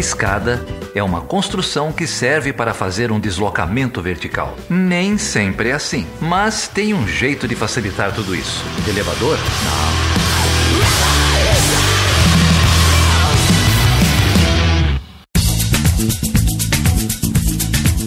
escada 0.00 0.64
é 0.94 1.02
uma 1.02 1.20
construção 1.20 1.92
que 1.92 2.06
serve 2.06 2.52
para 2.52 2.74
fazer 2.74 3.12
um 3.12 3.20
deslocamento 3.20 4.02
vertical. 4.02 4.56
Nem 4.68 5.18
sempre 5.18 5.68
é 5.68 5.72
assim, 5.72 6.06
mas 6.20 6.66
tem 6.66 6.94
um 6.94 7.06
jeito 7.06 7.46
de 7.46 7.54
facilitar 7.54 8.12
tudo 8.12 8.34
isso. 8.34 8.64
De 8.84 8.90
elevador? 8.90 9.38
Não. 9.38 10.00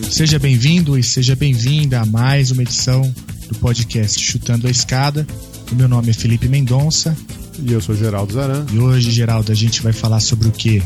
Seja 0.09 0.37
bem-vindo 0.37 0.97
e 0.97 1.03
seja 1.03 1.35
bem-vinda 1.35 2.01
a 2.01 2.05
mais 2.05 2.51
uma 2.51 2.61
edição 2.61 3.01
do 3.47 3.55
podcast 3.59 4.19
Chutando 4.19 4.67
a 4.67 4.71
Escada. 4.71 5.25
O 5.71 5.75
meu 5.75 5.87
nome 5.87 6.09
é 6.11 6.13
Felipe 6.13 6.47
Mendonça. 6.47 7.15
E 7.59 7.71
eu 7.71 7.81
sou 7.81 7.95
Geraldo 7.95 8.33
Zaran. 8.33 8.65
E 8.71 8.79
hoje, 8.79 9.11
Geraldo, 9.11 9.51
a 9.51 9.55
gente 9.55 9.81
vai 9.81 9.93
falar 9.93 10.19
sobre 10.19 10.47
o 10.47 10.51
quê? 10.51 10.81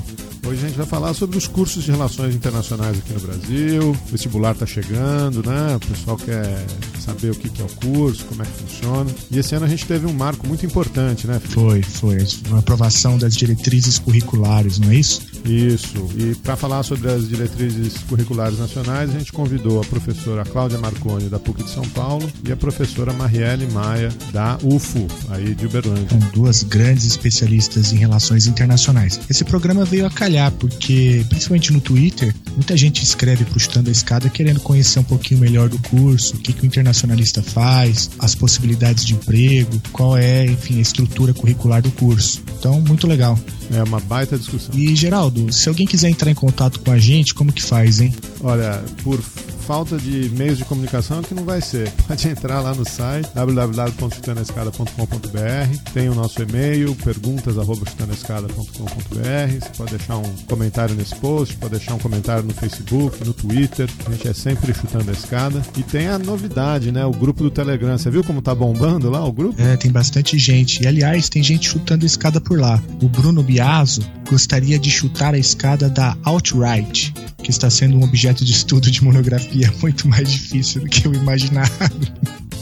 Hoje 0.46 0.66
a 0.66 0.68
gente 0.68 0.77
vai 0.77 0.86
falar 0.86 1.14
sobre 1.14 1.38
os 1.38 1.48
cursos 1.48 1.84
de 1.84 1.91
relações 1.91 2.36
internacionais 2.36 2.98
aqui 2.98 3.14
no 3.14 3.20
Brasil. 3.20 3.91
O 3.91 3.94
vestibular 4.12 4.52
está 4.52 4.66
chegando, 4.66 5.44
né? 5.48 5.76
O 5.76 5.80
pessoal 5.80 6.18
quer 6.18 6.66
saber 7.07 7.31
o 7.31 7.35
que 7.35 7.61
é 7.61 7.66
o 7.66 7.70
curso, 7.70 8.25
como 8.25 8.41
é 8.41 8.45
que 8.45 8.52
funciona. 8.52 9.09
E 9.31 9.39
esse 9.39 9.55
ano 9.55 9.66
a 9.66 9.70
gente 9.70 9.85
teve 9.85 10.05
um 10.05 10.13
marco 10.13 10.45
muito 10.47 10.66
importante, 10.66 11.25
né? 11.27 11.39
Foi, 11.39 11.81
foi. 11.81 12.17
A 12.52 12.59
aprovação 12.59 13.17
das 13.17 13.35
diretrizes 13.35 13.97
curriculares, 13.99 14.80
não 14.80 14.91
é 14.91 14.95
isso? 14.95 15.21
Isso. 15.45 16.09
E 16.17 16.35
para 16.35 16.55
falar 16.55 16.83
sobre 16.83 17.09
as 17.09 17.27
diretrizes 17.27 17.97
curriculares 18.09 18.59
nacionais, 18.59 19.09
a 19.09 19.20
gente 19.20 19.31
convidou 19.31 19.81
a 19.81 19.85
professora 19.85 20.43
Cláudia 20.43 20.77
Marconi, 20.77 21.30
da 21.30 21.39
PUC 21.39 21.63
de 21.63 21.70
São 21.71 21.88
Paulo, 21.89 22.30
e 22.45 22.52
a 22.52 22.57
professora 22.57 23.13
Marielle 23.13 23.67
Maia, 23.71 24.09
da 24.31 24.58
UFO, 24.63 25.08
aí 25.30 25.55
de 25.55 25.66
Uberlândia. 25.66 26.09
São 26.09 26.31
duas 26.31 26.63
grandes 26.63 27.05
especialistas 27.05 27.91
em 27.94 27.97
relações 27.97 28.47
internacionais. 28.47 29.19
Esse 29.30 29.44
programa 29.44 29.85
veio 29.85 30.05
a 30.05 30.09
calhar 30.09 30.52
porque, 30.53 31.25
principalmente 31.30 31.71
no 31.71 31.80
Twitter, 31.80 32.33
muita 32.55 32.75
gente 32.75 33.03
escreve 33.03 33.45
Chutando 33.59 33.89
a 33.89 33.92
Escada 33.92 34.30
querendo 34.30 34.59
conhecer 34.59 34.99
um 34.99 35.03
pouquinho 35.03 35.39
melhor 35.39 35.69
do 35.69 35.80
curso, 35.80 36.36
o 36.36 36.39
que, 36.39 36.53
que 36.53 36.64
o 36.64 36.66
internacionalista 36.98 37.44
faz, 37.44 38.09
as 38.17 38.34
possibilidades 38.34 39.06
de 39.06 39.14
emprego, 39.14 39.80
qual 39.92 40.17
é, 40.17 40.45
enfim, 40.45 40.80
a 40.80 40.81
estrutura 40.81 41.34
curricular 41.34 41.81
do 41.81 41.92
curso. 41.92 42.42
Então, 42.58 42.81
muito 42.81 43.08
legal. 43.08 43.38
É 43.73 43.84
uma 43.84 44.00
baita 44.00 44.38
discussão. 44.38 44.73
E, 44.76 44.96
Geraldo, 44.96 45.52
se 45.52 45.68
alguém 45.68 45.86
quiser 45.86 46.10
entrar 46.10 46.32
em 46.32 46.36
contato 46.36 46.80
com 46.80 46.92
a 46.92 46.98
gente, 46.98 47.34
como 47.34 47.52
que 47.52 47.62
faz, 47.62 48.00
hein? 48.00 48.14
Olha, 48.42 48.82
por 49.04 49.20
falta 49.68 49.98
de 49.98 50.30
meios 50.30 50.58
de 50.58 50.64
comunicação 50.64 51.22
que 51.22 51.34
não 51.34 51.44
vai 51.44 51.60
ser. 51.60 51.92
Pode 52.08 52.26
entrar 52.30 52.62
lá 52.62 52.73
no 52.73 52.88
site 52.88 53.28
www.chutanescada.com.br, 53.36 55.92
tem 55.94 56.08
o 56.08 56.16
nosso 56.16 56.42
e-mail, 56.42 56.95
perguntas@chutanescada.com.br. 56.95 59.60
Você 59.60 59.70
pode 59.78 59.98
deixar 59.98 60.16
um 60.18 60.34
comentário 60.48 60.95
nesse 60.95 61.14
post, 61.16 61.58
pode 61.58 61.76
deixar 61.76 61.95
um 61.95 62.00
comentário 62.00 62.44
no 62.44 62.54
Facebook, 62.54 63.22
no 63.26 63.34
Twitter. 63.34 63.90
A 64.06 64.12
gente 64.12 64.30
é 64.30 64.34
sempre 64.34 64.73
chutando 64.73 65.10
a 65.10 65.14
escada. 65.14 65.62
E 65.78 65.84
tem 65.84 66.08
a 66.08 66.18
novidade, 66.18 66.90
né? 66.92 67.06
O 67.06 67.12
grupo 67.12 67.44
do 67.44 67.52
Telegram. 67.52 67.98
Você 67.98 68.10
viu 68.10 68.23
como 68.23 68.42
tá 68.42 68.56
bombando 68.56 69.10
lá 69.10 69.26
o 69.26 69.34
grupo? 69.34 69.62
É, 69.62 69.76
tem 69.76 69.92
bastante 69.92 70.40
gente. 70.40 70.82
E 70.82 70.88
aliás, 70.88 71.28
tem 71.28 71.44
gente 71.44 71.68
chutando 71.68 72.06
a 72.06 72.08
escada 72.08 72.40
por 72.40 72.58
lá. 72.58 72.82
O 73.02 73.10
Bruno 73.10 73.44
Biaso 73.58 74.02
gostaria 74.30 74.77
de 74.77 74.91
chutar 74.91 75.33
a 75.33 75.38
escada 75.39 75.89
da 75.89 76.16
Outright, 76.25 77.11
que 77.41 77.50
está 77.50 77.72
sendo 77.72 77.97
um 77.97 78.03
objeto 78.03 78.45
de 78.45 78.52
estudo 78.52 78.91
de 78.91 79.03
monografia 79.03 79.73
muito 79.81 80.08
mais 80.08 80.30
difícil 80.30 80.81
do 80.81 80.88
que 80.88 81.08
eu 81.08 81.14
imaginava. 81.16 81.91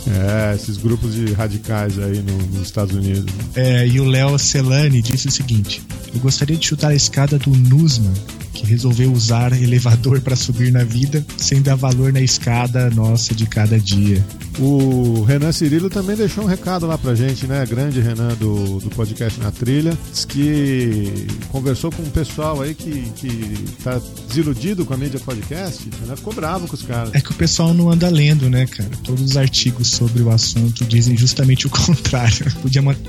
É, 0.07 0.55
esses 0.55 0.77
grupos 0.77 1.13
de 1.13 1.33
radicais 1.33 1.99
aí 1.99 2.21
no, 2.21 2.37
nos 2.57 2.67
Estados 2.67 2.95
Unidos. 2.95 3.25
É, 3.55 3.85
e 3.85 3.99
o 3.99 4.05
Léo 4.05 4.39
Celani 4.39 5.01
disse 5.01 5.27
o 5.27 5.31
seguinte: 5.31 5.83
Eu 6.13 6.21
gostaria 6.21 6.55
de 6.55 6.65
chutar 6.65 6.91
a 6.91 6.95
escada 6.95 7.37
do 7.37 7.49
Nusman, 7.49 8.13
que 8.55 8.65
resolveu 8.65 9.11
usar 9.11 9.51
elevador 9.53 10.21
para 10.21 10.35
subir 10.35 10.71
na 10.71 10.83
vida, 10.83 11.25
sem 11.37 11.61
dar 11.61 11.75
valor 11.75 12.11
na 12.13 12.21
escada 12.21 12.89
nossa 12.89 13.35
de 13.35 13.45
cada 13.45 13.77
dia. 13.77 14.23
O 14.57 15.23
Renan 15.23 15.51
Cirilo 15.51 15.89
também 15.89 16.15
deixou 16.15 16.45
um 16.45 16.47
recado 16.47 16.87
lá 16.87 16.97
pra 16.97 17.13
gente, 17.13 17.45
né? 17.45 17.65
Grande 17.65 17.99
Renan 17.99 18.33
do, 18.35 18.79
do 18.79 18.89
podcast 18.89 19.37
Na 19.41 19.51
Trilha. 19.51 19.97
Diz 20.11 20.23
que 20.23 21.27
conversou 21.49 21.91
com 21.91 22.01
um 22.01 22.09
pessoal 22.09 22.61
aí 22.61 22.73
que, 22.73 23.11
que 23.17 23.73
tá 23.83 23.99
desiludido 24.27 24.85
com 24.85 24.93
a 24.93 24.97
mídia 24.97 25.19
podcast. 25.19 25.89
Né? 26.07 26.15
Ficou 26.15 26.33
bravo 26.33 26.67
com 26.67 26.75
os 26.75 26.83
caras. 26.83 27.13
É 27.13 27.19
que 27.19 27.31
o 27.31 27.35
pessoal 27.35 27.73
não 27.73 27.91
anda 27.91 28.07
lendo, 28.09 28.49
né, 28.49 28.65
cara? 28.65 28.89
Todos 29.03 29.23
os 29.23 29.37
artigos 29.37 29.89
sobre 29.89 30.23
o 30.23 30.29
assunto 30.29 30.85
dizem 30.85 31.17
justamente 31.17 31.67
o 31.67 31.69
contrário. 31.85 32.49
Podia 32.61 32.81
mandar 32.81 33.05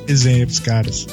pros 0.47 0.59
caras. 0.59 1.07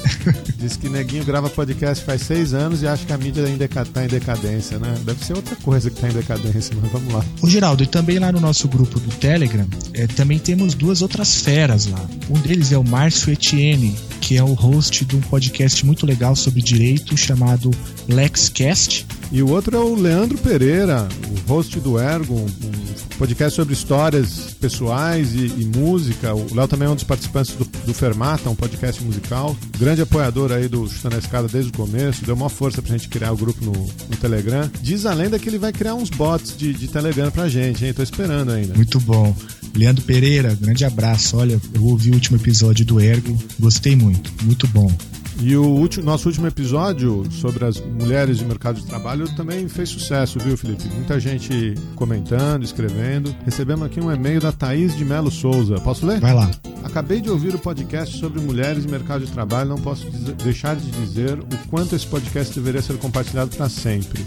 Diz 0.58 0.78
que 0.78 0.90
Neguinho 0.90 1.24
grava 1.24 1.50
podcast 1.50 2.04
faz 2.04 2.24
seis 2.24 2.54
anos 2.54 2.82
e 2.82 2.88
acha 2.88 3.06
que 3.06 3.14
a 3.14 3.18
mídia 3.18 3.46
ainda 3.46 3.68
tá 3.68 4.04
em 4.04 4.08
decadência, 4.24 4.80
né? 4.80 4.96
Deve 5.04 5.24
ser 5.24 5.34
outra 5.34 5.56
coisa 5.58 5.90
que 5.90 6.00
tá 6.00 6.08
em 6.08 6.14
decadência, 6.14 6.76
mas 6.82 6.92
vamos 6.92 7.14
lá. 7.14 7.24
Ô, 7.42 7.50
Geraldo, 7.50 7.84
e 7.84 7.88
também 7.88 8.18
lá 8.18 8.32
no 8.32 8.40
nosso 8.40 8.68
grupo 8.70 9.00
do 9.00 9.12
Telegram, 9.18 9.68
é, 9.94 10.08
também 10.08 10.40
temos 10.40 10.74
duas 10.74 11.02
outras 11.02 11.42
feras 11.42 11.86
lá. 11.88 12.04
Um 12.30 12.40
deles 12.40 12.72
é 12.72 12.78
o 12.78 12.84
Márcio 12.84 13.34
Etienne, 13.34 13.96
que 14.22 14.38
é 14.38 14.44
o 14.44 14.54
host 14.54 15.04
de 15.04 15.16
um 15.18 15.22
podcast 15.22 15.86
muito 15.86 16.06
legal 16.06 16.36
sobre 16.36 16.62
direito 16.62 17.18
chamado 17.18 17.70
LexCast. 18.08 19.06
E 19.34 19.42
o 19.42 19.50
outro 19.50 19.76
é 19.76 19.80
o 19.80 19.96
Leandro 19.96 20.38
Pereira, 20.38 21.10
o 21.28 21.52
host 21.52 21.80
do 21.80 21.98
Ergo, 21.98 22.36
um 22.36 23.18
podcast 23.18 23.56
sobre 23.56 23.74
histórias 23.74 24.56
pessoais 24.62 25.34
e, 25.34 25.48
e 25.48 25.72
música. 25.76 26.36
O 26.36 26.54
Léo 26.54 26.68
também 26.68 26.88
é 26.88 26.92
um 26.92 26.94
dos 26.94 27.04
participantes 27.04 27.56
do, 27.56 27.66
do 27.66 27.96
Fermata, 27.96 28.48
um 28.48 28.56
podcast 28.56 29.04
musical. 29.04 29.58
Grande 29.80 30.04
apoiador 30.04 30.52
aí 30.52 30.68
do 30.68 30.88
Chutando 30.88 31.16
a 31.16 31.18
Escada 31.18 31.48
desde 31.48 31.72
o 31.72 31.74
começo. 31.74 32.24
Deu 32.24 32.36
uma 32.36 32.48
força 32.48 32.80
pra 32.80 32.92
gente 32.92 33.10
criar 33.10 33.32
o 33.32 33.36
grupo 33.36 33.66
no, 33.66 33.72
no 33.72 34.18
Telegram. 34.22 34.70
Diz 34.84 35.08
a 35.08 35.16
lenda 35.16 35.40
que 35.40 35.50
ele 35.50 35.58
vai 35.58 35.72
criar 35.74 35.96
uns 35.96 36.12
bots 36.12 36.56
de, 36.56 36.72
de 36.72 36.88
Telegram 36.88 37.32
pra 37.32 37.50
gente, 37.50 37.84
hein? 37.84 37.92
Tô 37.92 38.04
esperando 38.04 38.52
ainda. 38.52 38.76
Muito 38.76 39.00
bom. 39.00 39.36
Leandro 39.76 40.04
Pereira, 40.06 40.56
grande 40.62 40.86
abraço. 40.86 41.38
Olha, 41.38 41.60
eu 41.74 41.84
ouvi 41.86 42.12
o 42.12 42.14
último 42.14 42.38
episódio 42.38 42.86
do 42.86 43.00
Ergo, 43.00 43.36
gostei 43.60 43.96
muito, 43.96 44.32
muito 44.44 44.68
bom. 44.68 44.92
E 45.40 45.56
o 45.58 45.66
último, 45.66 46.06
nosso 46.06 46.30
último 46.30 46.48
episódio 46.48 47.30
sobre 47.32 47.66
as 47.66 47.80
mulheres 47.80 48.38
de 48.38 48.46
mercado 48.46 48.80
de 48.80 48.86
trabalho 48.86 49.28
também 49.36 49.68
fez 49.68 49.90
sucesso, 49.90 50.40
viu, 50.40 50.56
Felipe? 50.56 50.88
Muita 50.90 51.20
gente 51.20 51.76
comentando, 51.96 52.64
escrevendo. 52.64 53.36
Recebemos 53.44 53.86
aqui 53.86 54.00
um 54.00 54.12
e-mail 54.12 54.40
da 54.40 54.52
Thaís 54.52 54.96
de 54.96 55.04
Melo 55.04 55.32
Souza. 55.32 55.76
Posso 55.82 56.06
ler? 56.06 56.20
Vai 56.20 56.34
lá. 56.34 56.50
Acabei 56.84 57.22
de 57.22 57.30
ouvir 57.30 57.56
o 57.56 57.60
podcast 57.60 58.18
sobre 58.18 58.40
mulheres 58.40 58.86
e 58.86 58.88
mercado 58.88 59.26
de 59.26 59.32
trabalho. 59.32 59.70
Não 59.70 59.78
posso 59.78 60.10
deixar 60.44 60.76
de 60.76 60.90
dizer 60.92 61.40
o 61.40 61.68
quanto 61.70 61.96
esse 61.96 62.06
podcast 62.06 62.54
deveria 62.54 62.82
ser 62.82 62.98
compartilhado 62.98 63.56
para 63.56 63.68
sempre. 63.68 64.24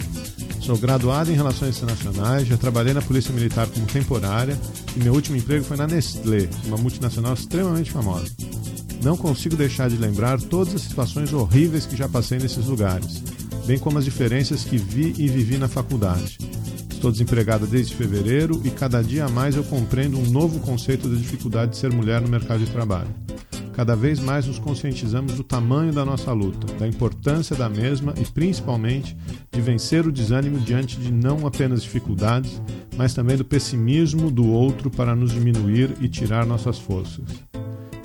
Sou 0.60 0.76
graduado 0.76 1.30
em 1.30 1.34
Relações 1.34 1.76
Internacionais, 1.76 2.48
já 2.48 2.56
trabalhei 2.56 2.92
na 2.92 3.00
Polícia 3.00 3.32
Militar 3.32 3.68
como 3.68 3.86
temporária 3.86 4.58
e 4.96 4.98
meu 4.98 5.14
último 5.14 5.36
emprego 5.36 5.64
foi 5.64 5.76
na 5.76 5.86
Nestlé, 5.86 6.48
uma 6.64 6.76
multinacional 6.76 7.34
extremamente 7.34 7.92
famosa. 7.92 8.26
Não 9.02 9.16
consigo 9.16 9.56
deixar 9.56 9.88
de 9.88 9.96
lembrar 9.96 10.40
todas 10.40 10.74
as 10.74 10.82
situações 10.82 11.32
horríveis 11.32 11.86
que 11.86 11.96
já 11.96 12.08
passei 12.08 12.38
nesses 12.38 12.66
lugares, 12.66 13.22
bem 13.66 13.78
como 13.78 13.98
as 13.98 14.04
diferenças 14.04 14.64
que 14.64 14.76
vi 14.76 15.14
e 15.18 15.28
vivi 15.28 15.58
na 15.58 15.68
faculdade. 15.68 16.38
Estou 16.90 17.12
desempregada 17.12 17.66
desde 17.66 17.94
fevereiro 17.94 18.60
e 18.64 18.70
cada 18.70 19.02
dia 19.02 19.28
mais 19.28 19.54
eu 19.54 19.62
compreendo 19.64 20.18
um 20.18 20.30
novo 20.30 20.60
conceito 20.60 21.08
da 21.08 21.16
dificuldade 21.16 21.72
de 21.72 21.76
ser 21.76 21.92
mulher 21.92 22.20
no 22.20 22.28
mercado 22.28 22.64
de 22.64 22.70
trabalho. 22.70 23.08
Cada 23.74 23.94
vez 23.94 24.18
mais 24.18 24.46
nos 24.46 24.58
conscientizamos 24.58 25.34
do 25.34 25.44
tamanho 25.44 25.92
da 25.92 26.02
nossa 26.02 26.32
luta, 26.32 26.72
da 26.78 26.88
importância 26.88 27.54
da 27.54 27.68
mesma 27.68 28.14
e, 28.18 28.24
principalmente, 28.24 29.14
de 29.52 29.60
vencer 29.60 30.06
o 30.06 30.10
desânimo 30.10 30.58
diante 30.58 30.98
de 30.98 31.12
não 31.12 31.46
apenas 31.46 31.82
dificuldades, 31.82 32.62
mas 32.96 33.12
também 33.12 33.36
do 33.36 33.44
pessimismo 33.44 34.30
do 34.30 34.46
outro 34.46 34.90
para 34.90 35.14
nos 35.14 35.32
diminuir 35.32 35.94
e 36.00 36.08
tirar 36.08 36.46
nossas 36.46 36.78
forças. 36.78 37.26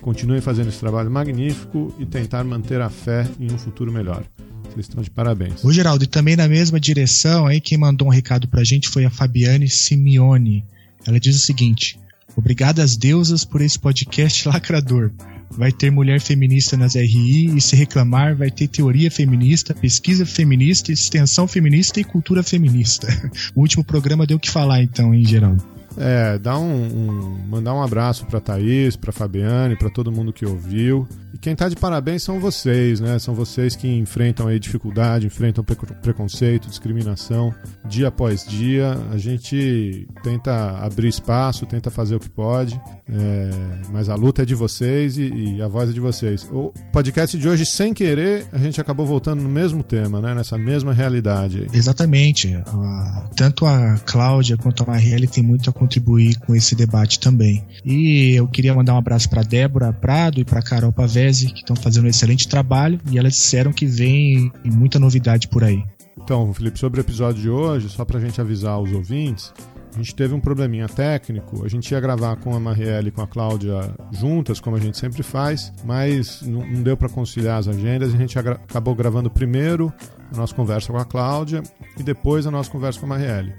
Continuem 0.01 0.41
fazendo 0.41 0.69
esse 0.69 0.79
trabalho 0.79 1.11
magnífico 1.11 1.93
e 1.99 2.05
tentar 2.05 2.43
manter 2.43 2.81
a 2.81 2.89
fé 2.89 3.27
em 3.39 3.51
um 3.51 3.57
futuro 3.57 3.91
melhor. 3.91 4.23
Vocês 4.63 4.87
estão 4.87 5.03
de 5.03 5.09
parabéns. 5.09 5.63
Ô 5.63 5.71
Geraldo, 5.71 6.03
e 6.03 6.07
também 6.07 6.35
na 6.35 6.47
mesma 6.47 6.79
direção, 6.79 7.45
aí 7.45 7.61
quem 7.61 7.77
mandou 7.77 8.07
um 8.07 8.11
recado 8.11 8.47
pra 8.47 8.63
gente 8.63 8.89
foi 8.89 9.05
a 9.05 9.09
Fabiane 9.09 9.69
Simeone. 9.69 10.65
Ela 11.05 11.19
diz 11.19 11.35
o 11.35 11.39
seguinte: 11.39 11.99
Obrigada 12.35 12.81
às 12.81 12.95
deusas 12.95 13.43
por 13.43 13.61
esse 13.61 13.77
podcast 13.77 14.47
lacrador. 14.49 15.11
Vai 15.51 15.71
ter 15.71 15.91
mulher 15.91 16.21
feminista 16.21 16.77
nas 16.77 16.95
RI 16.95 17.57
e 17.57 17.59
se 17.59 17.75
reclamar 17.75 18.35
vai 18.37 18.49
ter 18.49 18.69
teoria 18.69 19.11
feminista, 19.11 19.73
pesquisa 19.73 20.25
feminista, 20.25 20.93
extensão 20.93 21.45
feminista 21.45 21.99
e 21.99 22.05
cultura 22.05 22.41
feminista. 22.41 23.07
O 23.53 23.59
último 23.59 23.83
programa 23.83 24.25
deu 24.25 24.37
o 24.37 24.39
que 24.39 24.49
falar 24.49 24.81
então, 24.81 25.13
hein, 25.13 25.25
Geraldo? 25.25 25.80
É, 25.97 26.37
dá 26.37 26.57
um, 26.57 26.85
um 26.85 27.47
mandar 27.47 27.73
um 27.73 27.81
abraço 27.81 28.25
para 28.25 28.39
Thaís, 28.39 28.95
para 28.95 29.11
Fabiane, 29.11 29.75
para 29.75 29.89
todo 29.89 30.11
mundo 30.11 30.31
que 30.31 30.45
ouviu. 30.45 31.07
E 31.33 31.37
quem 31.37 31.55
tá 31.55 31.69
de 31.69 31.75
parabéns 31.75 32.23
são 32.23 32.39
vocês, 32.39 32.99
né? 32.99 33.17
São 33.19 33.33
vocês 33.33 33.75
que 33.75 33.87
enfrentam 33.87 34.47
aí 34.47 34.59
dificuldade, 34.59 35.25
enfrentam 35.25 35.63
preconceito, 35.63 36.69
discriminação 36.69 37.53
dia 37.85 38.07
após 38.07 38.45
dia. 38.45 38.97
A 39.11 39.17
gente 39.17 40.07
tenta 40.23 40.77
abrir 40.77 41.07
espaço, 41.07 41.65
tenta 41.65 41.89
fazer 41.89 42.15
o 42.15 42.19
que 42.19 42.29
pode, 42.29 42.79
é, 43.09 43.49
mas 43.91 44.09
a 44.09 44.15
luta 44.15 44.43
é 44.43 44.45
de 44.45 44.55
vocês 44.55 45.17
e, 45.17 45.23
e, 45.23 45.61
a 45.61 45.67
voz 45.67 45.89
é 45.89 45.93
de 45.93 45.99
vocês. 45.99 46.47
O 46.51 46.73
podcast 46.91 47.37
de 47.37 47.47
hoje, 47.47 47.65
sem 47.65 47.93
querer, 47.93 48.45
a 48.51 48.57
gente 48.57 48.79
acabou 48.79 49.05
voltando 49.05 49.41
no 49.41 49.49
mesmo 49.49 49.83
tema, 49.83 50.21
né? 50.21 50.33
Nessa 50.33 50.57
mesma 50.57 50.93
realidade. 50.93 51.67
Exatamente. 51.73 52.55
Uh, 52.55 53.29
tanto 53.35 53.65
a 53.65 53.97
Cláudia 54.05 54.57
quanto 54.57 54.83
a 54.83 54.85
Marielle 54.85 55.27
tem 55.27 55.43
muito 55.43 55.69
a 55.69 55.73
contribuir 55.81 56.37
com 56.37 56.55
esse 56.55 56.75
debate 56.75 57.19
também. 57.19 57.65
E 57.83 58.35
eu 58.35 58.47
queria 58.47 58.75
mandar 58.75 58.93
um 58.93 58.97
abraço 58.97 59.27
para 59.27 59.41
Débora 59.41 59.91
Prado 59.91 60.39
e 60.39 60.45
para 60.45 60.61
Carol 60.61 60.91
Pavese, 60.91 61.47
que 61.47 61.61
estão 61.61 61.75
fazendo 61.75 62.05
um 62.05 62.09
excelente 62.09 62.47
trabalho 62.47 62.99
e 63.09 63.17
elas 63.17 63.33
disseram 63.33 63.73
que 63.73 63.87
vem 63.87 64.51
muita 64.63 64.99
novidade 64.99 65.47
por 65.47 65.63
aí. 65.63 65.83
Então, 66.23 66.53
Felipe, 66.53 66.77
sobre 66.77 66.99
o 66.99 67.01
episódio 67.01 67.41
de 67.41 67.49
hoje, 67.49 67.89
só 67.89 68.05
para 68.05 68.19
a 68.19 68.21
gente 68.21 68.39
avisar 68.39 68.79
os 68.79 68.91
ouvintes, 68.91 69.51
a 69.91 69.97
gente 69.97 70.13
teve 70.13 70.35
um 70.35 70.39
probleminha 70.39 70.87
técnico. 70.87 71.65
A 71.65 71.67
gente 71.67 71.89
ia 71.89 71.99
gravar 71.99 72.35
com 72.35 72.55
a 72.55 72.59
Marielle 72.59 73.07
e 73.07 73.11
com 73.11 73.23
a 73.23 73.27
Cláudia 73.27 73.91
juntas, 74.11 74.59
como 74.59 74.75
a 74.75 74.79
gente 74.79 74.99
sempre 74.99 75.23
faz, 75.23 75.73
mas 75.83 76.43
não, 76.43 76.61
deu 76.83 76.95
para 76.95 77.09
conciliar 77.09 77.57
as 77.57 77.67
agendas. 77.67 78.13
A 78.13 78.17
gente 78.17 78.37
acabou 78.37 78.93
gravando 78.93 79.31
primeiro 79.31 79.91
a 80.31 80.37
nossa 80.37 80.53
conversa 80.53 80.93
com 80.93 80.99
a 80.99 81.05
Cláudia 81.05 81.63
e 81.97 82.03
depois 82.03 82.45
a 82.45 82.51
nossa 82.51 82.69
conversa 82.69 82.99
com 82.99 83.07
a 83.07 83.09
Marielle. 83.09 83.53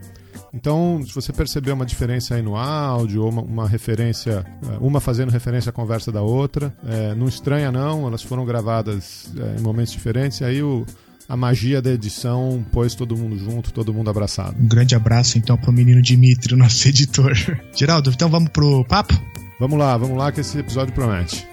Então, 0.54 1.02
se 1.06 1.14
você 1.14 1.32
perceber 1.32 1.72
uma 1.72 1.86
diferença 1.86 2.34
aí 2.34 2.42
no 2.42 2.56
áudio, 2.56 3.22
ou 3.22 3.30
uma, 3.30 3.42
uma 3.42 3.68
referência, 3.68 4.44
eh, 4.62 4.78
uma 4.80 5.00
fazendo 5.00 5.30
referência 5.30 5.70
à 5.70 5.72
conversa 5.72 6.12
da 6.12 6.20
outra, 6.20 6.74
é, 6.86 7.14
não 7.14 7.26
estranha 7.26 7.72
não, 7.72 8.06
elas 8.06 8.22
foram 8.22 8.44
gravadas 8.44 9.32
é, 9.34 9.58
em 9.58 9.62
momentos 9.62 9.92
diferentes, 9.92 10.40
e 10.40 10.44
aí 10.44 10.62
o, 10.62 10.84
a 11.26 11.36
magia 11.36 11.80
da 11.80 11.90
edição 11.90 12.62
pôs 12.70 12.94
todo 12.94 13.16
mundo 13.16 13.38
junto, 13.38 13.72
todo 13.72 13.94
mundo 13.94 14.10
abraçado. 14.10 14.54
Um 14.60 14.68
grande 14.68 14.94
abraço 14.94 15.38
então 15.38 15.56
pro 15.56 15.72
menino 15.72 16.02
Dimitri, 16.02 16.54
nosso 16.56 16.86
editor. 16.86 17.32
Geraldo, 17.74 18.10
então 18.10 18.28
vamos 18.28 18.50
pro 18.50 18.84
papo? 18.84 19.14
Vamos 19.58 19.78
lá, 19.78 19.96
vamos 19.96 20.18
lá 20.18 20.30
que 20.30 20.40
esse 20.40 20.58
episódio 20.58 20.92
promete. 20.92 21.46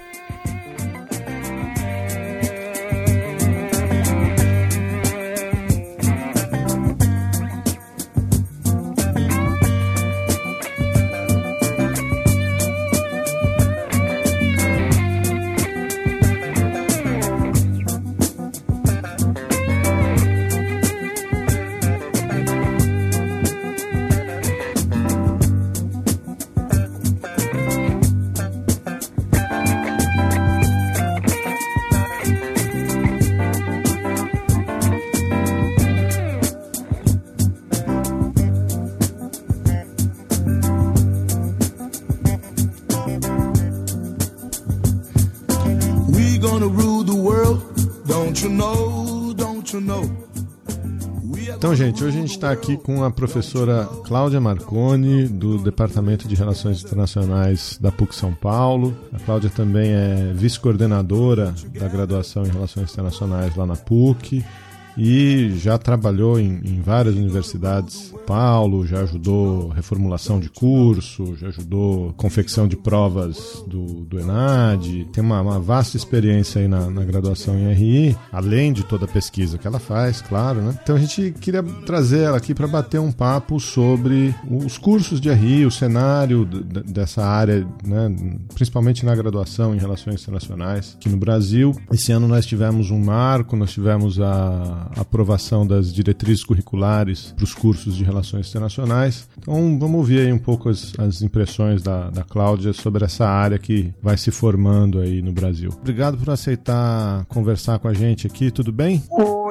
Aqui 52.50 52.76
com 52.76 53.04
a 53.04 53.10
professora 53.10 53.88
Cláudia 54.04 54.40
Marconi, 54.40 55.26
do 55.26 55.58
Departamento 55.58 56.26
de 56.26 56.34
Relações 56.34 56.82
Internacionais 56.82 57.78
da 57.80 57.92
PUC 57.92 58.14
São 58.14 58.34
Paulo. 58.34 58.96
A 59.12 59.18
Cláudia 59.18 59.50
também 59.50 59.90
é 59.92 60.32
vice-coordenadora 60.34 61.54
da 61.78 61.88
graduação 61.88 62.44
em 62.44 62.50
Relações 62.50 62.90
Internacionais 62.90 63.54
lá 63.54 63.66
na 63.66 63.76
PUC 63.76 64.44
e 64.96 65.52
já 65.56 65.78
trabalhou 65.78 66.38
em, 66.38 66.60
em 66.64 66.80
várias 66.80 67.14
universidades. 67.14 68.14
Paulo 68.26 68.86
já 68.86 69.00
ajudou 69.00 69.68
reformulação 69.68 70.38
de 70.38 70.48
curso, 70.48 71.36
já 71.36 71.48
ajudou 71.48 72.12
confecção 72.14 72.68
de 72.68 72.76
provas 72.76 73.64
do, 73.66 74.04
do 74.04 74.20
ENAD, 74.20 75.08
tem 75.12 75.22
uma, 75.22 75.40
uma 75.40 75.58
vasta 75.58 75.96
experiência 75.96 76.60
aí 76.60 76.68
na, 76.68 76.88
na, 76.90 77.04
graduação 77.04 77.58
em 77.58 77.72
RI, 77.72 78.16
além 78.30 78.72
de 78.72 78.84
toda 78.84 79.04
a 79.04 79.08
pesquisa 79.08 79.58
que 79.58 79.66
ela 79.66 79.80
faz, 79.80 80.20
claro, 80.20 80.60
né? 80.60 80.78
Então 80.82 80.96
a 80.96 80.98
gente 80.98 81.34
queria 81.40 81.62
trazer 81.62 82.20
ela 82.20 82.36
aqui 82.36 82.54
para 82.54 82.68
bater 82.68 83.00
um 83.00 83.10
papo 83.10 83.58
sobre 83.58 84.34
os 84.48 84.78
cursos 84.78 85.20
de 85.20 85.30
RI, 85.32 85.66
o 85.66 85.70
cenário 85.70 86.44
dessa 86.44 87.24
área, 87.24 87.66
né? 87.84 88.14
principalmente 88.54 89.04
na 89.04 89.14
graduação 89.14 89.74
em 89.74 89.78
relações 89.78 90.22
internacionais 90.22 90.96
aqui 90.96 91.08
no 91.08 91.16
Brasil. 91.16 91.74
Esse 91.92 92.12
ano 92.12 92.28
nós 92.28 92.46
tivemos 92.46 92.90
um 92.90 93.02
marco, 93.02 93.56
nós 93.56 93.72
tivemos 93.72 94.20
a 94.20 94.79
aprovação 94.96 95.66
das 95.66 95.92
diretrizes 95.92 96.44
curriculares 96.44 97.32
para 97.36 97.44
os 97.44 97.54
cursos 97.54 97.96
de 97.96 98.04
relações 98.04 98.48
internacionais. 98.48 99.28
Então 99.38 99.78
vamos 99.78 99.96
ouvir 99.96 100.20
aí 100.20 100.32
um 100.32 100.38
pouco 100.38 100.68
as, 100.68 100.92
as 100.98 101.22
impressões 101.22 101.82
da, 101.82 102.10
da 102.10 102.22
Cláudia 102.22 102.72
sobre 102.72 103.04
essa 103.04 103.26
área 103.26 103.58
que 103.58 103.92
vai 104.02 104.16
se 104.16 104.30
formando 104.30 105.00
aí 105.00 105.22
no 105.22 105.32
Brasil. 105.32 105.70
Obrigado 105.80 106.16
por 106.16 106.30
aceitar 106.30 107.24
conversar 107.26 107.78
com 107.78 107.88
a 107.88 107.94
gente 107.94 108.26
aqui, 108.26 108.50
tudo 108.50 108.72
bem? 108.72 109.02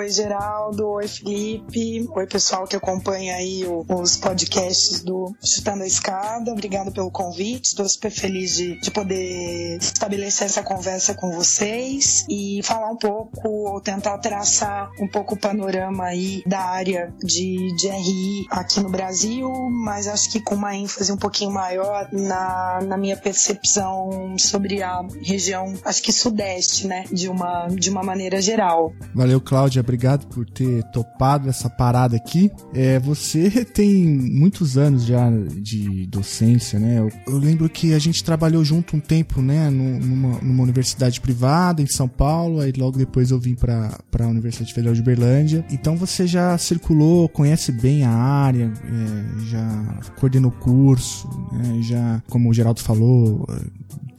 Geraldo. 0.08 0.88
Oi, 0.88 1.08
Felipe. 1.08 2.10
Oi, 2.16 2.26
pessoal 2.26 2.66
que 2.66 2.76
acompanha 2.76 3.36
aí 3.36 3.64
os 3.88 4.18
podcasts 4.18 5.04
do 5.04 5.36
Chutando 5.44 5.84
a 5.84 5.88
Escada. 5.88 6.52
Obrigado 6.52 6.92
pelo 6.92 7.12
convite. 7.12 7.66
Estou 7.66 7.88
super 7.88 8.10
feliz 8.10 8.56
de, 8.56 8.80
de 8.80 8.90
poder 8.90 9.78
estabelecer 9.80 10.48
essa 10.48 10.64
conversa 10.64 11.14
com 11.14 11.32
vocês 11.32 12.26
e 12.28 12.62
falar 12.64 12.90
um 12.90 12.98
pouco, 12.98 13.48
ou 13.48 13.80
tentar 13.82 14.18
traçar 14.18 14.90
um 15.00 15.08
pouco 15.08 15.20
pouco 15.20 15.36
o 15.36 15.38
panorama 15.38 16.06
aí 16.06 16.42
da 16.46 16.62
área 16.62 17.14
de, 17.22 17.76
de 17.76 17.88
RI 17.90 18.48
aqui 18.50 18.80
no 18.80 18.90
Brasil, 18.90 19.50
mas 19.70 20.08
acho 20.08 20.32
que 20.32 20.40
com 20.40 20.56
uma 20.56 20.76
ênfase 20.76 21.12
um 21.12 21.18
pouquinho 21.18 21.52
maior 21.52 22.08
na, 22.12 22.80
na 22.82 22.98
minha 22.98 23.18
percepção 23.18 24.36
sobre 24.38 24.82
a 24.82 25.02
região, 25.22 25.74
acho 25.84 26.02
que 26.02 26.14
sudeste, 26.14 26.88
né, 26.88 27.04
de 27.12 27.28
uma, 27.28 27.68
de 27.68 27.90
uma 27.90 28.02
maneira 28.02 28.42
geral. 28.42 28.94
Valeu, 29.14 29.42
Cláudia, 29.42 29.84
obrigado 29.90 30.28
por 30.28 30.46
ter 30.46 30.84
topado 30.92 31.50
essa 31.50 31.68
parada 31.68 32.16
aqui. 32.16 32.52
É, 32.74 33.00
você 33.00 33.66
tem 33.66 34.06
muitos 34.06 34.78
anos 34.78 35.04
já 35.04 35.30
de 35.58 36.06
docência, 36.06 36.80
né? 36.80 37.00
Eu, 37.00 37.12
eu 37.28 37.38
lembro 37.40 37.68
que 37.68 37.94
a 37.94 38.00
gente 38.00 38.24
trabalhou 38.24 38.64
junto 38.64 38.96
um 38.96 39.00
tempo, 39.00 39.42
né, 39.42 39.70
numa, 39.72 40.40
numa 40.40 40.64
universidade 40.64 41.20
privada 41.20 41.82
em 41.82 41.88
São 41.88 42.08
Paulo, 42.08 42.60
aí 42.60 42.72
logo 42.78 42.98
depois 42.98 43.32
eu 43.32 43.40
vim 43.40 43.56
para 43.56 43.98
a 44.20 44.28
Universidade 44.28 44.74
Federal 44.74 44.94
de 44.94 45.02
Uberlândia. 45.02 45.66
Então 45.72 45.98
você 45.98 46.28
já 46.28 46.56
circulou, 46.58 47.28
conhece 47.28 47.72
bem 47.72 48.04
a 48.04 48.12
área, 48.12 48.72
é, 48.86 49.46
já 49.48 50.00
coordenou 50.20 50.52
curso, 50.52 51.28
né, 51.52 51.80
já, 51.82 52.22
como 52.30 52.50
o 52.50 52.54
Geraldo 52.54 52.82
falou, 52.82 53.48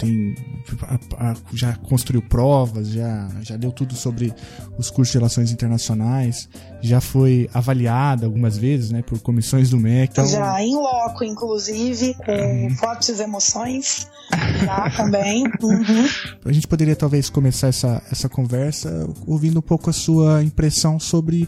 tem 0.01 0.35
a, 0.83 1.31
a, 1.31 1.37
já 1.53 1.77
construiu 1.77 2.23
provas, 2.23 2.89
já, 2.89 3.29
já 3.43 3.57
deu 3.57 3.71
tudo 3.71 3.95
sobre 3.95 4.35
os 4.79 4.91
cursos 4.91 5.13
de 5.13 5.19
relações 5.19 5.53
internacionais, 5.53 6.49
já 6.81 7.01
foi 7.01 7.49
avaliada 7.53 8.25
algumas 8.25 8.57
vezes, 8.57 8.91
né, 8.91 9.03
por 9.03 9.21
comissões 9.21 9.71
do 9.71 9.79
MEC. 9.79 10.13
Então... 10.13 10.27
Já 10.27 10.63
em 10.63 10.75
loco, 10.75 11.23
inclusive, 11.23 12.15
com 12.15 12.33
uhum. 12.33 12.77
fortes 12.77 13.21
emoções, 13.21 14.09
já 14.65 14.91
também. 14.97 15.45
Uhum. 15.63 16.09
A 16.45 16.53
gente 16.53 16.67
poderia 16.67 16.97
talvez 16.97 17.29
começar 17.29 17.69
essa, 17.69 18.03
essa 18.11 18.29
conversa 18.29 19.09
ouvindo 19.27 19.59
um 19.59 19.63
pouco 19.63 19.91
a 19.91 19.93
sua 19.93 20.43
impressão 20.43 20.99
sobre 20.99 21.47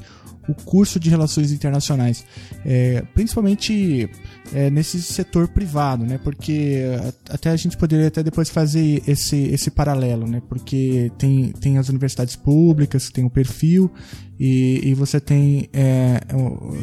o 0.49 0.55
curso 0.55 0.99
de 0.99 1.09
relações 1.09 1.53
internacionais, 1.53 2.25
é, 2.65 3.03
principalmente 3.15 4.09
é, 4.53 4.71
nesse 4.71 5.01
setor 5.03 5.49
privado, 5.49 6.05
né? 6.05 6.19
Porque 6.23 6.83
até 7.31 7.51
a 7.51 7.57
gente 7.57 7.77
poderia 7.77 8.09
até 8.09 8.23
depois 8.23 8.51
fazer 8.51 9.03
esse, 9.07 9.37
esse 9.37 9.71
paralelo, 9.71 10.27
né? 10.27 10.43
Porque 10.49 11.11
tem, 11.19 11.53
tem 11.53 11.79
as 11.79 11.89
universidades 11.89 12.37
públicas, 12.37 13.11
tem 13.11 13.25
o 13.25 13.31
perfil 13.31 13.91
e, 14.45 14.89
e 14.89 14.95
você 14.95 15.21
tem, 15.21 15.69
é, 15.73 16.21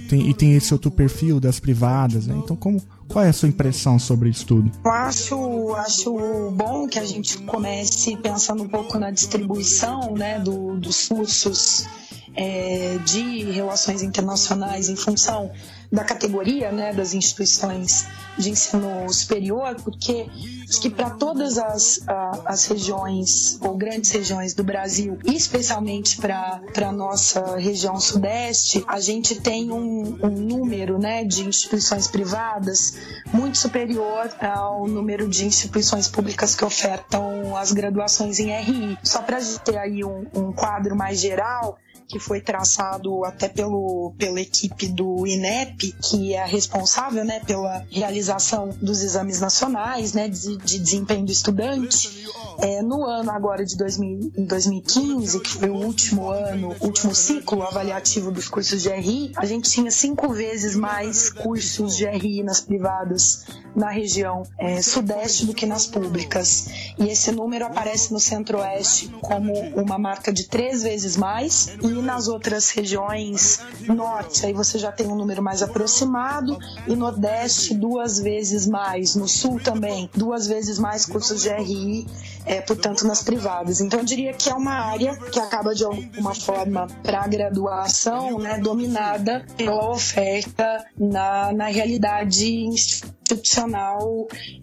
tem 0.07 0.29
e 0.29 0.33
tem 0.33 0.55
esse 0.55 0.73
outro 0.73 0.89
perfil 0.89 1.41
das 1.41 1.59
privadas, 1.59 2.25
né? 2.25 2.39
Então 2.41 2.55
como 2.55 2.81
qual 3.05 3.25
é 3.25 3.27
a 3.27 3.33
sua 3.33 3.49
impressão 3.49 3.99
sobre 3.99 4.29
isso 4.29 4.45
tudo? 4.45 4.71
Eu 4.85 4.91
acho, 4.91 5.75
acho 5.75 6.51
bom 6.51 6.87
que 6.87 6.97
a 6.97 7.03
gente 7.03 7.37
comece 7.39 8.15
pensando 8.15 8.63
um 8.63 8.67
pouco 8.69 8.97
na 8.97 9.11
distribuição 9.11 10.13
né, 10.13 10.39
do, 10.39 10.77
dos 10.77 11.09
cursos 11.09 11.85
é, 12.33 12.97
de 13.03 13.51
relações 13.51 14.03
internacionais 14.03 14.87
em 14.87 14.95
função 14.95 15.51
da 15.91 16.03
categoria 16.03 16.71
né, 16.71 16.93
das 16.93 17.13
instituições 17.13 18.07
de 18.37 18.51
ensino 18.51 19.11
superior, 19.11 19.75
porque 19.83 20.27
acho 20.67 20.79
que 20.79 20.89
para 20.89 21.09
todas 21.09 21.57
as, 21.57 21.99
as 22.45 22.65
regiões 22.65 23.59
ou 23.61 23.75
grandes 23.75 24.11
regiões 24.11 24.53
do 24.53 24.63
Brasil, 24.63 25.17
e 25.25 25.35
especialmente 25.35 26.17
para 26.17 26.61
a 26.85 26.91
nossa 26.91 27.57
região 27.57 27.99
sudeste, 27.99 28.83
a 28.87 28.99
gente 28.99 29.41
tem 29.41 29.71
um, 29.71 30.17
um 30.23 30.29
número 30.29 30.99
né, 30.99 31.23
de 31.23 31.43
instituições 31.43 32.07
privadas 32.07 32.97
muito 33.33 33.57
superior 33.57 34.29
ao 34.39 34.87
número 34.87 35.27
de 35.27 35.45
instituições 35.45 36.07
públicas 36.07 36.55
que 36.55 36.63
ofertam 36.63 37.57
as 37.57 37.71
graduações 37.71 38.39
em 38.39 38.51
RI. 38.51 38.97
Só 39.03 39.21
para 39.21 39.39
ter 39.63 39.77
aí 39.77 40.03
um, 40.03 40.25
um 40.33 40.51
quadro 40.51 40.95
mais 40.95 41.19
geral, 41.19 41.77
que 42.09 42.17
foi 42.17 42.41
traçado 42.41 43.23
até 43.23 43.47
pelo, 43.47 44.13
pela 44.17 44.41
equipe 44.41 44.87
do 44.87 45.27
INEP, 45.27 45.95
que 46.01 46.33
é 46.33 46.43
responsável 46.43 47.23
né, 47.23 47.39
pela 47.45 47.85
realização 47.91 48.69
dos 48.81 49.03
exames 49.03 49.39
nacionais 49.39 50.13
né, 50.13 50.27
de, 50.27 50.57
de 50.57 50.79
desempenho 50.79 51.23
do 51.23 51.31
estudante. 51.31 52.27
É, 52.61 52.81
no 52.81 53.05
ano 53.05 53.31
agora 53.31 53.63
de 53.63 53.77
2000, 53.77 54.31
2015, 54.37 55.39
que 55.39 55.49
foi 55.51 55.69
o 55.69 55.75
último 55.75 56.29
ano, 56.29 56.75
último 56.81 57.13
ciclo 57.13 57.61
avaliativo 57.61 58.31
dos 58.31 58.49
cursos 58.49 58.81
de 58.81 58.89
RI, 58.89 59.31
a 59.37 59.45
gente 59.45 59.69
tinha 59.69 59.91
cinco 59.91 60.33
vezes 60.33 60.75
mais 60.75 61.29
cursos 61.29 61.95
de 61.95 62.05
RI 62.05 62.43
nas 62.43 62.59
privadas 62.59 63.45
na 63.75 63.89
região 63.89 64.43
é, 64.57 64.81
sudeste 64.81 65.45
do 65.45 65.53
que 65.53 65.65
nas 65.65 65.85
públicas. 65.85 66.67
E 66.97 67.07
esse 67.07 67.31
número 67.31 67.65
aparece 67.65 68.11
no 68.11 68.19
centro-oeste 68.19 69.07
como 69.21 69.53
uma 69.75 69.97
marca 69.97 70.33
de 70.33 70.45
três 70.45 70.83
vezes 70.83 71.15
mais, 71.15 71.77
e 71.81 71.98
nas 72.01 72.27
outras 72.27 72.69
regiões 72.69 73.59
norte, 73.87 74.45
aí 74.45 74.53
você 74.53 74.77
já 74.77 74.91
tem 74.91 75.07
um 75.07 75.15
número 75.15 75.41
mais 75.41 75.61
aproximado, 75.61 76.57
e 76.87 76.95
nordeste 76.95 77.73
duas 77.73 78.19
vezes 78.19 78.67
mais, 78.67 79.15
no 79.15 79.27
sul 79.27 79.59
também, 79.59 80.09
duas 80.15 80.47
vezes 80.47 80.79
mais 80.79 81.05
cursos 81.05 81.41
de 81.41 81.49
RI 81.49 82.07
é, 82.45 82.61
portanto, 82.61 83.05
nas 83.05 83.21
privadas. 83.21 83.79
Então, 83.79 83.99
eu 83.99 84.05
diria 84.05 84.33
que 84.33 84.49
é 84.49 84.53
uma 84.53 84.73
área 84.73 85.15
que 85.15 85.39
acaba, 85.39 85.75
de 85.75 85.83
alguma 85.83 86.33
forma, 86.33 86.87
para 87.03 87.21
a 87.21 87.27
graduação, 87.27 88.39
né, 88.39 88.57
dominada 88.57 89.45
pela 89.55 89.89
oferta 89.91 90.85
na, 90.97 91.53
na 91.53 91.67
realidade 91.67 92.51
institucional 92.65 93.18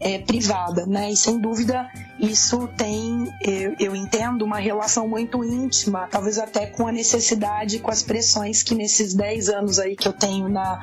é, 0.00 0.18
privada, 0.18 0.86
né? 0.86 1.10
E 1.10 1.16
sem 1.16 1.38
dúvida 1.38 1.88
isso 2.18 2.66
tem, 2.78 3.30
eu, 3.42 3.76
eu, 3.78 3.96
entendo, 3.96 4.42
uma 4.42 4.58
relação 4.58 5.06
muito 5.06 5.44
íntima, 5.44 6.08
talvez 6.10 6.38
até 6.38 6.66
com 6.66 6.86
a 6.86 6.92
necessidade, 6.92 7.78
com 7.78 7.90
as 7.90 8.02
pressões 8.02 8.62
que 8.62 8.74
nesses 8.74 9.12
10 9.12 9.50
anos 9.50 9.78
aí 9.78 9.94
que 9.94 10.08
eu 10.08 10.12
tenho 10.12 10.48
na 10.48 10.82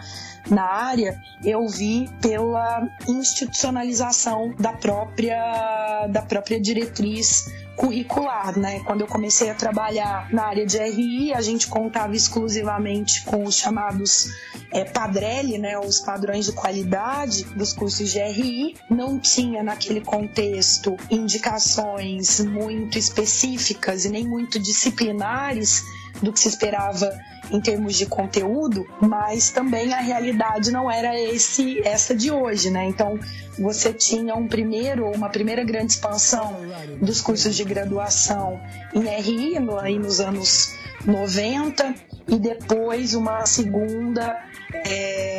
na 0.50 0.64
área, 0.64 1.22
eu 1.44 1.68
vi 1.68 2.10
pela 2.22 2.88
institucionalização 3.08 4.54
da 4.60 4.74
própria, 4.74 6.08
da 6.08 6.22
própria 6.22 6.60
diretriz 6.60 7.52
curricular, 7.76 8.58
né? 8.58 8.82
Quando 8.82 9.02
eu 9.02 9.08
comecei 9.08 9.50
a 9.50 9.56
trabalhar 9.56 10.32
na 10.32 10.46
área 10.46 10.66
de 10.66 10.78
RI, 10.78 11.34
a 11.34 11.42
gente 11.42 11.68
contava 11.68 12.16
exclusivamente 12.16 13.24
com 13.24 13.44
os 13.44 13.56
chamados 13.56 14.30
é, 14.72 14.84
padrelli, 14.84 15.58
né? 15.58 15.78
Os 15.80 16.00
padrões 16.00 16.46
de 16.46 16.52
qualidade 16.52 17.46
dos 17.56 17.74
cursos 17.74 18.12
de 18.12 18.20
RI. 18.20 18.76
Não 18.90 19.20
tinha 19.20 19.64
naquele 19.64 20.02
contexto 20.02 20.96
indicações 21.10 22.40
muito 22.40 22.98
específicas 22.98 24.06
e 24.06 24.10
nem 24.10 24.28
muito 24.28 24.60
disciplinares 24.60 25.84
do 26.22 26.32
que 26.32 26.40
se 26.40 26.48
esperava 26.48 27.18
em 27.52 27.60
termos 27.60 27.96
de 27.96 28.06
conteúdo, 28.06 28.88
mas 29.02 29.52
também 29.52 29.94
a 29.94 30.00
realidade 30.00 30.72
não 30.72 30.90
era 30.90 31.20
esse 31.20 31.80
essa 31.86 32.16
de 32.16 32.32
hoje, 32.32 32.70
né? 32.70 32.86
Então 32.86 33.20
você 33.60 33.94
tinha 33.94 34.36
um 34.36 34.48
primeiro 34.48 35.10
uma 35.12 35.30
primeira 35.30 35.64
grande 35.64 35.94
expansão 35.94 36.58
dos 37.02 37.22
cursos 37.22 37.56
de 37.56 37.64
graduação 37.64 38.60
em 38.94 39.06
RI 39.22 39.58
aí 39.82 40.00
nos 40.00 40.20
anos 40.20 40.74
90 41.06 41.94
e 42.28 42.40
depois 42.40 43.14
uma 43.14 43.46
segunda 43.46 44.42
é, 44.74 45.33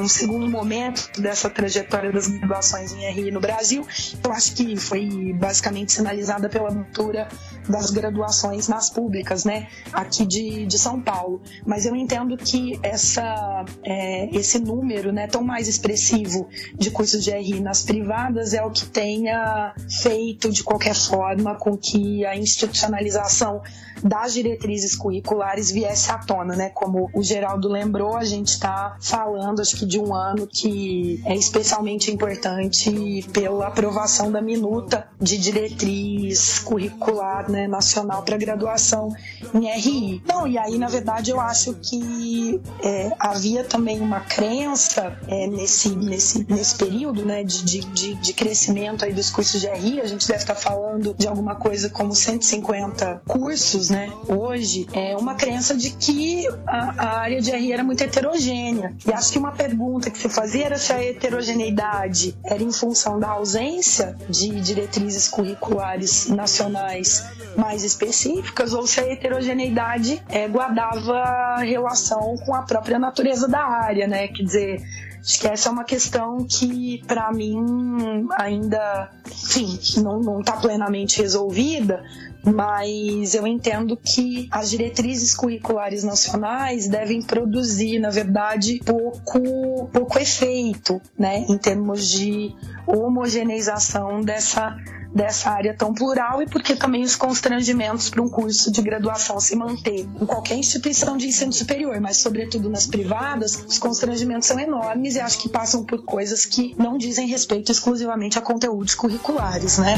um 0.00 0.08
segundo 0.08 0.48
momento 0.48 1.10
dessa 1.20 1.48
trajetória 1.50 2.12
das 2.12 2.28
graduações 2.28 2.92
em 2.92 3.10
RI 3.10 3.30
no 3.30 3.40
Brasil. 3.40 3.86
Eu 4.22 4.32
acho 4.32 4.54
que 4.54 4.76
foi 4.76 5.32
basicamente 5.34 5.92
sinalizada 5.92 6.48
pela 6.48 6.68
abertura 6.68 7.28
das 7.68 7.90
graduações 7.90 8.68
nas 8.68 8.90
públicas, 8.90 9.44
né, 9.44 9.68
aqui 9.92 10.26
de, 10.26 10.66
de 10.66 10.78
São 10.78 11.00
Paulo. 11.00 11.40
Mas 11.64 11.86
eu 11.86 11.94
entendo 11.94 12.36
que 12.36 12.78
essa, 12.82 13.64
é, 13.84 14.28
esse 14.36 14.58
número, 14.58 15.12
né, 15.12 15.26
tão 15.26 15.42
mais 15.42 15.68
expressivo 15.68 16.48
de 16.74 16.90
cursos 16.90 17.22
de 17.22 17.30
RI 17.30 17.60
nas 17.60 17.82
privadas 17.82 18.54
é 18.54 18.62
o 18.62 18.70
que 18.70 18.86
tenha 18.86 19.74
feito, 20.02 20.50
de 20.50 20.62
qualquer 20.62 20.94
forma, 20.94 21.54
com 21.56 21.76
que 21.76 22.24
a 22.26 22.36
institucionalização 22.36 23.62
das 24.02 24.34
diretrizes 24.34 24.96
curriculares 24.96 25.70
viesse 25.70 26.10
à 26.10 26.18
tona, 26.18 26.56
né? 26.56 26.70
Como 26.70 27.10
o 27.14 27.22
Geraldo 27.22 27.68
lembrou, 27.68 28.16
a 28.16 28.24
gente 28.24 28.48
está 28.48 28.96
falando, 29.00 29.60
acho 29.60 29.76
que 29.76 29.86
de 29.86 29.98
um 29.98 30.14
ano 30.14 30.46
que 30.46 31.20
é 31.24 31.34
especialmente 31.34 32.10
importante 32.10 33.26
pela 33.32 33.68
aprovação 33.68 34.30
da 34.30 34.40
minuta 34.40 35.08
de 35.20 35.38
diretriz 35.38 36.58
curricular 36.60 37.50
né, 37.50 37.66
nacional 37.66 38.22
para 38.22 38.36
graduação 38.36 39.14
em 39.54 39.66
RI. 39.66 40.22
Não, 40.26 40.46
e 40.46 40.58
aí, 40.58 40.78
na 40.78 40.88
verdade, 40.88 41.30
eu 41.30 41.40
acho 41.40 41.74
que 41.74 42.60
é, 42.82 43.10
havia 43.18 43.64
também 43.64 44.00
uma 44.00 44.20
crença 44.20 45.18
é, 45.28 45.46
nesse, 45.46 45.90
nesse, 45.90 46.46
nesse 46.48 46.74
período 46.76 47.24
né, 47.24 47.44
de, 47.44 47.80
de, 47.80 48.14
de 48.14 48.32
crescimento 48.32 49.04
aí 49.04 49.12
dos 49.12 49.30
cursos 49.30 49.60
de 49.60 49.68
RI, 49.68 50.00
a 50.00 50.06
gente 50.06 50.26
deve 50.26 50.40
estar 50.40 50.54
falando 50.54 51.14
de 51.16 51.26
alguma 51.26 51.54
coisa 51.54 51.90
como 51.90 52.14
150 52.14 53.22
cursos 53.26 53.89
né, 53.90 54.10
hoje, 54.28 54.86
é 54.92 55.16
uma 55.16 55.34
crença 55.34 55.74
de 55.76 55.90
que 55.90 56.46
a, 56.66 56.94
a 56.96 57.18
área 57.20 57.40
de 57.40 57.50
RI 57.50 57.72
era 57.72 57.84
muito 57.84 58.02
heterogênea. 58.02 58.94
E 59.06 59.12
acho 59.12 59.32
que 59.32 59.38
uma 59.38 59.52
pergunta 59.52 60.10
que 60.10 60.18
se 60.18 60.28
fazia 60.28 60.66
era 60.66 60.78
se 60.78 60.92
a 60.92 61.02
heterogeneidade 61.02 62.36
era 62.44 62.62
em 62.62 62.72
função 62.72 63.18
da 63.18 63.28
ausência 63.28 64.16
de 64.28 64.60
diretrizes 64.60 65.28
curriculares 65.28 66.28
nacionais 66.28 67.24
mais 67.56 67.82
específicas 67.82 68.72
ou 68.72 68.86
se 68.86 69.00
a 69.00 69.12
heterogeneidade 69.12 70.22
é, 70.28 70.46
guardava 70.48 71.56
relação 71.58 72.36
com 72.46 72.54
a 72.54 72.62
própria 72.62 72.98
natureza 72.98 73.48
da 73.48 73.60
área, 73.60 74.06
né? 74.06 74.28
Quer 74.28 74.42
dizer, 74.44 74.82
Acho 75.20 75.38
que 75.38 75.46
essa 75.46 75.68
é 75.68 75.72
uma 75.72 75.84
questão 75.84 76.46
que, 76.46 77.02
para 77.06 77.30
mim, 77.30 78.26
ainda, 78.38 79.10
enfim, 79.26 79.78
não 80.00 80.40
está 80.40 80.56
plenamente 80.56 81.20
resolvida, 81.20 82.02
mas 82.44 83.34
eu 83.34 83.46
entendo 83.46 83.96
que 83.96 84.48
as 84.50 84.70
diretrizes 84.70 85.34
curriculares 85.34 86.04
nacionais 86.04 86.88
devem 86.88 87.22
produzir, 87.22 87.98
na 87.98 88.10
verdade, 88.10 88.80
pouco, 88.84 89.88
pouco 89.92 90.18
efeito, 90.18 91.00
né, 91.18 91.44
em 91.48 91.58
termos 91.58 92.08
de 92.08 92.54
homogeneização 92.86 94.20
dessa 94.20 94.76
dessa 95.12 95.50
área 95.50 95.74
tão 95.74 95.92
plural 95.92 96.40
e 96.40 96.46
porque 96.46 96.76
também 96.76 97.02
os 97.02 97.16
constrangimentos 97.16 98.08
para 98.08 98.22
um 98.22 98.28
curso 98.28 98.70
de 98.70 98.80
graduação 98.80 99.40
se 99.40 99.56
manter 99.56 100.06
em 100.20 100.24
qualquer 100.26 100.54
instituição 100.54 101.16
de 101.16 101.26
ensino 101.26 101.52
superior, 101.52 102.00
mas 102.00 102.18
sobretudo 102.18 102.70
nas 102.70 102.86
privadas, 102.86 103.56
os 103.66 103.78
constrangimentos 103.78 104.46
são 104.46 104.58
enormes 104.58 105.16
e 105.16 105.20
acho 105.20 105.38
que 105.38 105.48
passam 105.48 105.84
por 105.84 106.04
coisas 106.04 106.46
que 106.46 106.74
não 106.78 106.96
dizem 106.96 107.26
respeito 107.26 107.72
exclusivamente 107.72 108.38
a 108.38 108.42
conteúdos 108.42 108.94
curriculares, 108.94 109.78
né? 109.78 109.96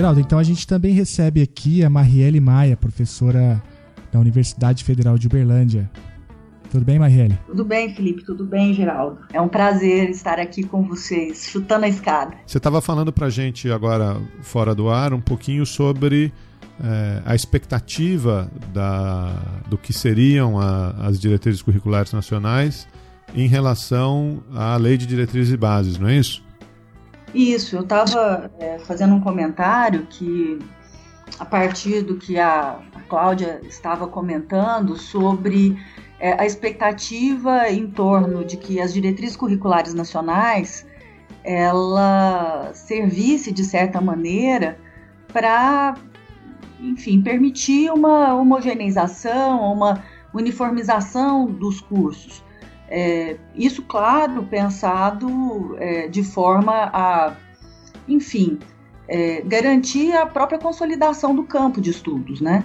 Geraldo, 0.00 0.18
então 0.18 0.38
a 0.38 0.42
gente 0.42 0.66
também 0.66 0.94
recebe 0.94 1.42
aqui 1.42 1.84
a 1.84 1.90
Marielle 1.90 2.40
Maia, 2.40 2.74
professora 2.74 3.62
da 4.10 4.18
Universidade 4.18 4.82
Federal 4.82 5.18
de 5.18 5.26
Uberlândia. 5.26 5.90
Tudo 6.70 6.86
bem, 6.86 6.98
Marielle? 6.98 7.38
Tudo 7.46 7.66
bem, 7.66 7.94
Felipe, 7.94 8.24
tudo 8.24 8.46
bem, 8.46 8.72
Geraldo. 8.72 9.18
É 9.30 9.38
um 9.38 9.48
prazer 9.48 10.08
estar 10.08 10.38
aqui 10.38 10.62
com 10.62 10.82
vocês, 10.84 11.44
chutando 11.50 11.84
a 11.84 11.88
escada. 11.88 12.34
Você 12.46 12.56
estava 12.56 12.80
falando 12.80 13.12
para 13.12 13.26
a 13.26 13.30
gente 13.30 13.70
agora, 13.70 14.16
fora 14.40 14.74
do 14.74 14.88
ar, 14.88 15.12
um 15.12 15.20
pouquinho 15.20 15.66
sobre 15.66 16.32
é, 16.82 17.20
a 17.26 17.34
expectativa 17.34 18.50
da, 18.72 19.34
do 19.68 19.76
que 19.76 19.92
seriam 19.92 20.58
a, 20.58 20.92
as 21.08 21.20
diretrizes 21.20 21.60
curriculares 21.60 22.10
nacionais 22.14 22.88
em 23.34 23.46
relação 23.46 24.42
à 24.54 24.78
lei 24.78 24.96
de 24.96 25.04
diretrizes 25.04 25.52
e 25.52 25.58
bases, 25.58 25.98
não 25.98 26.08
é 26.08 26.16
isso? 26.16 26.42
Isso, 27.34 27.76
eu 27.76 27.82
estava 27.82 28.50
é, 28.58 28.78
fazendo 28.80 29.14
um 29.14 29.20
comentário 29.20 30.06
que, 30.06 30.58
a 31.38 31.44
partir 31.44 32.02
do 32.02 32.16
que 32.16 32.38
a, 32.38 32.80
a 32.94 33.00
Cláudia 33.08 33.60
estava 33.62 34.08
comentando 34.08 34.96
sobre 34.96 35.78
é, 36.18 36.40
a 36.40 36.44
expectativa 36.44 37.68
em 37.70 37.86
torno 37.88 38.44
de 38.44 38.56
que 38.56 38.80
as 38.80 38.92
diretrizes 38.92 39.36
curriculares 39.36 39.94
nacionais 39.94 40.86
ela 41.44 42.70
servisse 42.74 43.50
de 43.52 43.64
certa 43.64 44.00
maneira 44.00 44.78
para, 45.32 45.94
enfim, 46.80 47.22
permitir 47.22 47.90
uma 47.90 48.34
homogeneização, 48.34 49.72
uma 49.72 50.02
uniformização 50.34 51.46
dos 51.46 51.80
cursos. 51.80 52.44
É, 52.90 53.36
isso, 53.54 53.82
claro, 53.82 54.42
pensado 54.42 55.76
é, 55.78 56.08
de 56.08 56.24
forma 56.24 56.90
a, 56.92 57.36
enfim, 58.08 58.58
é, 59.08 59.42
garantir 59.42 60.12
a 60.16 60.26
própria 60.26 60.58
consolidação 60.58 61.34
do 61.34 61.44
campo 61.44 61.80
de 61.80 61.90
estudos, 61.90 62.40
né? 62.40 62.64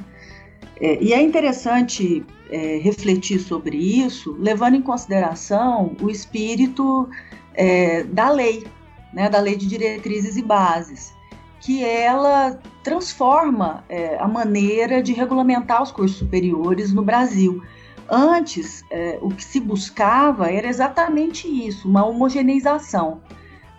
É, 0.79 1.01
e 1.01 1.13
é 1.13 1.21
interessante 1.21 2.25
é, 2.49 2.77
refletir 2.77 3.39
sobre 3.39 3.77
isso, 3.77 4.35
levando 4.39 4.75
em 4.75 4.81
consideração 4.81 5.95
o 6.01 6.09
espírito 6.09 7.09
é, 7.53 8.03
da 8.03 8.29
lei, 8.29 8.65
né, 9.13 9.29
da 9.29 9.39
lei 9.39 9.55
de 9.55 9.67
diretrizes 9.67 10.37
e 10.37 10.41
bases, 10.41 11.13
que 11.61 11.83
ela 11.83 12.59
transforma 12.83 13.83
a 14.19 14.27
maneira 14.27 15.01
de 15.01 15.13
regulamentar 15.13 15.81
os 15.81 15.91
cursos 15.91 16.19
superiores 16.19 16.93
no 16.93 17.01
Brasil. 17.01 17.63
Antes, 18.09 18.83
é, 18.91 19.17
o 19.21 19.29
que 19.29 19.43
se 19.43 19.59
buscava 19.59 20.51
era 20.51 20.67
exatamente 20.67 21.47
isso, 21.47 21.87
uma 21.87 22.05
homogeneização. 22.05 23.21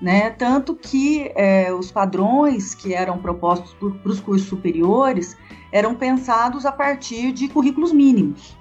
Né? 0.00 0.30
Tanto 0.30 0.74
que 0.74 1.32
é, 1.34 1.72
os 1.72 1.90
padrões 1.90 2.74
que 2.74 2.92
eram 2.92 3.18
propostos 3.18 3.74
para 3.74 4.10
os 4.10 4.20
cursos 4.20 4.46
superiores 4.46 5.36
eram 5.72 5.94
pensados 5.94 6.66
a 6.66 6.72
partir 6.72 7.32
de 7.32 7.48
currículos 7.48 7.92
mínimos. 7.92 8.56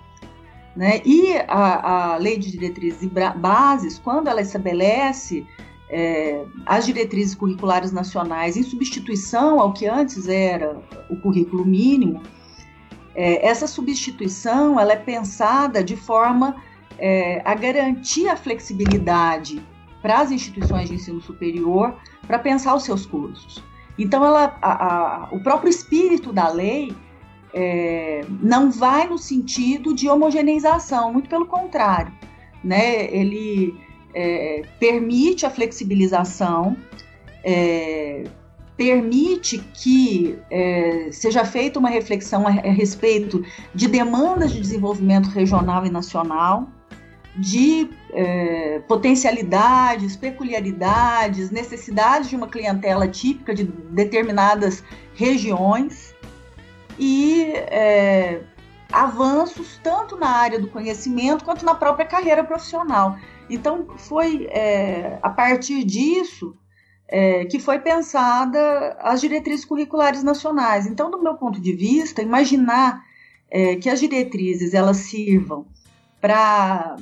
Né? 0.76 1.02
E 1.06 1.36
a, 1.48 2.14
a 2.14 2.18
Lei 2.18 2.38
de 2.38 2.52
Diretrizes 2.52 3.04
e 3.04 3.08
Bases, 3.08 4.00
quando 4.00 4.28
ela 4.28 4.42
estabelece 4.42 5.46
é, 5.90 6.46
as 6.66 6.86
diretrizes 6.86 7.36
curriculares 7.36 7.92
nacionais 7.92 8.58
em 8.58 8.64
substituição 8.64 9.60
ao 9.60 9.72
que 9.72 9.88
antes 9.88 10.28
era 10.28 10.78
o 11.10 11.16
currículo 11.18 11.66
mínimo, 11.66 12.22
é, 13.16 13.48
essa 13.48 13.66
substituição 13.66 14.80
ela 14.80 14.94
é 14.94 14.98
pensada 14.98 15.84
de 15.84 15.96
forma 15.96 16.56
é, 16.98 17.42
a 17.46 17.56
garantir 17.56 18.28
a 18.28 18.36
flexibilidade 18.36 19.62
para 20.02 20.20
as 20.20 20.32
instituições 20.32 20.90
de 20.90 20.96
ensino 20.96 21.22
superior 21.22 21.96
para 22.28 22.38
pensar 22.38 22.76
os 22.76 22.84
seus 22.84 23.06
cursos. 23.06 23.64
Então, 23.98 24.24
ela, 24.26 24.58
a, 24.62 24.72
a, 24.72 25.30
o 25.32 25.40
próprio 25.42 25.70
espírito 25.70 26.34
da 26.34 26.50
lei 26.50 26.94
é, 27.54 28.26
não 28.42 28.70
vai 28.70 29.08
no 29.08 29.18
sentido 29.18 29.96
de 29.96 30.10
homogeneização, 30.10 31.14
muito 31.14 31.30
pelo 31.30 31.46
contrário. 31.46 32.14
Né? 32.64 33.06
Ele 33.16 33.80
é, 34.14 34.64
permite 34.80 35.46
a 35.46 35.50
flexibilização, 35.50 36.76
é, 37.44 38.26
permite 38.78 39.60
que 39.74 40.38
é, 40.50 41.10
seja 41.12 41.46
feita 41.46 41.80
uma 41.80 41.90
reflexão 41.90 42.46
a, 42.46 42.50
a, 42.50 42.72
respeito 42.72 43.44
de 43.74 43.88
demandas 43.88 44.52
de 44.52 44.60
desenvolvimento 44.60 45.30
regional 45.30 45.86
e 45.86 45.90
nacional, 45.90 46.70
de 47.38 47.90
é, 48.14 48.80
potencialidades, 48.88 50.16
peculiaridades, 50.16 51.52
necessidades 51.52 52.30
de 52.30 52.36
uma 52.36 52.48
clientela 52.48 53.08
típica 53.08 53.54
de 53.54 53.64
determinadas 53.64 54.84
regiões 55.14 56.16
e 56.98 57.52
é, 57.54 58.42
avanços 58.92 59.80
tanto 59.84 60.16
na 60.18 60.30
área 60.30 60.60
do 60.60 60.68
conhecimento 60.68 61.44
quanto 61.44 61.66
na 61.66 61.76
própria 61.76 62.06
carreira 62.06 62.44
profissional. 62.44 63.18
Então, 63.50 63.86
foi 63.98 64.48
é, 64.50 65.20
a 65.22 65.30
partir 65.30 65.84
disso 65.84 66.56
é, 67.08 67.46
que 67.46 67.60
foi 67.60 67.80
pensada 67.80 68.98
as 69.00 69.22
diretrizes 69.22 69.66
curriculares 69.66 70.24
nacionais. 70.24 70.88
Então, 70.88 71.12
do 71.12 71.22
meu 71.22 71.36
ponto 71.36 71.60
de 71.60 71.74
vista, 71.74 72.22
imaginar 72.22 73.04
é, 73.50 73.76
que 73.76 73.90
as 73.90 74.00
diretrizes 74.00 74.74
elas 74.74 74.98
sirvam 74.98 75.66
para 76.20 76.98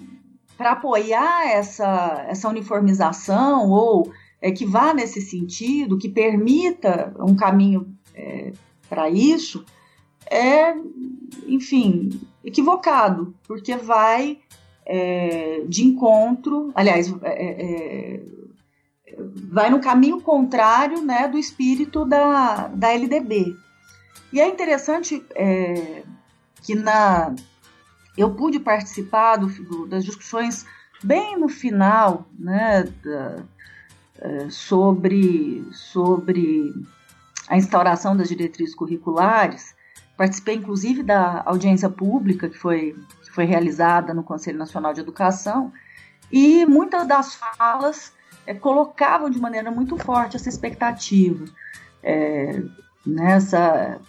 apoiar 0.60 1.48
essa, 1.48 2.26
essa 2.28 2.50
uniformização 2.50 3.70
ou 3.70 4.12
é, 4.42 4.52
que 4.52 4.66
vá 4.66 4.94
nesse 4.94 5.22
sentido, 5.22 5.98
que 5.98 6.10
permita 6.10 7.14
um 7.20 7.36
caminho 7.36 7.96
é, 8.14 8.52
para 8.90 9.10
isso, 9.10 9.64
é, 10.30 10.76
enfim, 11.48 12.22
equivocado, 12.44 13.34
porque 13.48 13.76
vai 13.78 14.40
é, 14.86 15.64
de 15.68 15.86
encontro, 15.86 16.72
aliás, 16.76 17.14
é, 17.24 18.20
vai 19.18 19.70
no 19.70 19.80
caminho 19.80 20.22
contrário 20.22 21.02
né, 21.02 21.28
do 21.28 21.38
espírito 21.38 22.06
da, 22.06 22.68
da 22.68 22.94
LDB. 22.94 23.56
E 24.32 24.40
é 24.40 24.48
interessante 24.48 25.24
é, 25.36 26.04
que 26.62 26.76
na 26.76 27.36
eu 28.18 28.34
pude 28.34 28.60
participar 28.60 29.38
do, 29.38 29.48
do, 29.48 29.88
das 29.88 30.06
discussões 30.06 30.66
bem 31.04 31.38
no 31.38 31.50
final 31.50 32.28
né, 32.38 32.84
da, 33.04 33.44
é, 34.20 34.50
sobre, 34.50 35.68
sobre 35.72 36.74
a 37.48 37.58
instauração 37.58 38.16
das 38.16 38.30
diretrizes 38.30 38.76
curriculares. 38.76 39.76
Participei, 40.16 40.56
inclusive, 40.56 41.02
da 41.02 41.42
audiência 41.46 41.90
pública 41.90 42.48
que 42.48 42.58
foi 42.58 42.96
foi 43.34 43.46
realizada 43.46 44.14
no 44.14 44.24
Conselho 44.24 44.60
Nacional 44.60 44.94
de 44.94 45.02
Educação, 45.02 45.74
e 46.32 46.66
muitas 46.66 47.08
das 47.08 47.36
falas 47.36 48.14
é, 48.46 48.54
colocavam 48.54 49.30
de 49.30 49.40
maneira 49.40 49.72
muito 49.72 49.98
forte 49.98 50.36
essa 50.36 50.50
expectativa, 50.50 51.46
é, 52.02 52.62
nessa 53.06 54.00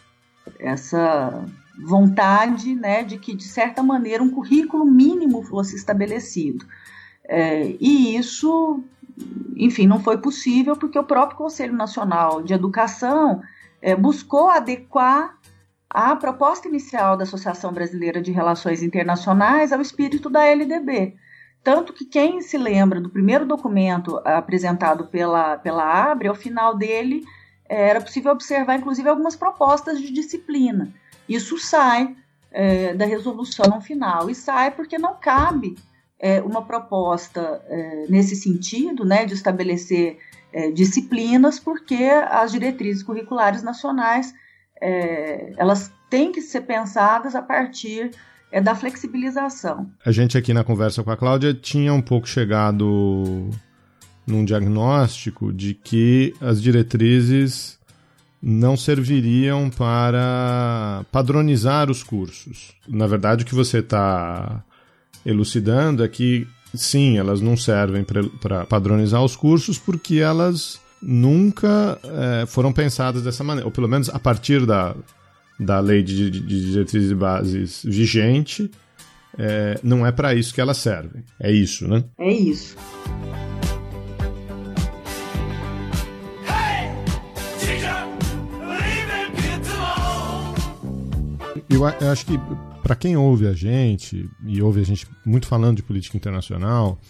essa 0.58 1.44
vontade 1.82 2.74
né, 2.74 3.02
de 3.02 3.18
que, 3.18 3.34
de 3.34 3.44
certa 3.44 3.82
maneira, 3.82 4.22
um 4.22 4.30
currículo 4.30 4.84
mínimo 4.84 5.42
fosse 5.42 5.74
estabelecido. 5.74 6.64
É, 7.24 7.74
e 7.80 8.16
isso, 8.16 8.82
enfim, 9.56 9.86
não 9.86 10.00
foi 10.00 10.18
possível 10.18 10.76
porque 10.76 10.98
o 10.98 11.04
próprio 11.04 11.38
Conselho 11.38 11.74
Nacional 11.74 12.42
de 12.42 12.52
Educação 12.52 13.42
é, 13.80 13.96
buscou 13.96 14.48
adequar 14.48 15.38
a 15.88 16.14
proposta 16.16 16.68
inicial 16.68 17.16
da 17.16 17.22
Associação 17.22 17.72
Brasileira 17.72 18.20
de 18.20 18.32
Relações 18.32 18.82
Internacionais 18.82 19.72
ao 19.72 19.80
espírito 19.80 20.28
da 20.28 20.44
LDB. 20.44 21.14
Tanto 21.64 21.94
que 21.94 22.04
quem 22.04 22.42
se 22.42 22.58
lembra 22.58 23.00
do 23.00 23.08
primeiro 23.08 23.46
documento 23.46 24.20
apresentado 24.22 25.06
pela, 25.06 25.56
pela 25.56 26.10
ABRE, 26.10 26.28
ao 26.28 26.34
final 26.34 26.76
dele 26.76 27.24
eh, 27.66 27.88
era 27.88 28.02
possível 28.02 28.32
observar, 28.32 28.76
inclusive, 28.76 29.08
algumas 29.08 29.34
propostas 29.34 29.98
de 29.98 30.12
disciplina. 30.12 30.92
Isso 31.26 31.58
sai 31.58 32.14
é, 32.52 32.92
da 32.92 33.06
resolução 33.06 33.80
final, 33.80 34.28
e 34.28 34.34
sai 34.34 34.70
porque 34.72 34.98
não 34.98 35.14
cabe 35.14 35.74
é, 36.20 36.42
uma 36.42 36.62
proposta 36.62 37.64
é, 37.66 38.06
nesse 38.10 38.36
sentido, 38.36 39.04
né, 39.04 39.24
de 39.24 39.34
estabelecer 39.34 40.18
disciplinas, 40.72 41.58
porque 41.58 42.04
as 42.30 42.52
diretrizes 42.52 43.02
curriculares 43.02 43.60
nacionais 43.60 44.32
é, 44.80 45.52
elas 45.56 45.90
têm 46.08 46.30
que 46.30 46.40
ser 46.40 46.60
pensadas 46.60 47.34
a 47.34 47.42
partir 47.42 48.12
é, 48.54 48.60
da 48.60 48.76
flexibilização. 48.76 49.90
A 50.06 50.12
gente 50.12 50.38
aqui 50.38 50.54
na 50.54 50.62
conversa 50.62 51.02
com 51.02 51.10
a 51.10 51.16
Cláudia 51.16 51.52
tinha 51.52 51.92
um 51.92 52.00
pouco 52.00 52.28
chegado 52.28 53.50
num 54.24 54.44
diagnóstico 54.44 55.52
de 55.52 55.74
que 55.74 56.32
as 56.40 56.62
diretrizes 56.62 57.76
não 58.40 58.76
serviriam 58.76 59.68
para 59.70 61.04
padronizar 61.10 61.90
os 61.90 62.04
cursos. 62.04 62.72
Na 62.86 63.08
verdade, 63.08 63.42
o 63.42 63.46
que 63.46 63.56
você 63.56 63.78
está 63.78 64.62
elucidando 65.26 66.04
é 66.04 66.08
que, 66.08 66.46
sim, 66.72 67.18
elas 67.18 67.40
não 67.40 67.56
servem 67.56 68.04
para 68.40 68.66
padronizar 68.66 69.24
os 69.24 69.34
cursos 69.34 69.78
porque 69.78 70.18
elas 70.18 70.80
nunca 71.02 71.98
é, 72.04 72.46
foram 72.46 72.72
pensadas 72.72 73.22
dessa 73.22 73.42
maneira, 73.42 73.66
ou 73.66 73.72
pelo 73.72 73.88
menos 73.88 74.08
a 74.10 74.18
partir 74.20 74.64
da, 74.64 74.94
da 75.58 75.80
lei 75.80 76.02
de, 76.02 76.30
de, 76.30 76.40
de 76.40 76.70
diretrizes 76.70 77.10
e 77.10 77.14
bases 77.14 77.82
vigente, 77.84 78.70
é, 79.38 79.78
não 79.82 80.06
é 80.06 80.12
para 80.12 80.34
isso 80.34 80.54
que 80.54 80.60
elas 80.60 80.78
servem. 80.78 81.24
É 81.40 81.50
isso, 81.50 81.88
né? 81.88 82.04
É 82.18 82.32
isso. 82.32 82.76
Eu, 91.68 91.80
eu 92.00 92.10
acho 92.12 92.24
que 92.26 92.38
para 92.82 92.94
quem 92.94 93.16
ouve 93.16 93.48
a 93.48 93.52
gente, 93.52 94.28
e 94.46 94.62
ouve 94.62 94.80
a 94.80 94.84
gente 94.84 95.06
muito 95.24 95.46
falando 95.46 95.76
de 95.76 95.82
política 95.82 96.16
internacional, 96.16 97.00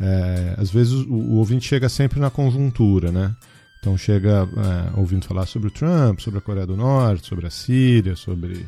é, 0.00 0.54
às 0.56 0.70
vezes 0.70 0.92
o, 0.92 1.12
o, 1.12 1.36
ouvinte 1.36 1.66
chega 1.66 1.88
sempre 1.88 2.20
na 2.20 2.30
conjuntura, 2.30 3.10
né? 3.10 3.34
Então 3.80 3.96
chega 3.96 4.48
é, 4.56 4.98
ouvindo 4.98 5.24
falar 5.24 5.46
sobre 5.46 5.68
o 5.68 5.70
Trump, 5.70 6.20
sobre 6.20 6.38
a 6.38 6.42
Coreia 6.42 6.66
do 6.66 6.76
Norte, 6.76 7.28
sobre 7.28 7.46
a 7.46 7.50
Síria, 7.50 8.16
sobre, 8.16 8.66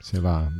sei 0.00 0.20
lá, 0.20 0.50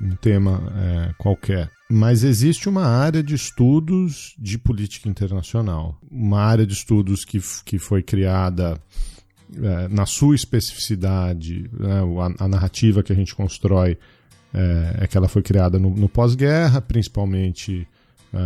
um 0.00 0.14
tema 0.16 0.62
é, 0.76 1.14
qualquer. 1.18 1.70
Mas 1.90 2.24
existe 2.24 2.68
uma 2.68 2.84
área 2.84 3.22
de 3.22 3.34
estudos 3.34 4.34
de 4.38 4.58
política 4.58 5.08
internacional, 5.08 5.98
uma 6.10 6.40
área 6.40 6.66
de 6.66 6.72
estudos 6.72 7.24
que, 7.24 7.40
que 7.64 7.78
foi 7.78 8.02
criada 8.02 8.80
é, 9.54 9.88
na 9.88 10.06
sua 10.06 10.34
especificidade, 10.34 11.70
né, 11.72 12.00
a, 12.38 12.44
a, 12.44 12.48
narrativa 12.48 13.02
que 13.02 13.12
a 13.12 13.16
gente 13.16 13.34
constrói 13.34 13.96
é, 14.52 14.96
é 15.00 15.06
que 15.06 15.16
ela 15.16 15.28
foi 15.28 15.42
criada 15.42 15.78
no, 15.78 15.90
no 15.90 16.08
pós-guerra, 16.08 16.80
principalmente 16.80 17.86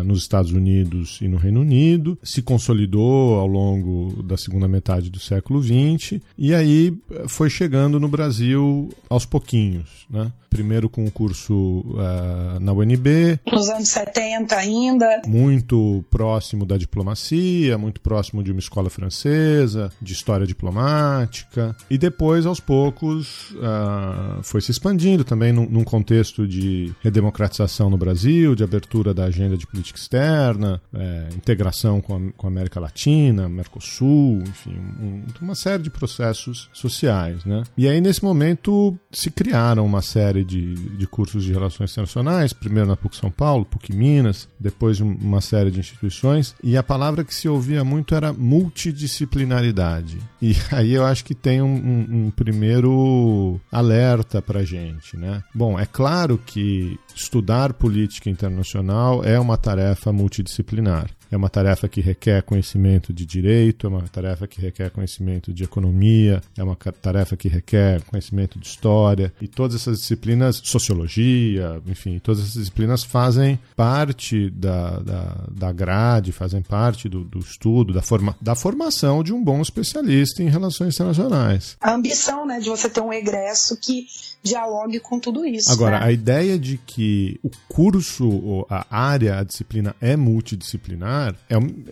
nos 0.05 0.20
Estados 0.20 0.53
Unidos 0.53 1.18
e 1.20 1.29
no 1.29 1.37
Reino 1.37 1.61
Unido, 1.61 2.18
se 2.22 2.42
consolidou 2.42 3.35
ao 3.35 3.46
longo 3.46 4.22
da 4.22 4.37
segunda 4.37 4.68
metade 4.68 5.11
do 5.11 5.18
século 5.18 5.62
XX 5.62 6.20
e 6.37 6.55
aí 6.55 6.96
eh, 7.11 7.24
foi 7.29 7.50
chegando 7.50 7.98
no 7.98 8.09
Brasil 8.09 8.88
aos 9.09 9.26
pouquinhos. 9.26 10.07
Né? 10.09 10.33
Primeiro 10.50 10.88
com 10.88 11.06
o 11.06 11.10
curso 11.10 11.54
uh, 11.54 12.60
na 12.60 12.72
UNB. 12.72 13.38
Nos 13.50 13.68
anos 13.68 13.88
70 13.88 14.54
ainda. 14.56 15.22
Muito 15.26 16.04
próximo 16.10 16.66
da 16.66 16.76
diplomacia, 16.76 17.78
muito 17.78 18.00
próximo 18.00 18.42
de 18.42 18.50
uma 18.50 18.58
escola 18.58 18.90
francesa, 18.90 19.90
de 20.02 20.12
história 20.12 20.46
diplomática. 20.46 21.74
E 21.88 21.96
depois, 21.96 22.44
aos 22.44 22.58
poucos, 22.60 23.52
uh, 23.52 24.42
foi 24.42 24.60
se 24.60 24.70
expandindo 24.70 25.24
também 25.24 25.52
num, 25.52 25.66
num 25.66 25.84
contexto 25.84 26.46
de 26.46 26.92
redemocratização 27.00 27.88
no 27.88 27.96
Brasil, 27.96 28.54
de 28.54 28.64
abertura 28.64 29.14
da 29.14 29.24
agenda 29.24 29.56
de 29.56 29.66
política 29.66 29.98
externa, 29.98 30.80
é, 30.92 31.28
integração 31.34 32.00
com 32.00 32.16
a, 32.16 32.32
com 32.36 32.46
a, 32.46 32.50
América 32.50 32.80
Latina, 32.80 33.48
Mercosul, 33.48 34.42
enfim, 34.42 34.76
um, 35.00 35.22
uma 35.40 35.54
série 35.54 35.82
de 35.82 35.90
processos 35.90 36.68
sociais. 36.72 37.44
Né? 37.44 37.62
E 37.76 37.88
aí, 37.88 38.00
nesse 38.00 38.24
momento, 38.24 38.96
se 39.10 39.30
criaram 39.30 39.86
uma 39.86 40.02
série 40.02 40.39
de, 40.44 40.74
de 40.74 41.07
cursos 41.07 41.44
de 41.44 41.53
relações 41.53 41.92
internacionais, 41.92 42.53
primeiro 42.53 42.88
na 42.88 42.96
PUC 42.96 43.16
São 43.16 43.31
Paulo, 43.31 43.64
PUC 43.64 43.92
Minas, 43.92 44.48
depois 44.59 45.00
uma 45.00 45.40
série 45.40 45.70
de 45.70 45.81
instituições, 45.81 46.55
e 46.62 46.76
a 46.76 46.83
palavra 46.83 47.24
que 47.24 47.35
se 47.35 47.48
ouvia 47.48 47.85
muito 47.85 48.14
era 48.14 48.33
multidisciplinaridade. 48.33 50.18
E 50.40 50.55
aí 50.72 50.92
eu 50.92 51.05
acho 51.05 51.24
que 51.24 51.35
tem 51.35 51.62
um, 51.62 51.66
um, 51.74 52.26
um 52.26 52.31
primeiro 52.31 53.61
alerta 53.70 54.40
para 54.40 54.64
gente. 54.64 55.16
Né? 55.16 55.42
Bom, 55.55 55.79
é 55.79 55.87
claro 55.87 56.38
que 56.38 56.98
estudar 57.14 57.72
política 57.72 58.31
internacional 58.31 59.24
é 59.24 59.38
uma 59.38 59.57
tarefa 59.57 60.12
multidisciplinar. 60.12 61.11
É 61.30 61.36
uma 61.36 61.48
tarefa 61.48 61.88
que 61.88 62.00
requer 62.00 62.42
conhecimento 62.42 63.12
de 63.12 63.24
direito, 63.24 63.86
é 63.86 63.90
uma 63.90 64.02
tarefa 64.02 64.46
que 64.46 64.60
requer 64.60 64.90
conhecimento 64.90 65.52
de 65.52 65.64
economia, 65.64 66.42
é 66.56 66.62
uma 66.62 66.76
tarefa 66.76 67.36
que 67.36 67.48
requer 67.48 68.02
conhecimento 68.02 68.58
de 68.58 68.66
história. 68.66 69.32
E 69.40 69.46
todas 69.46 69.76
essas 69.76 70.00
disciplinas, 70.00 70.60
sociologia, 70.64 71.80
enfim, 71.86 72.18
todas 72.18 72.40
essas 72.40 72.54
disciplinas 72.54 73.04
fazem 73.04 73.58
parte 73.76 74.50
da, 74.50 74.98
da, 75.00 75.44
da 75.50 75.72
grade, 75.72 76.32
fazem 76.32 76.62
parte 76.62 77.08
do, 77.08 77.24
do 77.24 77.38
estudo, 77.38 77.92
da, 77.92 78.02
forma, 78.02 78.36
da 78.40 78.54
formação 78.54 79.22
de 79.22 79.32
um 79.32 79.42
bom 79.42 79.60
especialista 79.60 80.42
em 80.42 80.48
relações 80.48 80.94
internacionais. 80.94 81.76
A 81.80 81.94
ambição 81.94 82.46
né, 82.46 82.58
de 82.58 82.68
você 82.68 82.88
ter 82.88 83.00
um 83.00 83.12
egresso 83.12 83.76
que 83.76 84.06
dialogue 84.42 85.00
com 85.00 85.18
tudo 85.18 85.44
isso. 85.44 85.70
Agora, 85.70 86.00
né? 86.00 86.06
a 86.06 86.12
ideia 86.12 86.58
de 86.58 86.78
que 86.78 87.38
o 87.42 87.50
curso, 87.68 88.66
a 88.68 88.86
área, 88.90 89.38
a 89.38 89.44
disciplina 89.44 89.94
é 90.00 90.16
multidisciplinar, 90.16 91.19
é 91.48 91.59
um, 91.59 91.85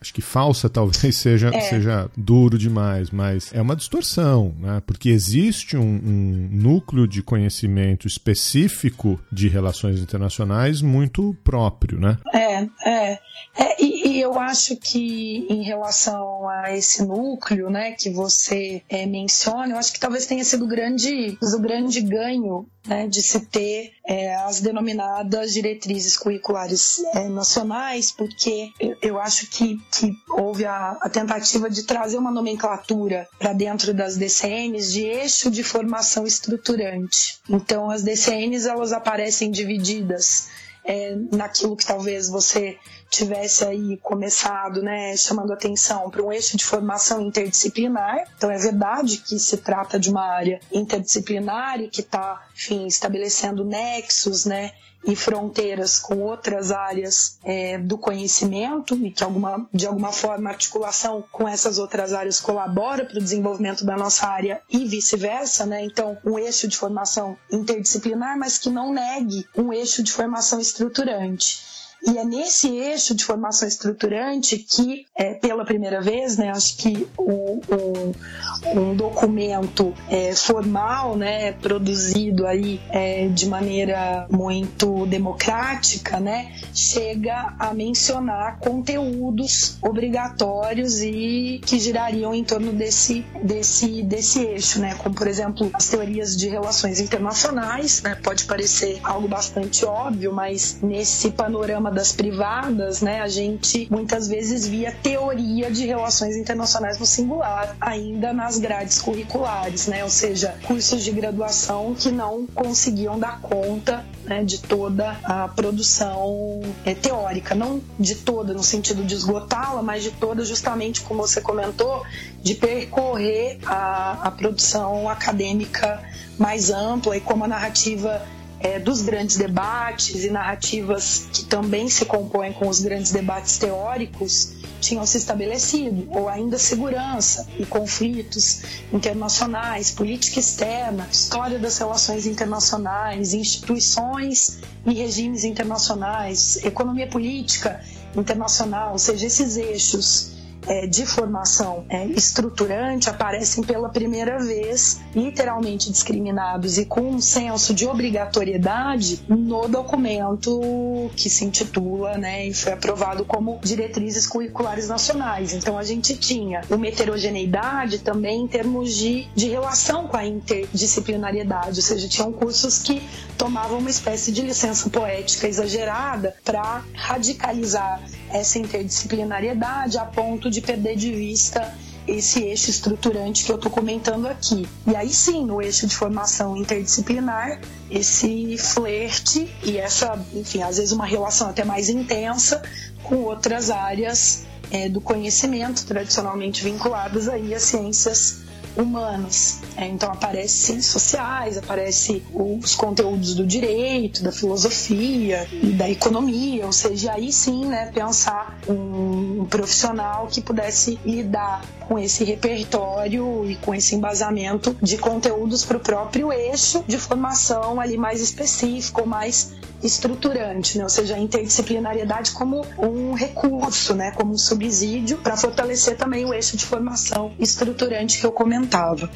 acho 0.00 0.12
que 0.12 0.20
falsa 0.20 0.68
talvez 0.68 1.16
seja, 1.16 1.48
é. 1.48 1.60
seja 1.60 2.10
duro 2.16 2.58
demais, 2.58 3.10
mas 3.10 3.52
é 3.52 3.60
uma 3.60 3.76
distorção, 3.76 4.54
né? 4.58 4.82
porque 4.86 5.08
existe 5.08 5.76
um, 5.76 5.82
um 5.82 6.48
núcleo 6.50 7.06
de 7.06 7.22
conhecimento 7.22 8.06
específico 8.06 9.20
de 9.30 9.48
relações 9.48 10.00
internacionais 10.00 10.82
muito 10.82 11.36
próprio. 11.44 11.98
Né? 11.98 12.18
É, 12.32 12.62
é. 12.84 13.18
é 13.56 13.82
e, 13.82 14.08
e, 14.08 14.20
eu 14.20 14.38
acho 14.38 14.76
que 14.76 15.46
em 15.48 15.62
relação 15.62 16.48
a 16.48 16.74
esse 16.74 17.04
núcleo 17.04 17.70
né, 17.70 17.92
que 17.92 18.10
você 18.10 18.82
é, 18.88 19.06
menciona, 19.06 19.74
eu 19.74 19.78
acho 19.78 19.92
que 19.92 20.00
talvez 20.00 20.26
tenha 20.26 20.44
sido 20.44 20.66
grande, 20.66 21.38
o 21.40 21.58
grande 21.60 22.00
ganho 22.00 22.66
né, 22.88 23.06
de 23.06 23.22
se 23.22 23.40
ter 23.40 23.92
é, 24.06 24.34
as 24.36 24.60
denominadas 24.60 25.52
diretrizes 25.52 26.16
curriculares 26.16 26.98
é, 27.14 27.28
nacionais, 27.28 28.10
porque 28.10 28.57
eu, 29.02 29.18
acho 29.18 29.48
que, 29.48 29.78
que 29.90 30.12
houve 30.28 30.64
a, 30.64 30.98
a, 31.00 31.08
tentativa 31.08 31.68
de 31.68 31.84
trazer 31.84 32.18
uma 32.18 32.30
nomenclatura 32.30 33.28
para 33.38 33.52
dentro 33.52 33.92
das 33.92 34.16
DCNs 34.16 34.92
de 34.92 35.04
eixo 35.04 35.50
de 35.50 35.62
formação 35.62 36.26
estruturante. 36.26 37.40
Então, 37.48 37.90
as 37.90 38.02
DCNs 38.02 38.66
elas 38.66 38.92
aparecem 38.92 39.50
divididas 39.50 40.48
é, 40.88 41.14
naquilo 41.30 41.76
que 41.76 41.84
talvez 41.84 42.28
você 42.28 42.78
tivesse 43.10 43.64
aí 43.64 43.98
começado, 43.98 44.82
né, 44.82 45.16
chamando 45.16 45.52
atenção 45.52 46.10
para 46.10 46.22
um 46.22 46.32
eixo 46.32 46.56
de 46.56 46.64
formação 46.64 47.20
interdisciplinar. 47.20 48.24
Então 48.36 48.50
é 48.50 48.56
verdade 48.56 49.18
que 49.18 49.38
se 49.38 49.58
trata 49.58 49.98
de 49.98 50.10
uma 50.10 50.24
área 50.24 50.60
interdisciplinar 50.72 51.80
e 51.80 51.88
que 51.88 52.00
está, 52.00 52.46
enfim, 52.54 52.86
estabelecendo 52.86 53.64
nexos, 53.64 54.46
né, 54.46 54.72
e 55.04 55.14
fronteiras 55.14 55.98
com 55.98 56.20
outras 56.20 56.70
áreas 56.70 57.38
é, 57.44 57.78
do 57.78 57.96
conhecimento 57.96 58.94
e 58.96 59.10
que 59.10 59.24
alguma, 59.24 59.66
de 59.72 59.86
alguma 59.86 60.12
forma 60.12 60.50
a 60.50 60.52
articulação 60.52 61.24
com 61.30 61.48
essas 61.48 61.78
outras 61.78 62.12
áreas 62.12 62.40
colabora 62.40 63.04
para 63.04 63.18
o 63.18 63.22
desenvolvimento 63.22 63.84
da 63.84 63.96
nossa 63.96 64.26
área 64.26 64.60
e 64.70 64.86
vice-versa, 64.86 65.64
né? 65.64 65.84
Então, 65.84 66.18
um 66.24 66.38
eixo 66.38 66.68
de 66.68 66.76
formação 66.76 67.36
interdisciplinar, 67.50 68.38
mas 68.38 68.58
que 68.58 68.70
não 68.70 68.92
negue 68.92 69.46
um 69.56 69.72
eixo 69.72 70.02
de 70.02 70.12
formação 70.12 70.60
estruturante. 70.60 71.67
E 72.06 72.16
é 72.16 72.24
nesse 72.24 72.68
eixo 72.68 73.14
de 73.14 73.24
formação 73.24 73.66
estruturante 73.66 74.56
que, 74.58 75.04
é, 75.16 75.34
pela 75.34 75.64
primeira 75.64 76.00
vez, 76.00 76.36
né, 76.36 76.50
acho 76.50 76.76
que 76.76 77.08
um, 77.18 77.60
um, 77.68 78.80
um 78.80 78.94
documento 78.94 79.92
é, 80.08 80.32
formal, 80.34 81.16
né, 81.16 81.52
produzido 81.52 82.46
aí 82.46 82.80
é, 82.90 83.28
de 83.28 83.46
maneira 83.46 84.26
muito 84.30 85.06
democrática, 85.06 86.20
né, 86.20 86.52
chega 86.72 87.54
a 87.58 87.74
mencionar 87.74 88.58
conteúdos 88.60 89.76
obrigatórios 89.82 91.02
e 91.02 91.60
que 91.66 91.80
girariam 91.80 92.32
em 92.32 92.44
torno 92.44 92.72
desse, 92.72 93.26
desse, 93.42 94.02
desse 94.02 94.40
eixo, 94.40 94.80
né, 94.80 94.94
como 94.94 95.14
por 95.14 95.26
exemplo 95.26 95.68
as 95.74 95.88
teorias 95.88 96.36
de 96.36 96.48
relações 96.48 97.00
internacionais, 97.00 98.02
né, 98.02 98.14
pode 98.14 98.44
parecer 98.44 99.00
algo 99.02 99.26
bastante 99.26 99.84
óbvio, 99.84 100.32
mas 100.32 100.78
nesse 100.80 101.30
panorama 101.32 101.87
das 101.90 102.12
privadas, 102.12 103.00
né, 103.00 103.20
a 103.20 103.28
gente 103.28 103.86
muitas 103.90 104.28
vezes 104.28 104.66
via 104.66 104.92
teoria 104.92 105.70
de 105.70 105.86
relações 105.86 106.36
internacionais 106.36 106.98
no 106.98 107.06
singular, 107.06 107.76
ainda 107.80 108.32
nas 108.32 108.58
grades 108.58 109.00
curriculares, 109.00 109.86
né, 109.86 110.04
ou 110.04 110.10
seja, 110.10 110.54
cursos 110.66 111.02
de 111.02 111.10
graduação 111.10 111.94
que 111.94 112.10
não 112.10 112.46
conseguiam 112.46 113.18
dar 113.18 113.40
conta 113.40 114.04
né, 114.24 114.44
de 114.44 114.58
toda 114.58 115.16
a 115.24 115.48
produção 115.48 116.60
é, 116.84 116.94
teórica, 116.94 117.54
não 117.54 117.80
de 117.98 118.14
toda 118.14 118.52
no 118.52 118.62
sentido 118.62 119.04
de 119.04 119.14
esgotá-la, 119.14 119.82
mas 119.82 120.02
de 120.02 120.10
toda 120.10 120.44
justamente 120.44 121.00
como 121.00 121.26
você 121.26 121.40
comentou, 121.40 122.04
de 122.42 122.54
percorrer 122.54 123.58
a, 123.64 124.28
a 124.28 124.30
produção 124.30 125.08
acadêmica 125.08 126.02
mais 126.38 126.70
ampla 126.70 127.16
e 127.16 127.20
como 127.20 127.44
a 127.44 127.48
narrativa 127.48 128.22
é, 128.60 128.78
dos 128.78 129.02
grandes 129.02 129.36
debates 129.36 130.24
e 130.24 130.30
narrativas 130.30 131.28
que 131.32 131.44
também 131.44 131.88
se 131.88 132.04
compõem 132.04 132.52
com 132.52 132.68
os 132.68 132.80
grandes 132.80 133.12
debates 133.12 133.56
teóricos 133.58 134.54
tinham 134.80 135.04
se 135.04 135.18
estabelecido, 135.18 136.06
ou 136.10 136.28
ainda 136.28 136.56
segurança 136.56 137.46
e 137.58 137.66
conflitos 137.66 138.62
internacionais, 138.92 139.90
política 139.90 140.38
externa, 140.38 141.08
história 141.10 141.58
das 141.58 141.78
relações 141.78 142.26
internacionais, 142.26 143.34
instituições 143.34 144.60
e 144.86 144.94
regimes 144.94 145.44
internacionais, 145.44 146.64
economia 146.64 147.08
política 147.08 147.80
internacional, 148.16 148.92
ou 148.92 148.98
seja, 148.98 149.26
esses 149.26 149.56
eixos 149.56 150.37
é, 150.68 150.86
de 150.86 151.06
formação 151.06 151.84
é, 151.88 152.04
estruturante 152.06 153.08
aparecem 153.08 153.64
pela 153.64 153.88
primeira 153.88 154.38
vez 154.38 155.00
literalmente 155.14 155.90
discriminados 155.90 156.78
e 156.78 156.84
com 156.84 157.00
um 157.00 157.20
senso 157.20 157.74
de 157.74 157.86
obrigatoriedade 157.86 159.22
no 159.28 159.66
documento 159.66 161.10
que 161.16 161.30
se 161.30 161.44
intitula 161.44 162.18
né, 162.18 162.46
e 162.46 162.54
foi 162.54 162.72
aprovado 162.72 163.24
como 163.24 163.58
Diretrizes 163.62 164.26
Curriculares 164.26 164.88
Nacionais. 164.88 165.52
Então 165.52 165.78
a 165.78 165.82
gente 165.82 166.16
tinha 166.16 166.60
uma 166.70 166.86
heterogeneidade 166.86 168.00
também 168.00 168.42
em 168.42 168.46
termos 168.46 168.94
de, 168.94 169.26
de 169.34 169.48
relação 169.48 170.06
com 170.06 170.16
a 170.16 170.26
interdisciplinariedade, 170.26 171.78
ou 171.78 171.82
seja, 171.82 172.08
tinham 172.08 172.32
cursos 172.32 172.78
que 172.78 173.02
tomavam 173.36 173.78
uma 173.78 173.90
espécie 173.90 174.30
de 174.32 174.42
licença 174.42 174.90
poética 174.90 175.48
exagerada 175.48 176.34
para 176.44 176.82
radicalizar 176.94 178.02
essa 178.32 178.58
interdisciplinariedade 178.58 179.98
a 179.98 180.04
ponto 180.04 180.50
de 180.50 180.60
perder 180.60 180.96
de 180.96 181.12
vista 181.12 181.74
esse 182.06 182.42
eixo 182.42 182.70
estruturante 182.70 183.44
que 183.44 183.52
eu 183.52 183.56
estou 183.56 183.70
comentando 183.70 184.26
aqui. 184.26 184.66
E 184.86 184.96
aí 184.96 185.10
sim, 185.10 185.44
no 185.44 185.60
eixo 185.60 185.86
de 185.86 185.94
formação 185.94 186.56
interdisciplinar, 186.56 187.60
esse 187.90 188.56
flerte 188.56 189.46
e 189.62 189.76
essa, 189.76 190.18
enfim, 190.34 190.62
às 190.62 190.78
vezes 190.78 190.92
uma 190.92 191.04
relação 191.04 191.50
até 191.50 191.64
mais 191.64 191.90
intensa 191.90 192.62
com 193.02 193.16
outras 193.16 193.70
áreas 193.70 194.46
é, 194.70 194.88
do 194.88 195.00
conhecimento 195.00 195.84
tradicionalmente 195.86 196.64
vinculadas 196.64 197.28
aí 197.28 197.54
às 197.54 197.62
ciências 197.62 198.47
humanas. 198.76 199.60
É, 199.76 199.86
então 199.86 200.10
aparece 200.10 200.54
ciências 200.54 200.86
sociais, 200.86 201.58
aparece 201.58 202.22
os 202.32 202.74
conteúdos 202.74 203.34
do 203.34 203.46
direito, 203.46 204.22
da 204.22 204.32
filosofia 204.32 205.46
e 205.52 205.72
da 205.72 205.88
economia, 205.88 206.66
ou 206.66 206.72
seja, 206.72 207.12
aí 207.12 207.32
sim, 207.32 207.66
né, 207.66 207.90
pensar 207.92 208.58
um, 208.68 209.46
profissional 209.46 210.26
que 210.26 210.40
pudesse 210.40 210.98
lidar 211.04 211.62
com 211.86 211.98
esse 211.98 212.24
repertório 212.24 213.48
e 213.50 213.56
com 213.56 213.74
esse 213.74 213.94
embasamento 213.94 214.76
de 214.82 214.98
conteúdos 214.98 215.64
para 215.64 215.76
o 215.76 215.80
próprio 215.80 216.32
eixo 216.32 216.84
de 216.86 216.98
formação 216.98 217.80
ali 217.80 217.96
mais 217.96 218.20
específico, 218.20 219.06
mais 219.06 219.52
estruturante, 219.82 220.78
né? 220.78 220.84
ou 220.84 220.90
seja, 220.90 221.14
a 221.14 221.18
interdisciplinariedade 221.18 222.32
como 222.32 222.64
um 222.78 223.12
recurso, 223.12 223.94
né? 223.94 224.10
como 224.12 224.32
um 224.32 224.38
subsídio 224.38 225.18
para 225.18 225.36
fortalecer 225.36 225.96
também 225.96 226.24
o 226.24 226.34
eixo 226.34 226.56
de 226.56 226.64
formação 226.64 227.32
estruturante 227.38 228.18
que 228.18 228.26
eu 228.26 228.32
comentava. 228.32 229.10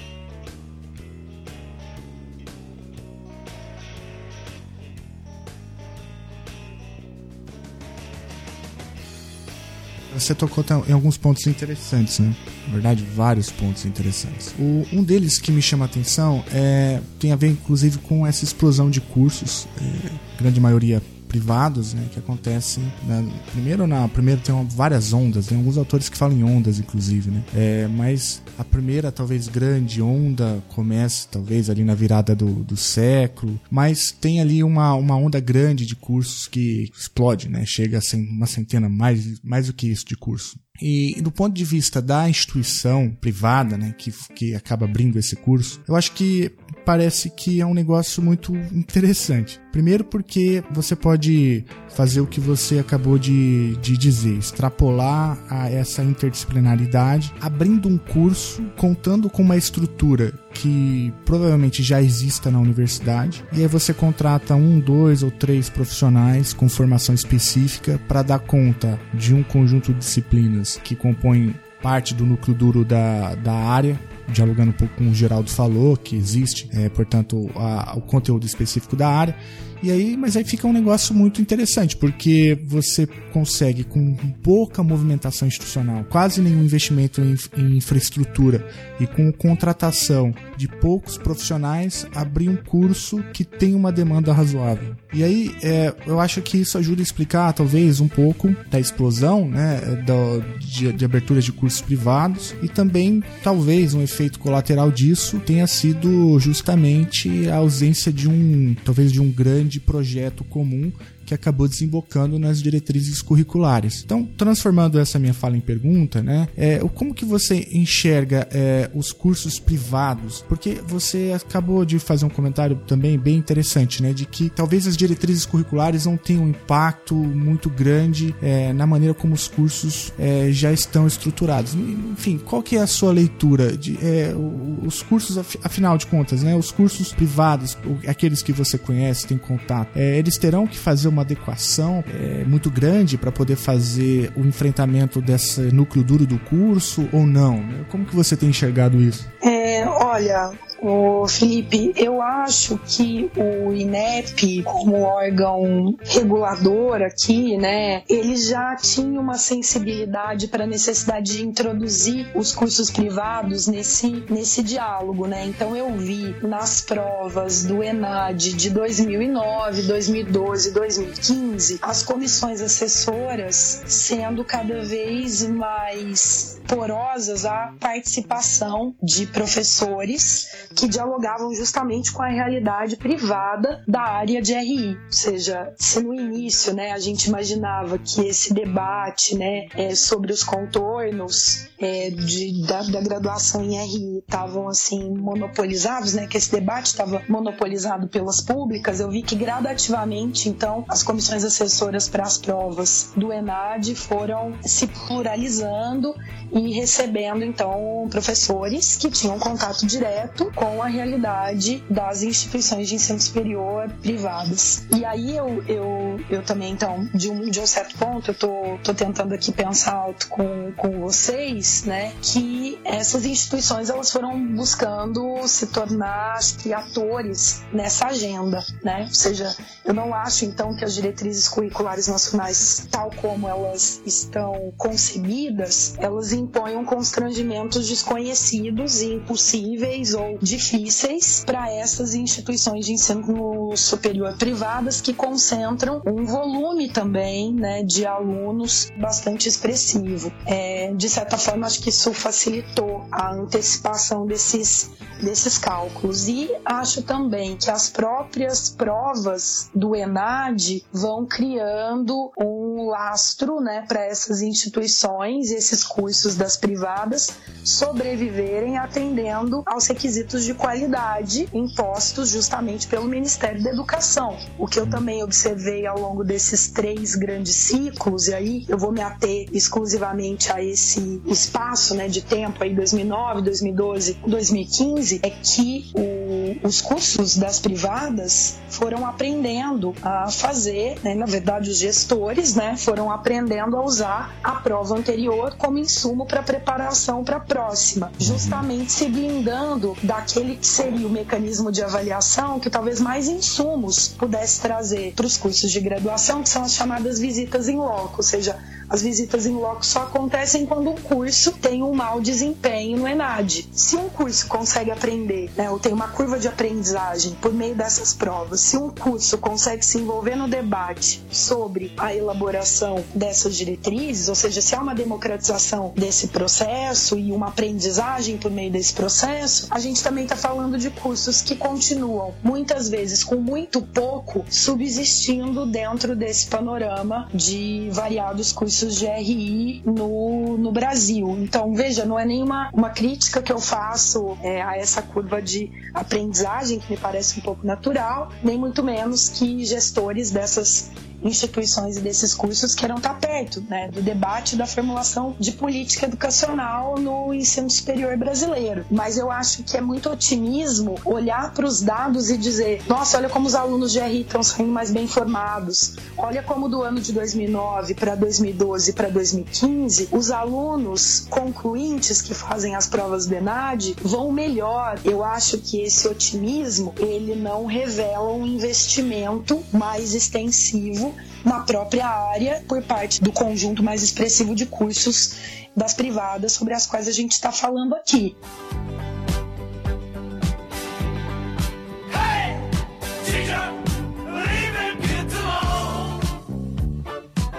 Você 10.15 10.35
tocou 10.35 10.65
em 10.87 10.93
alguns 10.93 11.17
pontos 11.17 11.47
interessantes, 11.47 12.21
né? 12.21 12.33
Na 12.67 12.75
verdade, 12.75 13.03
vários 13.03 13.51
pontos 13.51 13.85
interessantes. 13.85 14.55
O, 14.59 14.87
um 14.93 15.03
deles 15.03 15.39
que 15.39 15.51
me 15.51 15.61
chama 15.61 15.85
a 15.85 15.89
atenção 15.89 16.45
é, 16.53 17.01
tem 17.19 17.33
a 17.33 17.37
ver, 17.37 17.49
inclusive, 17.49 17.99
com 17.99 18.25
essa 18.25 18.45
explosão 18.45 18.89
de 18.89 19.01
cursos, 19.01 19.67
é, 19.81 20.32
grande 20.43 20.61
maioria 20.61 21.01
privados, 21.33 21.95
né, 21.95 22.07
que 22.13 22.19
acontecem 22.19 22.85
na, 23.07 23.25
primeiro 23.53 23.87
na 23.87 24.07
primeiro 24.07 24.43
tem 24.43 24.55
uma, 24.55 24.65
várias 24.65 25.15
ondas, 25.15 25.47
tem 25.47 25.57
alguns 25.57 25.79
autores 25.79 26.11
que 26.11 26.17
falam 26.17 26.37
em 26.37 26.45
ondas 26.45 26.79
inclusive, 26.79 27.31
né? 27.31 27.43
É, 27.55 27.89
mas 27.89 28.43
a 28.59 28.63
primeira 28.63 29.11
talvez 29.11 29.49
grande 29.49 30.03
onda 30.03 30.63
começa 30.69 31.27
talvez 31.31 31.71
ali 31.71 31.85
na 31.85 31.95
virada 31.95 32.37
do, 32.37 32.63
do 32.63 32.77
século, 32.77 33.59
mas 33.71 34.13
tem 34.13 34.43
ali 34.43 34.63
uma, 34.63 34.93
uma 34.95 35.17
onda 35.17 35.41
grande 35.41 35.87
de 35.87 35.97
cursos 35.97 36.47
que 36.47 36.91
explode, 36.95 37.49
né? 37.49 37.65
Chega 37.65 37.99
a 37.99 38.17
uma 38.17 38.47
centena 38.47 38.91
mais 38.91 39.41
mais 39.43 39.69
do 39.69 39.73
que 39.73 39.87
isso 39.87 40.05
de 40.05 40.17
curso. 40.17 40.59
E 40.83 41.21
do 41.23 41.31
ponto 41.31 41.55
de 41.55 41.65
vista 41.65 42.03
da 42.03 42.29
instituição 42.29 43.17
privada, 43.21 43.79
né, 43.79 43.95
que, 43.97 44.13
que 44.35 44.55
acaba 44.55 44.85
abrindo 44.85 45.17
esse 45.19 45.37
curso, 45.37 45.81
eu 45.87 45.95
acho 45.95 46.13
que 46.13 46.51
parece 46.85 47.31
que 47.31 47.61
é 47.61 47.67
um 47.67 47.75
negócio 47.75 48.23
muito 48.23 48.55
interessante. 48.73 49.61
Primeiro 49.71 50.05
porque 50.05 50.63
você 50.71 50.95
pode 50.95 51.65
fazer 51.89 52.21
o 52.21 52.27
que 52.27 52.41
você 52.41 52.79
acabou 52.79 53.19
de, 53.19 53.77
de 53.77 53.97
dizer, 53.97 54.39
extrapolar 54.39 55.39
a 55.49 55.71
essa 55.71 56.03
interdisciplinaridade, 56.03 57.33
abrindo 57.41 57.89
um 57.89 57.97
curso, 57.97 58.63
contando 58.77 59.31
com 59.31 59.43
uma 59.43 59.57
estrutura 59.57 60.33
que 60.53 61.13
provavelmente 61.25 61.83
já 61.83 62.03
exista 62.03 62.51
na 62.51 62.61
universidade, 62.61 63.45
e 63.53 63.63
aí 63.63 63.67
você 63.67 63.95
contrata 63.95 64.55
um, 64.55 64.79
dois 64.79 65.23
ou 65.23 65.31
três 65.31 65.71
profissionais 65.71 66.53
com 66.53 66.69
formação 66.69 67.15
específica 67.15 67.99
para 68.07 68.23
dar 68.23 68.41
conta 68.41 69.01
de 69.15 69.35
um 69.35 69.43
conjunto 69.43 69.93
de 69.93 69.99
disciplinas 70.01 70.79
que 70.83 70.95
compõem 70.95 71.55
parte 71.83 72.15
do 72.15 72.25
núcleo 72.25 72.55
duro 72.55 72.85
da, 72.85 73.35
da 73.35 73.53
área 73.53 73.99
dialogando 74.33 74.71
um 74.71 74.75
pouco 74.75 74.95
com 74.97 75.11
o 75.11 75.15
Geraldo 75.15 75.51
falou, 75.51 75.97
que 75.97 76.17
existe, 76.17 76.69
é, 76.73 76.89
portanto, 76.89 77.51
a, 77.55 77.95
o 77.97 78.01
conteúdo 78.01 78.47
específico 78.47 78.97
da 78.97 79.09
área. 79.09 79.37
E 79.83 79.91
aí, 79.91 80.17
mas 80.17 80.37
aí 80.37 80.45
fica 80.45 80.67
um 80.67 80.73
negócio 80.73 81.13
muito 81.13 81.43
interessante, 81.43 81.97
porque 81.97 82.57
você 82.67 83.07
consegue, 83.33 83.83
com 83.83 84.15
pouca 84.43 84.83
movimentação 84.83 85.49
institucional, 85.49 86.05
quase 86.05 86.41
nenhum 86.41 86.63
investimento 86.63 87.21
em, 87.21 87.35
em 87.57 87.77
infraestrutura 87.79 88.65
e 89.01 89.07
com 89.07 89.33
contratação 89.33 90.33
de 90.57 90.69
poucos 90.69 91.19
profissionais, 91.19 92.07
abrir 92.15 92.49
um 92.49 92.57
curso 92.57 93.23
que 93.33 93.45
tem 93.45 93.75
uma 93.75 93.91
demanda 93.91 94.33
razoável. 94.33 94.95
E 95.13 95.25
aí, 95.25 95.55
é, 95.63 95.93
eu 96.07 96.21
acho 96.21 96.41
que 96.43 96.59
isso 96.59 96.79
ajuda 96.79 97.03
a 97.03 97.05
explicar, 97.05 97.53
talvez, 97.53 97.99
um 97.99 98.09
pouco 98.09 98.55
da 98.71 98.79
explosão 98.79 99.49
né, 99.49 99.81
do, 100.07 100.59
de, 100.59 100.93
de 100.93 101.05
abertura 101.05 101.41
de 101.41 101.53
cursos 101.53 101.81
privados 101.81 102.55
e 102.63 102.69
também, 102.69 103.23
talvez, 103.43 103.95
um 103.95 104.03
efeito 104.03 104.39
colateral 104.39 104.93
disso 104.93 105.41
tenha 105.45 105.67
sido 105.67 106.39
justamente 106.39 107.49
a 107.49 107.57
ausência 107.57 108.13
de 108.13 108.29
um, 108.29 108.77
talvez, 108.85 109.11
de 109.11 109.21
um 109.21 109.31
grande 109.31 109.72
de 109.73 109.81
projeto 109.81 110.45
comum 110.45 110.93
que 111.25 111.35
acabou 111.35 111.69
desembocando 111.69 112.39
nas 112.39 112.63
diretrizes 112.63 113.23
curriculares. 113.23 114.03
Então, 114.05 114.25
transformando 114.37 114.99
essa 114.99 115.19
minha 115.19 115.35
fala 115.35 115.57
em 115.57 115.61
pergunta, 115.61 116.23
né, 116.23 116.49
é, 116.57 116.79
como 116.95 117.15
que 117.15 117.25
você 117.25 117.69
enxerga 117.73 118.49
é, 118.51 118.91
os 118.95 119.13
cursos 119.13 119.59
privados? 119.59 120.45
Porque 120.49 120.81
você 120.87 121.33
acabou 121.35 121.85
de 121.85 121.99
fazer 121.99 122.25
um 122.25 122.31
comentário 122.31 122.77
também 122.87 123.19
bem 123.19 123.37
interessante, 123.37 124.03
né, 124.03 124.13
de 124.13 124.27
que 124.27 124.51
talvez 124.51 124.87
as 124.87 124.97
diretrizes 124.97 125.47
curriculares 125.47 126.07
não 126.07 126.17
tenham 126.17 126.45
um 126.45 126.49
impacto 126.49 127.15
muito 127.15 127.69
grande 127.71 128.35
é, 128.43 128.73
na 128.73 128.87
maneira 128.87 129.15
como 129.15 129.35
os 129.35 129.49
cursos 129.49 130.13
é, 130.19 130.51
já 130.53 130.73
estão 130.73 131.07
estruturados. 131.07 131.75
Enfim, 131.75 132.39
qual 132.39 132.63
que 132.63 132.77
é 132.77 132.81
a 132.81 132.87
sua 132.87 133.13
leitura 133.13 133.77
de 133.77 133.99
é, 134.03 134.35
os 134.83 135.03
cursos, 135.03 135.39
afinal 135.63 135.97
de 135.97 136.07
contas, 136.07 136.43
né, 136.43 136.55
os 136.55 136.71
cursos 136.71 137.13
privados, 137.13 137.77
aqueles 138.07 138.43
que 138.43 138.53
você 138.53 138.77
conhece, 138.79 139.27
tem 139.27 139.39
contato, 139.39 139.97
é, 139.97 140.19
eles 140.19 140.37
terão 140.37 140.67
que 140.67 140.79
fazer 140.79 141.09
uma 141.13 141.23
adequação 141.23 142.03
é, 142.09 142.45
muito 142.45 142.71
grande 142.71 143.17
para 143.17 143.31
poder 143.31 143.57
fazer 143.57 144.33
o 144.37 144.41
enfrentamento 144.41 145.21
desse 145.21 145.61
núcleo 145.73 146.05
duro 146.05 146.27
do 146.27 146.39
curso 146.39 147.09
ou 147.13 147.27
não? 147.27 147.65
Como 147.91 148.05
que 148.05 148.15
você 148.15 148.37
tem 148.37 148.49
enxergado 148.49 149.01
isso? 149.01 149.31
É, 149.43 149.87
olha, 149.87 150.51
o 150.83 151.29
Felipe, 151.29 151.93
eu 151.97 152.21
acho 152.21 152.77
que 152.79 153.31
o 153.37 153.73
INEP, 153.73 154.65
como 154.65 155.01
órgão 155.03 155.97
regulador 156.01 157.01
aqui, 157.03 157.57
né, 157.57 158.03
ele 158.09 158.37
já 158.37 158.75
tinha 158.75 159.21
uma 159.21 159.39
sensibilidade 159.39 160.49
para 160.49 160.65
a 160.65 160.67
necessidade 160.67 161.37
de 161.37 161.47
introduzir 161.47 162.31
os 162.35 162.53
cursos 162.53 162.91
privados 162.91 163.69
nesse, 163.69 164.25
nesse 164.29 164.63
diálogo, 164.63 165.27
né? 165.29 165.47
Então 165.47 165.77
eu 165.77 165.93
vi 165.93 166.35
nas 166.43 166.81
provas 166.81 167.65
do 167.65 167.83
ENAD 167.83 168.53
de 168.55 168.71
2009, 168.71 169.83
2012, 169.83 170.73
2015, 170.73 171.79
as 171.81 172.03
comissões 172.03 172.61
assessoras 172.61 173.83
sendo 173.87 174.45
cada 174.45 174.83
vez 174.83 175.47
mais 175.47 176.61
porosas 176.67 177.45
à 177.45 177.73
participação 177.79 178.95
de 179.03 179.27
professores 179.27 180.49
que 180.73 180.89
dialogavam 180.89 181.55
justamente 181.55 182.13
com 182.13 182.23
a 182.23 182.29
realidade 182.29 182.97
privada 182.97 183.83
da 183.87 184.03
área 184.03 184.41
de 184.41 184.55
RI. 184.55 184.97
Ou 184.97 185.13
seja, 185.13 185.73
se 185.79 186.01
no 186.03 186.15
início 186.15 186.75
né, 186.75 186.93
a 186.93 186.99
gente 186.99 187.25
imaginava 187.25 187.99
que 187.99 188.27
esse 188.27 188.53
debate 188.53 189.37
né, 189.37 189.67
é, 189.77 189.95
sobre 189.95 190.33
os 190.33 190.43
contornos 190.43 191.69
é, 191.79 192.11
de, 192.11 192.65
da, 192.67 192.83
da, 192.83 193.01
graduação 193.01 193.63
em 193.63 193.77
RI 193.77 194.19
estavam 194.19 194.69
assim 194.69 195.15
monopolizados, 195.17 196.15
né, 196.15 196.27
que 196.27 196.37
esse 196.37 196.51
debate 196.51 196.87
estava 196.87 197.23
monopolizado 197.29 198.09
pelas 198.09 198.41
públicas, 198.41 199.01
eu 199.01 199.11
vi 199.11 199.23
que 199.23 199.35
gradativamente 199.35 200.49
então 200.49 200.85
as 200.89 201.03
comissões 201.03 201.45
assessoras 201.45 202.09
para 202.09 202.23
as 202.23 202.39
provas 202.39 203.13
do 203.17 203.33
ENAD 203.33 203.95
foram 203.95 204.57
se 204.63 204.87
pluralizando 204.87 206.15
e 206.53 206.73
recebendo 206.73 207.45
então 207.45 208.07
professores 208.11 208.97
que 208.97 209.11
tinham 209.11 209.39
contato 209.39 209.87
direto 209.87 210.51
com 210.63 210.81
a 210.81 210.87
realidade 210.87 211.83
das 211.91 212.23
instituições 212.23 212.89
de 212.89 212.95
ensino 212.95 213.21
superior 213.21 213.91
privadas. 214.01 214.87
E 214.97 215.05
aí 215.05 215.37
eu, 215.37 215.61
eu, 215.67 216.21
eu 216.31 216.45
também, 216.45 216.73
então, 216.73 217.05
de 217.13 217.29
um, 217.29 217.51
de 217.51 217.59
um 217.59 217.67
certo 217.67 217.99
ponto, 217.99 218.31
eu 218.31 218.35
tô, 218.35 218.79
tô 218.85 218.95
tentando 218.95 219.35
aqui 219.35 219.51
pensar 219.51 219.95
alto 219.95 220.29
com, 220.29 220.71
com 220.77 221.01
vocês, 221.01 221.83
né, 221.83 222.13
que 222.23 222.79
essas 222.85 223.27
instituições 223.27 223.91
elas 223.91 224.13
foram 224.13 224.55
buscando 224.55 225.37
se 225.49 225.67
tornar 225.67 226.39
atores 226.77 227.65
nessa 227.73 228.07
agenda, 228.07 228.65
né? 228.85 229.07
Ou 229.09 229.15
seja, 229.15 229.53
eu 229.85 229.93
não 229.93 230.15
acho 230.15 230.45
então 230.45 230.77
que 230.77 230.85
as 230.85 230.95
diretrizes 230.95 231.49
curriculares 231.49 232.07
nacionais, 232.07 232.87
tal 232.89 233.11
como 233.21 233.49
elas 233.49 234.01
estão 234.07 234.73
concebidas, 234.77 235.97
elas 235.99 236.33
imponham 236.33 236.85
constrangimentos 236.85 237.89
desconhecidos 237.89 239.03
e 239.03 239.15
impossíveis 239.15 240.15
ou 240.15 240.39
difíceis 240.43 241.45
para 241.47 241.71
essas 241.71 242.15
instituições 242.15 242.85
de 242.85 242.93
ensino 242.93 243.77
superior 243.77 244.37
privadas 244.37 245.01
que 245.01 245.15
concentram 245.15 246.03
um 246.05 246.25
volume 246.25 246.89
também 246.91 247.53
né, 247.53 247.83
de 247.83 248.05
alunos 248.05 248.91
bastante 248.99 249.49
expressivo. 249.49 250.33
É, 250.45 250.93
de 250.95 251.09
certa 251.09 251.39
forma, 251.39 251.67
acho 251.67 251.81
que 251.81 251.91
isso 251.91 252.13
facilitou 252.13 253.07
a 253.11 253.33
antecipação 253.33 254.27
desses 254.27 254.91
desses 255.23 255.57
cálculos. 255.57 256.29
E 256.29 256.51
acho 256.65 257.03
também 257.03 257.57
que 257.57 257.71
as 257.71 257.89
próprias 257.89 258.69
provas 258.69 259.71
do 259.75 259.95
ENAD 259.95 260.85
vão 260.93 261.25
criando 261.25 262.33
um 262.37 262.89
lastro 262.89 263.61
né, 263.61 263.85
para 263.87 264.05
essas 264.05 264.43
instituições, 264.43 265.51
esses 265.51 265.85
cursos 265.85 266.35
das 266.35 266.57
privadas 266.57 267.29
sobreviverem 267.65 268.77
atendendo 268.77 269.63
aos 269.65 269.87
requisitos 269.87 270.32
de 270.41 270.55
qualidade 270.55 271.49
impostos 271.53 272.31
justamente 272.31 272.87
pelo 272.87 273.05
Ministério 273.05 273.63
da 273.63 273.71
Educação. 273.71 274.37
O 274.59 274.67
que 274.67 274.79
eu 274.79 274.89
também 274.89 275.23
observei 275.23 275.87
ao 275.87 275.99
longo 275.99 276.25
desses 276.25 276.69
três 276.69 277.15
grandes 277.15 277.55
ciclos, 277.55 278.29
e 278.29 278.35
aí 278.35 278.65
eu 278.69 278.79
vou 278.79 278.93
me 278.93 279.01
ater 279.01 279.47
exclusivamente 279.53 280.51
a 280.53 280.63
esse 280.63 281.21
espaço 281.27 281.95
né, 281.95 282.09
de 282.09 282.23
tempo 282.23 282.63
aí 282.63 282.75
2009, 282.75 283.43
2012, 283.43 284.19
2015, 284.27 285.21
é 285.23 285.31
que 285.31 285.91
o, 285.95 286.67
os 286.67 286.81
cursos 286.81 287.37
das 287.37 287.61
privadas 287.61 288.59
foram 288.69 289.07
aprendendo 289.07 289.95
a 290.03 290.31
fazer, 290.31 290.99
né, 291.03 291.15
na 291.15 291.27
verdade 291.27 291.71
os 291.71 291.79
gestores 291.79 292.55
né, 292.55 292.77
foram 292.77 293.11
aprendendo 293.11 293.77
a 293.77 293.85
usar 293.85 294.35
a 294.43 294.53
prova 294.53 294.97
anterior 294.97 295.55
como 295.57 295.79
insumo 295.79 296.27
para 296.27 296.43
preparação 296.43 297.25
para 297.25 297.37
a 297.37 297.41
próxima, 297.41 298.11
justamente 298.19 298.93
se 298.93 299.09
blindando 299.09 299.97
daquele 300.23 300.57
que 300.57 300.67
seria 300.67 301.07
o 301.07 301.11
mecanismo 301.11 301.73
de 301.73 301.83
avaliação 301.83 302.61
que 302.61 302.71
talvez 302.71 303.01
mais 303.01 303.29
insumos 303.29 304.09
pudesse 304.09 304.61
trazer 304.61 305.13
para 305.15 305.27
os 305.27 305.37
cursos 305.37 305.71
de 305.71 305.81
graduação, 305.81 306.43
que 306.43 306.49
são 306.49 306.63
as 306.63 306.75
chamadas 306.75 307.19
visitas 307.19 307.69
em 307.69 307.77
loco, 307.77 308.19
ou 308.19 308.23
seja, 308.23 308.57
as 308.93 309.01
visitas 309.01 309.47
em 309.47 309.55
loco 309.55 309.87
só 309.87 310.03
acontecem 310.03 310.67
quando 310.67 310.91
um 310.91 310.95
curso 310.95 311.53
tem 311.53 311.83
um 311.83 311.95
mau 311.95 312.21
desempenho 312.21 312.99
no 312.99 313.09
ENAD. 313.09 313.67
Se 313.73 313.97
um 313.97 314.11
curso 314.11 314.47
consegue 314.47 314.91
aprender, 314.91 315.51
né, 315.57 315.71
ou 315.71 315.79
tem 315.79 315.95
uma 315.95 316.09
curva 316.09 316.39
de 316.39 316.47
aprendizagem 316.47 317.33
por 317.41 317.55
meio 317.55 317.75
dessas 317.75 318.13
provas, 318.13 318.61
se 318.61 318.77
um 318.77 318.91
curso 318.91 319.39
consegue 319.39 319.83
se 319.83 319.97
envolver 319.97 320.37
no 320.37 320.47
debate 320.47 321.23
sobre 321.31 321.91
a 321.97 322.15
elaboração 322.15 323.03
dessas 323.15 323.57
diretrizes, 323.57 324.29
ou 324.29 324.35
seja, 324.35 324.61
se 324.61 324.75
há 324.75 324.83
uma 324.83 324.95
democratização 324.95 325.95
desse 325.97 326.29
processo 326.29 327.19
e 327.19 327.33
uma 327.33 327.49
aprendizagem 327.49 328.37
por 328.37 328.51
meio 328.51 328.71
desse 328.71 328.93
processo, 328.93 329.69
a 329.71 329.79
gente 329.79 330.03
também 330.03 330.12
está 330.21 330.37
falando 330.37 330.79
de 330.79 330.91
cursos 330.91 331.41
que 331.41 331.57
continuam, 331.57 332.35
muitas 332.43 332.89
vezes 332.89 333.25
com 333.25 333.37
muito 333.37 333.81
pouco, 333.81 334.45
subsistindo 334.51 335.67
dentro 335.67 336.15
desse 336.15 336.47
panorama 336.47 337.29
de 337.33 337.89
variados 337.91 338.53
cursos 338.53 338.97
de 338.97 339.07
RI 339.07 339.83
no, 339.85 340.57
no 340.59 340.71
Brasil. 340.71 341.29
Então, 341.41 341.75
veja, 341.75 342.05
não 342.05 342.19
é 342.19 342.25
nenhuma 342.25 342.71
uma 342.73 342.91
crítica 342.91 343.41
que 343.41 343.53
eu 343.53 343.59
faço 343.59 344.37
é, 344.43 344.63
a 344.63 344.77
essa 344.77 345.03
curva 345.03 345.41
de 345.41 345.71
aprendizagem, 345.95 346.79
que 346.79 346.93
me 346.93 346.99
parece 346.99 347.39
um 347.39 347.43
pouco 347.43 347.67
natural, 347.67 348.31
nem 348.43 348.59
muito 348.59 348.83
menos 348.83 349.29
que 349.29 349.65
gestores 349.65 350.31
dessas 350.31 350.91
instituições 351.23 351.97
e 351.97 352.01
desses 352.01 352.35
cursos 352.35 352.75
queiram 352.75 352.97
estar 352.97 353.15
perto 353.15 353.63
né, 353.69 353.89
do 353.89 354.03
debate 354.03 354.57
da 354.57 354.67
formulação 354.67 355.35
de 355.39 355.53
política 355.53 356.07
educacional 356.07 356.99
no 356.99 357.33
ensino 357.33 357.71
superior 357.71 358.17
brasileiro. 358.17 358.85
Mas 358.91 359.17
eu 359.17 359.31
acho 359.31 359.63
que 359.63 359.77
é 359.77 359.81
muito 359.81 360.11
otimismo 360.11 360.97
olhar 361.05 361.53
para 361.53 361.67
os 361.67 361.81
dados 361.81 362.31
e 362.31 362.37
dizer: 362.37 362.83
nossa, 362.89 363.19
olha 363.19 363.29
como 363.29 363.47
os 363.47 363.55
alunos 363.55 363.93
de 363.93 364.01
RI 364.01 364.23
estão 364.23 364.43
saindo 364.43 364.73
mais 364.73 364.91
bem 364.91 365.07
formados, 365.07 365.97
olha 366.17 366.43
como 366.43 366.69
do 366.69 366.83
ano 366.83 367.01
de 367.01 367.13
2009 367.13 367.95
para 367.95 368.15
2012 368.15 368.93
para 368.93 369.09
2015, 369.09 370.09
os 370.13 370.31
alunos 370.31 371.27
concluintes 371.31 372.21
que 372.21 372.35
fazem 372.35 372.75
as 372.75 372.87
provas 372.87 373.27
do 373.27 373.35
ENAD 373.35 373.97
vão 374.03 374.33
melhor. 374.33 374.99
Eu 375.05 375.25
acho 375.25 375.59
que 375.59 375.81
esse 375.81 376.07
otimismo 376.09 376.95
ele 376.99 377.35
não 377.35 377.67
revela 377.67 378.33
um 378.33 378.47
investimento 378.47 379.63
mais 379.73 380.15
extensivo 380.15 381.12
na 381.45 381.61
própria 381.61 382.07
área 382.07 382.63
por 382.69 382.83
parte 382.83 383.23
do 383.23 383.33
conjunto 383.33 383.83
mais 383.83 384.03
expressivo 384.03 384.55
de 384.55 384.67
cursos 384.67 385.63
das 385.77 385.95
privadas 385.95 386.53
sobre 386.53 386.75
as 386.75 386.87
quais 386.87 387.09
a 387.09 387.13
gente 387.13 387.33
está 387.33 387.51
falando 387.51 387.95
aqui. 387.95 388.37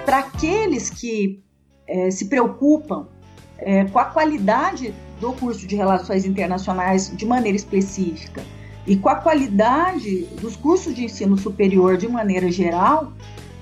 Para 0.06 0.19
aqueles 0.19 0.89
que 0.89 1.43
é, 1.88 2.12
se 2.12 2.26
preocupam 2.26 3.08
é, 3.58 3.86
com 3.86 4.00
a 4.00 4.06
qualidade 4.06 4.93
do 5.19 5.34
curso 5.34 5.65
de 5.65 5.76
Relações 5.76 6.26
Internacionais 6.26 7.15
de 7.15 7.26
maneira 7.26 7.56
específica 7.56 8.43
e 8.86 8.98
com 8.98 9.10
a 9.10 9.15
qualidade 9.15 10.26
dos 10.41 10.56
cursos 10.56 10.93
de 10.93 11.06
ensino 11.06 11.38
superior 11.38 11.98
de 11.98 12.08
maneira 12.08 12.52
geral, 12.52 13.13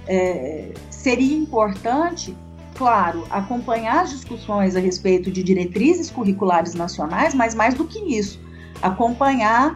é, 0.07 0.71
seria 0.89 1.35
importante, 1.35 2.35
claro, 2.75 3.25
acompanhar 3.29 4.03
as 4.03 4.09
discussões 4.11 4.75
a 4.75 4.79
respeito 4.79 5.31
de 5.31 5.43
diretrizes 5.43 6.09
curriculares 6.09 6.73
nacionais, 6.73 7.33
mas 7.33 7.53
mais 7.53 7.73
do 7.73 7.85
que 7.85 7.99
isso, 7.99 8.39
acompanhar 8.81 9.73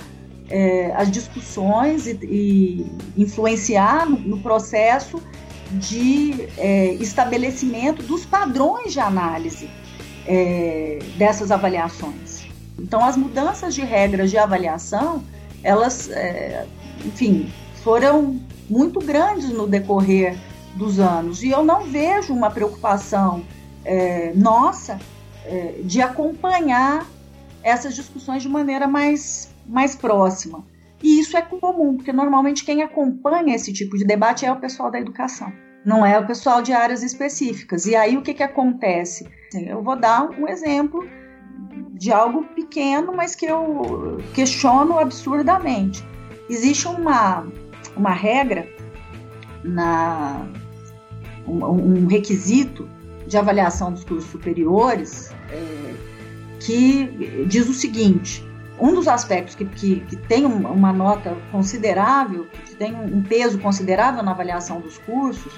é, 0.50 0.92
as 0.96 1.10
discussões 1.10 2.08
e, 2.08 2.18
e 2.24 2.98
influenciar 3.18 4.08
no, 4.08 4.18
no, 4.20 4.40
processo 4.40 5.22
de 5.72 6.48
é, 6.58 6.94
estabelecimento 6.96 8.04
dos 8.04 8.26
padrões 8.26 8.94
de 8.94 9.00
análise 9.00 9.70
é, 10.28 11.00
dessas 11.18 11.52
avaliações. 11.52 12.46
Então, 12.78 13.04
as 13.04 13.18
mudanças 13.18 13.74
de 13.74 13.82
regras 13.82 14.30
de 14.30 14.38
avaliação, 14.38 15.24
elas, 15.64 16.10
é, 16.10 16.66
enfim, 17.04 17.52
foram 17.84 18.40
muito 18.70 19.00
grandes 19.00 19.50
no 19.50 19.68
decorrer 19.68 20.38
dos 20.76 21.00
anos. 21.00 21.44
E 21.44 21.50
eu 21.50 21.64
não 21.64 21.84
vejo 21.84 22.34
uma 22.34 22.52
preocupação 22.52 23.44
é, 23.84 24.34
nossa 24.36 25.00
é, 25.46 25.80
de 25.84 26.02
acompanhar 26.02 27.06
essas 27.64 27.96
discussões 27.96 28.44
de 28.44 28.50
maneira 28.50 28.88
mais, 28.88 29.52
mais 29.66 29.96
próxima. 29.96 30.64
E 31.02 31.20
isso 31.20 31.38
é 31.38 31.42
comum, 31.42 31.98
porque 31.98 32.14
normalmente 32.14 32.64
quem 32.64 32.82
acompanha 32.82 33.56
esse 33.56 33.72
tipo 33.74 33.98
de 33.98 34.06
debate 34.06 34.46
é 34.46 34.52
o 34.52 34.60
pessoal 34.60 34.90
da 34.90 35.00
educação, 35.00 35.52
não 35.86 36.06
é 36.06 36.18
o 36.18 36.26
pessoal 36.26 36.62
de 36.62 36.74
áreas 36.74 37.04
específicas. 37.04 37.86
E 37.86 37.96
aí 37.96 38.18
o 38.18 38.22
que, 38.22 38.34
que 38.34 38.44
acontece? 38.44 39.28
Eu 39.54 39.84
vou 39.84 39.96
dar 39.96 40.30
um 40.30 40.48
exemplo 40.48 41.08
de 41.94 42.12
algo 42.12 42.44
pequeno, 42.56 43.14
mas 43.16 43.36
que 43.36 43.46
eu 43.46 44.18
questiono 44.34 45.00
absurdamente. 45.00 46.04
Existe 46.50 46.88
uma 46.88 47.48
uma 47.96 48.12
regra, 48.12 48.68
na, 49.64 50.46
um, 51.48 51.64
um 51.66 52.08
requisito 52.08 52.88
de 53.28 53.38
avaliação 53.38 53.92
dos 53.92 54.04
cursos 54.04 54.30
superiores 54.30 55.34
é, 55.50 55.94
que 56.60 57.46
diz 57.48 57.68
o 57.68 57.74
seguinte: 57.74 58.46
um 58.80 58.94
dos 58.94 59.08
aspectos 59.08 59.56
que, 59.56 59.66
que, 59.66 60.00
que 60.02 60.16
tem 60.16 60.46
uma 60.46 60.92
nota 60.92 61.36
considerável, 61.52 62.48
que 62.66 62.76
tem 62.76 62.94
um 62.96 63.22
peso 63.24 63.60
considerável 63.60 64.22
na 64.24 64.32
avaliação 64.32 64.80
dos 64.80 64.98
cursos, 65.00 65.54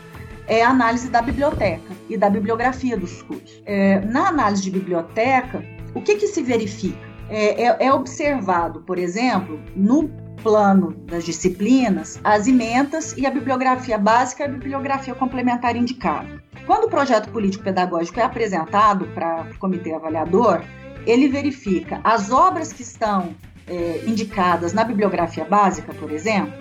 é 0.48 0.64
a 0.64 0.70
análise 0.70 1.10
da 1.10 1.22
biblioteca 1.22 1.94
e 2.10 2.18
da 2.18 2.30
bibliografia 2.30 2.96
dos 2.96 3.22
cursos. 3.22 3.62
É, 3.66 4.00
na 4.02 4.30
análise 4.30 4.64
de 4.64 4.72
biblioteca, 4.72 5.64
o 5.94 6.02
que, 6.02 6.16
que 6.16 6.28
se 6.28 6.42
verifica? 6.42 7.07
É, 7.30 7.64
é, 7.64 7.78
é 7.88 7.94
observado, 7.94 8.82
por 8.82 8.98
exemplo, 8.98 9.60
no 9.76 10.10
plano 10.42 10.94
das 11.06 11.26
disciplinas, 11.26 12.20
as 12.24 12.48
ementas 12.48 13.14
e 13.18 13.26
a 13.26 13.32
bibliografia 13.32 13.98
básica 13.98 14.44
e 14.44 14.46
a 14.46 14.50
bibliografia 14.50 15.14
complementar 15.14 15.76
indicada. 15.76 16.42
Quando 16.66 16.86
o 16.86 16.90
projeto 16.90 17.30
político-pedagógico 17.30 18.20
é 18.20 18.24
apresentado 18.24 19.08
para 19.08 19.48
o 19.52 19.60
comitê 19.60 19.94
avaliador, 19.94 20.64
ele 21.06 21.28
verifica 21.28 22.00
as 22.04 22.32
obras 22.32 22.72
que 22.72 22.82
estão 22.82 23.36
é, 23.68 24.04
indicadas 24.06 24.74
na 24.74 24.84
bibliografia 24.84 25.46
básica, 25.46 25.94
por 25.94 26.12
exemplo, 26.12 26.54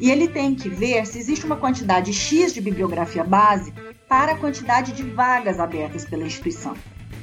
e 0.00 0.10
ele 0.10 0.26
tem 0.28 0.54
que 0.54 0.68
ver 0.68 1.06
se 1.06 1.18
existe 1.18 1.46
uma 1.46 1.56
quantidade 1.56 2.12
X 2.12 2.52
de 2.52 2.60
bibliografia 2.60 3.22
básica 3.22 3.94
para 4.08 4.32
a 4.32 4.36
quantidade 4.36 4.92
de 4.92 5.02
vagas 5.02 5.60
abertas 5.60 6.04
pela 6.04 6.24
instituição. 6.24 6.74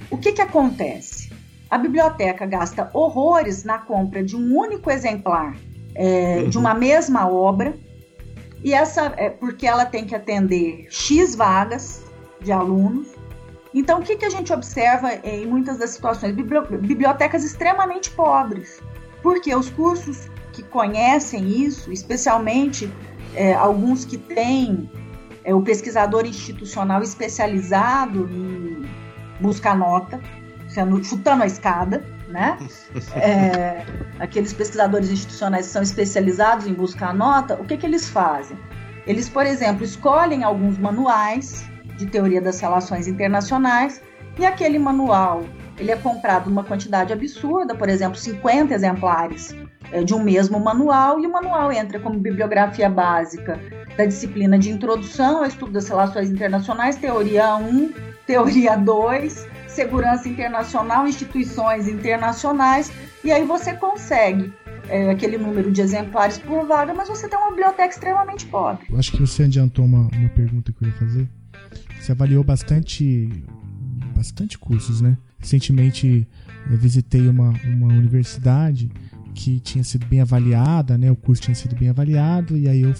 O 0.09 0.17
que, 0.17 0.31
que 0.31 0.41
acontece? 0.41 1.29
A 1.69 1.77
biblioteca 1.77 2.45
gasta 2.45 2.89
horrores 2.93 3.63
na 3.63 3.77
compra 3.77 4.23
de 4.23 4.35
um 4.35 4.57
único 4.57 4.89
exemplar 4.89 5.55
é, 5.93 6.39
uhum. 6.43 6.49
de 6.49 6.57
uma 6.57 6.73
mesma 6.73 7.29
obra, 7.29 7.77
e 8.63 8.73
essa 8.73 9.13
é 9.17 9.29
porque 9.29 9.67
ela 9.67 9.85
tem 9.85 10.05
que 10.05 10.15
atender 10.15 10.87
X 10.89 11.35
vagas 11.35 12.03
de 12.41 12.51
alunos. 12.51 13.07
Então, 13.73 13.99
o 13.99 14.03
que, 14.03 14.15
que 14.15 14.25
a 14.25 14.29
gente 14.29 14.51
observa 14.51 15.13
em 15.23 15.45
muitas 15.45 15.77
das 15.77 15.91
situações? 15.91 16.33
Bibliotecas 16.33 17.43
extremamente 17.43 18.09
pobres, 18.11 18.81
porque 19.21 19.55
os 19.55 19.69
cursos 19.69 20.27
que 20.51 20.63
conhecem 20.63 21.47
isso, 21.47 21.91
especialmente 21.91 22.91
é, 23.35 23.53
alguns 23.53 24.05
que 24.05 24.17
têm 24.17 24.89
é, 25.43 25.53
o 25.53 25.61
pesquisador 25.61 26.25
institucional 26.25 27.03
especializado 27.03 28.27
em 28.31 28.89
buscar 29.39 29.77
nota, 29.77 30.19
sendo, 30.69 31.03
chutando 31.03 31.43
a 31.43 31.45
escada, 31.45 32.03
né? 32.27 32.57
É, 33.15 33.85
aqueles 34.19 34.53
pesquisadores 34.53 35.09
institucionais 35.09 35.67
que 35.67 35.73
são 35.73 35.81
especializados 35.81 36.67
em 36.67 36.73
buscar 36.73 37.13
nota, 37.13 37.55
o 37.55 37.65
que, 37.65 37.75
que 37.77 37.85
eles 37.85 38.07
fazem? 38.09 38.57
Eles, 39.05 39.27
por 39.27 39.45
exemplo, 39.45 39.83
escolhem 39.83 40.43
alguns 40.43 40.77
manuais 40.77 41.65
de 41.97 42.05
teoria 42.05 42.41
das 42.41 42.59
relações 42.59 43.07
internacionais 43.07 44.01
e 44.37 44.45
aquele 44.45 44.79
manual 44.79 45.43
ele 45.79 45.91
é 45.91 45.95
comprado 45.95 46.49
numa 46.49 46.63
quantidade 46.63 47.13
absurda, 47.13 47.73
por 47.73 47.87
exemplo, 47.87 48.17
50 48.17 48.73
exemplares 48.73 49.55
é, 49.91 50.03
de 50.03 50.13
um 50.13 50.21
mesmo 50.21 50.59
manual, 50.59 51.19
e 51.19 51.25
o 51.25 51.31
manual 51.31 51.71
entra 51.71 51.99
como 51.99 52.19
bibliografia 52.19 52.89
básica 52.89 53.59
da 53.97 54.05
disciplina 54.05 54.59
de 54.59 54.69
Introdução 54.69 55.37
ao 55.37 55.45
Estudo 55.45 55.71
das 55.71 55.87
Relações 55.87 56.29
Internacionais, 56.29 56.97
Teoria 56.97 57.55
1, 57.55 57.93
Teoria 58.25 58.75
2, 58.75 59.47
Segurança 59.69 60.27
Internacional, 60.27 61.07
Instituições 61.07 61.87
Internacionais, 61.87 62.91
e 63.23 63.31
aí 63.31 63.45
você 63.45 63.73
consegue 63.73 64.53
é, 64.89 65.11
aquele 65.11 65.37
número 65.37 65.71
de 65.71 65.81
exemplares 65.81 66.37
por 66.37 66.65
vaga, 66.65 66.93
mas 66.93 67.07
você 67.07 67.27
tem 67.29 67.37
uma 67.37 67.49
biblioteca 67.49 67.89
extremamente 67.89 68.45
pobre. 68.47 68.85
Eu 68.89 68.97
acho 68.97 69.11
que 69.11 69.19
você 69.19 69.43
adiantou 69.43 69.85
uma, 69.85 70.09
uma 70.13 70.29
pergunta 70.29 70.71
que 70.71 70.83
eu 70.83 70.87
ia 70.87 70.95
fazer. 70.95 71.29
Você 71.99 72.11
avaliou 72.11 72.43
bastante, 72.43 73.29
bastante 74.15 74.57
cursos, 74.57 75.01
né? 75.01 75.17
Recentemente 75.37 76.27
visitei 76.67 77.27
uma, 77.27 77.53
uma 77.65 77.87
universidade 77.87 78.91
que 79.33 79.59
tinha 79.59 79.83
sido 79.83 80.05
bem 80.05 80.21
avaliada, 80.21 80.97
né? 80.97 81.11
O 81.11 81.15
curso 81.15 81.41
tinha 81.43 81.55
sido 81.55 81.75
bem 81.75 81.89
avaliado 81.89 82.57
e 82.57 82.67
aí 82.67 82.81
eu 82.81 82.93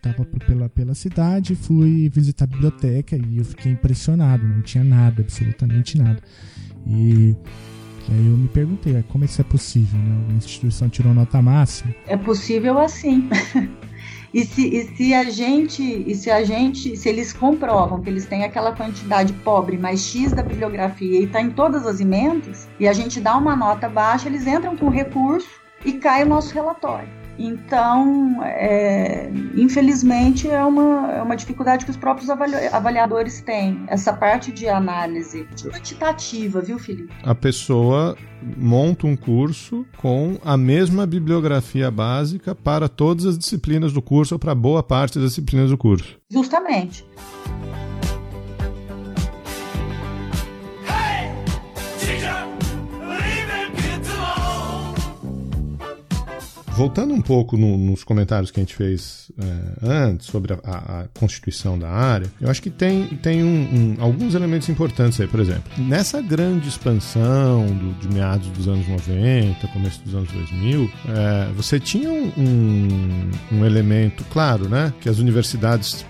estava 0.00 0.24
pela, 0.24 0.68
pela 0.68 0.94
cidade, 0.94 1.54
fui 1.54 2.08
visitar 2.08 2.44
a 2.44 2.48
biblioteca 2.48 3.16
e 3.16 3.38
eu 3.38 3.44
fiquei 3.44 3.72
impressionado, 3.72 4.46
não 4.46 4.62
tinha 4.62 4.82
nada, 4.82 5.22
absolutamente 5.22 5.98
nada. 5.98 6.20
E 6.86 7.36
aí 8.08 8.26
eu 8.26 8.36
me 8.36 8.48
perguntei, 8.48 9.02
como 9.08 9.24
isso 9.24 9.40
é 9.40 9.44
possível, 9.44 9.98
né? 9.98 10.24
Uma 10.28 10.38
instituição 10.38 10.88
tirou 10.88 11.12
nota 11.12 11.40
máxima. 11.42 11.94
É 12.06 12.16
possível 12.16 12.78
assim. 12.78 13.28
E 14.32 14.44
se, 14.44 14.62
e 14.64 14.96
se 14.96 15.12
a 15.12 15.24
gente, 15.24 15.82
e 15.82 16.14
se 16.14 16.30
a 16.30 16.44
gente, 16.44 16.96
se 16.96 17.08
eles 17.08 17.32
comprovam 17.32 18.00
que 18.00 18.08
eles 18.08 18.26
têm 18.26 18.44
aquela 18.44 18.70
quantidade 18.72 19.32
pobre 19.32 19.76
mais 19.76 20.00
X 20.00 20.30
da 20.30 20.40
bibliografia 20.40 21.18
e 21.18 21.24
está 21.24 21.40
em 21.40 21.50
todas 21.50 21.84
as 21.84 22.00
emendas, 22.00 22.68
e 22.78 22.86
a 22.86 22.92
gente 22.92 23.20
dá 23.20 23.36
uma 23.36 23.56
nota 23.56 23.88
baixa, 23.88 24.28
eles 24.28 24.46
entram 24.46 24.76
com 24.76 24.88
recurso 24.88 25.50
e 25.84 25.94
cai 25.94 26.22
o 26.22 26.28
nosso 26.28 26.54
relatório. 26.54 27.19
Então, 27.42 28.44
é, 28.44 29.30
infelizmente, 29.56 30.46
é 30.46 30.62
uma, 30.62 31.10
é 31.10 31.22
uma 31.22 31.34
dificuldade 31.34 31.86
que 31.86 31.90
os 31.90 31.96
próprios 31.96 32.28
avaliadores 32.28 33.40
têm. 33.40 33.82
Essa 33.88 34.12
parte 34.12 34.52
de 34.52 34.68
análise 34.68 35.48
quantitativa, 35.64 36.60
viu, 36.60 36.78
Felipe? 36.78 37.10
A 37.22 37.34
pessoa 37.34 38.14
monta 38.58 39.06
um 39.06 39.16
curso 39.16 39.86
com 39.96 40.38
a 40.44 40.54
mesma 40.54 41.06
bibliografia 41.06 41.90
básica 41.90 42.54
para 42.54 42.90
todas 42.90 43.24
as 43.24 43.38
disciplinas 43.38 43.94
do 43.94 44.02
curso 44.02 44.34
ou 44.34 44.38
para 44.38 44.54
boa 44.54 44.82
parte 44.82 45.18
das 45.18 45.30
disciplinas 45.30 45.70
do 45.70 45.78
curso. 45.78 46.18
Justamente. 46.30 47.06
Voltando 56.80 57.12
um 57.12 57.20
pouco 57.20 57.58
no, 57.58 57.76
nos 57.76 58.02
comentários 58.02 58.50
que 58.50 58.58
a 58.58 58.62
gente 58.62 58.74
fez 58.74 59.30
é, 59.38 59.86
antes 59.86 60.26
sobre 60.26 60.54
a, 60.54 60.56
a, 60.56 61.04
constituição 61.12 61.78
da 61.78 61.90
área, 61.90 62.26
eu 62.40 62.48
acho 62.48 62.62
que 62.62 62.70
tem, 62.70 63.06
tem 63.18 63.44
um, 63.44 63.48
um, 63.48 63.96
alguns 64.02 64.34
elementos 64.34 64.66
importantes 64.70 65.20
aí. 65.20 65.26
Por 65.26 65.40
exemplo, 65.40 65.70
nessa 65.76 66.22
grande 66.22 66.70
expansão 66.70 67.66
do, 67.66 67.92
de 68.00 68.08
meados 68.08 68.48
dos 68.48 68.66
anos 68.66 68.88
90, 68.88 69.68
começo 69.68 70.02
dos 70.02 70.14
anos 70.14 70.32
2000, 70.32 70.90
é, 71.08 71.52
você 71.52 71.78
tinha 71.78 72.10
um, 72.10 73.30
um, 73.52 73.66
elemento 73.66 74.24
claro, 74.30 74.66
né? 74.66 74.90
Que 75.02 75.10
as 75.10 75.18
universidades 75.18 76.06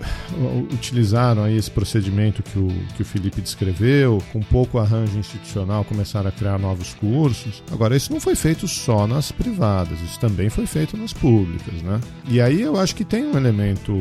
utilizaram 0.71 1.43
aí 1.43 1.57
esse 1.57 1.69
procedimento 1.69 2.41
que 2.41 2.57
o, 2.57 2.69
que 2.95 3.01
o 3.01 3.05
Felipe 3.05 3.41
descreveu, 3.41 4.23
com 4.31 4.39
pouco 4.39 4.79
arranjo 4.79 5.19
institucional, 5.19 5.83
começaram 5.83 6.29
a 6.29 6.31
criar 6.31 6.57
novos 6.57 6.93
cursos. 6.93 7.61
Agora, 7.69 7.93
isso 7.93 8.13
não 8.13 8.21
foi 8.21 8.35
feito 8.35 8.69
só 8.69 9.05
nas 9.05 9.33
privadas, 9.33 9.99
isso 9.99 10.17
também 10.17 10.49
foi 10.49 10.60
foi 10.61 10.67
feito 10.67 10.97
nas 10.97 11.13
públicas, 11.13 11.81
né? 11.81 11.99
E 12.27 12.39
aí 12.39 12.61
eu 12.61 12.79
acho 12.79 12.95
que 12.95 13.03
tem 13.03 13.25
um 13.25 13.37
elemento 13.37 13.97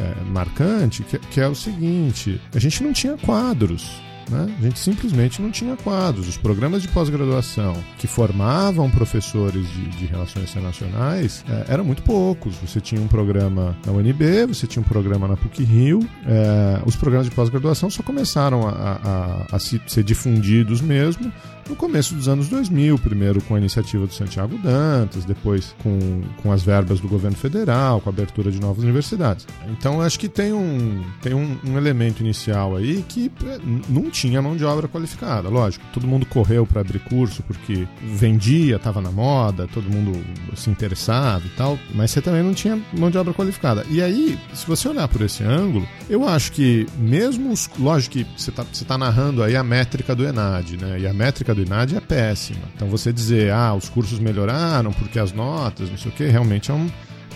é, 0.00 0.24
marcante 0.24 1.02
que, 1.02 1.18
que 1.18 1.40
é 1.40 1.48
o 1.48 1.54
seguinte: 1.54 2.40
a 2.54 2.58
gente 2.58 2.82
não 2.82 2.92
tinha 2.92 3.16
quadros. 3.16 3.90
Né? 4.28 4.46
A 4.60 4.62
gente 4.62 4.78
simplesmente 4.78 5.42
não 5.42 5.50
tinha 5.50 5.76
quadros. 5.76 6.28
Os 6.28 6.36
programas 6.36 6.82
de 6.82 6.88
pós-graduação 6.88 7.74
que 7.98 8.06
formavam 8.06 8.88
professores 8.88 9.68
de, 9.68 9.88
de 9.88 10.06
relações 10.06 10.50
internacionais 10.50 11.44
é, 11.48 11.72
eram 11.72 11.84
muito 11.84 12.02
poucos. 12.04 12.54
Você 12.58 12.80
tinha 12.80 13.00
um 13.00 13.08
programa 13.08 13.76
na 13.84 13.92
UNB, 13.92 14.46
você 14.46 14.68
tinha 14.68 14.80
um 14.80 14.88
programa 14.88 15.26
na 15.26 15.36
PUC-Rio. 15.36 16.08
É, 16.24 16.80
os 16.86 16.94
programas 16.94 17.28
de 17.28 17.34
pós-graduação 17.34 17.90
só 17.90 18.04
começaram 18.04 18.68
a, 18.68 18.70
a, 18.70 19.46
a, 19.52 19.56
a 19.56 19.58
ser 19.58 20.04
difundidos 20.04 20.80
mesmo 20.80 21.32
no 21.70 21.76
começo 21.76 22.14
dos 22.16 22.28
anos 22.28 22.48
2000, 22.48 22.98
primeiro 22.98 23.40
com 23.42 23.54
a 23.54 23.58
iniciativa 23.58 24.04
do 24.04 24.12
Santiago 24.12 24.58
Dantas, 24.58 25.24
depois 25.24 25.72
com, 25.82 26.20
com 26.42 26.50
as 26.50 26.62
verbas 26.62 26.98
do 26.98 27.06
governo 27.06 27.36
federal, 27.36 28.00
com 28.00 28.10
a 28.10 28.12
abertura 28.12 28.50
de 28.50 28.60
novas 28.60 28.82
universidades. 28.82 29.46
Então 29.68 30.00
acho 30.02 30.18
que 30.18 30.28
tem 30.28 30.52
um, 30.52 31.02
tem 31.22 31.32
um, 31.32 31.56
um 31.64 31.78
elemento 31.78 32.20
inicial 32.20 32.76
aí 32.76 33.04
que 33.08 33.30
é, 33.46 33.58
não 33.88 34.10
tinha 34.10 34.42
mão 34.42 34.56
de 34.56 34.64
obra 34.64 34.88
qualificada. 34.88 35.48
Lógico, 35.48 35.84
todo 35.92 36.08
mundo 36.08 36.26
correu 36.26 36.66
para 36.66 36.80
abrir 36.80 36.98
curso 36.98 37.42
porque 37.44 37.86
vendia, 38.02 38.76
estava 38.76 39.00
na 39.00 39.12
moda, 39.12 39.68
todo 39.68 39.88
mundo 39.88 40.20
se 40.56 40.68
interessava 40.68 41.46
e 41.46 41.50
tal, 41.50 41.78
mas 41.94 42.10
você 42.10 42.20
também 42.20 42.42
não 42.42 42.52
tinha 42.52 42.80
mão 42.92 43.10
de 43.10 43.18
obra 43.18 43.32
qualificada. 43.32 43.86
E 43.88 44.02
aí, 44.02 44.36
se 44.52 44.66
você 44.66 44.88
olhar 44.88 45.06
por 45.06 45.22
esse 45.22 45.44
ângulo, 45.44 45.86
eu 46.08 46.28
acho 46.28 46.50
que 46.50 46.86
mesmo 46.98 47.52
os. 47.52 47.70
Lógico 47.78 48.14
que 48.14 48.26
você 48.36 48.50
está 48.50 48.64
você 48.64 48.84
tá 48.84 48.98
narrando 48.98 49.42
aí 49.42 49.54
a 49.54 49.62
métrica 49.62 50.16
do 50.16 50.26
ENAD, 50.26 50.76
né? 50.76 50.98
E 50.98 51.06
a 51.06 51.12
métrica 51.12 51.54
do 51.54 51.59
INAD 51.60 51.96
é 51.96 52.00
péssima. 52.00 52.62
Então 52.74 52.88
você 52.88 53.12
dizer, 53.12 53.52
ah, 53.52 53.74
os 53.74 53.88
cursos 53.88 54.18
melhoraram 54.18 54.92
porque 54.92 55.18
as 55.18 55.32
notas, 55.32 55.90
não 55.90 55.98
sei 55.98 56.10
o 56.10 56.14
que, 56.14 56.24
realmente 56.24 56.70
é, 56.70 56.74
um, 56.74 56.90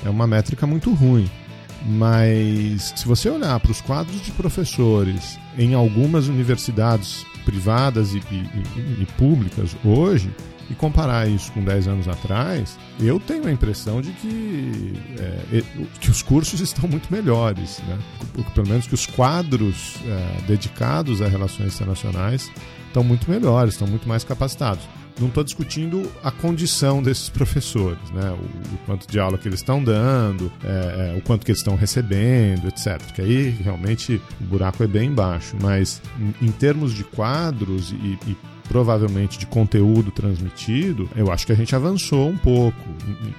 é 0.04 0.08
uma 0.08 0.26
métrica 0.26 0.66
muito 0.66 0.92
ruim. 0.92 1.30
Mas 1.86 2.94
se 2.96 3.06
você 3.06 3.28
olhar 3.28 3.60
para 3.60 3.70
os 3.70 3.80
quadros 3.80 4.20
de 4.22 4.30
professores 4.32 5.38
em 5.58 5.74
algumas 5.74 6.28
universidades 6.28 7.26
privadas 7.44 8.14
e, 8.14 8.18
e, 8.30 8.78
e, 8.78 9.02
e 9.02 9.06
públicas 9.18 9.76
hoje, 9.84 10.30
e 10.70 10.74
comparar 10.74 11.28
isso 11.28 11.52
com 11.52 11.62
10 11.62 11.88
anos 11.88 12.08
atrás, 12.08 12.78
eu 12.98 13.20
tenho 13.20 13.46
a 13.46 13.52
impressão 13.52 14.00
de 14.00 14.10
que, 14.12 14.94
é, 15.18 15.62
que 16.00 16.10
os 16.10 16.22
cursos 16.22 16.60
estão 16.60 16.88
muito 16.88 17.12
melhores. 17.12 17.80
Né? 17.86 17.98
Pelo 18.54 18.68
menos 18.68 18.86
que 18.86 18.94
os 18.94 19.06
quadros 19.06 19.96
é, 20.06 20.42
dedicados 20.46 21.20
a 21.20 21.28
relações 21.28 21.74
internacionais 21.74 22.50
estão 22.94 23.02
muito 23.02 23.28
melhores, 23.28 23.74
estão 23.74 23.88
muito 23.88 24.08
mais 24.08 24.22
capacitados. 24.22 24.84
Não 25.18 25.28
estou 25.28 25.44
discutindo 25.44 26.10
a 26.22 26.30
condição 26.30 27.02
desses 27.02 27.28
professores, 27.28 28.10
né? 28.12 28.30
o, 28.30 28.74
o 28.74 28.78
quanto 28.86 29.06
de 29.06 29.18
aula 29.18 29.38
que 29.38 29.46
eles 29.46 29.60
estão 29.60 29.82
dando, 29.82 30.50
é, 30.64 31.14
é, 31.14 31.18
o 31.18 31.20
quanto 31.20 31.44
que 31.44 31.52
eles 31.52 31.60
estão 31.60 31.76
recebendo, 31.76 32.68
etc. 32.68 33.00
Porque 33.02 33.22
aí 33.22 33.50
realmente 33.50 34.20
o 34.40 34.44
buraco 34.44 34.82
é 34.82 34.86
bem 34.86 35.12
baixo. 35.12 35.56
Mas 35.60 36.00
em, 36.18 36.46
em 36.46 36.50
termos 36.50 36.92
de 36.92 37.04
quadros 37.04 37.92
e, 37.92 38.18
e 38.26 38.36
provavelmente 38.68 39.38
de 39.38 39.46
conteúdo 39.46 40.10
transmitido, 40.10 41.08
eu 41.14 41.30
acho 41.30 41.46
que 41.46 41.52
a 41.52 41.54
gente 41.54 41.74
avançou 41.74 42.28
um 42.28 42.36
pouco, 42.36 42.78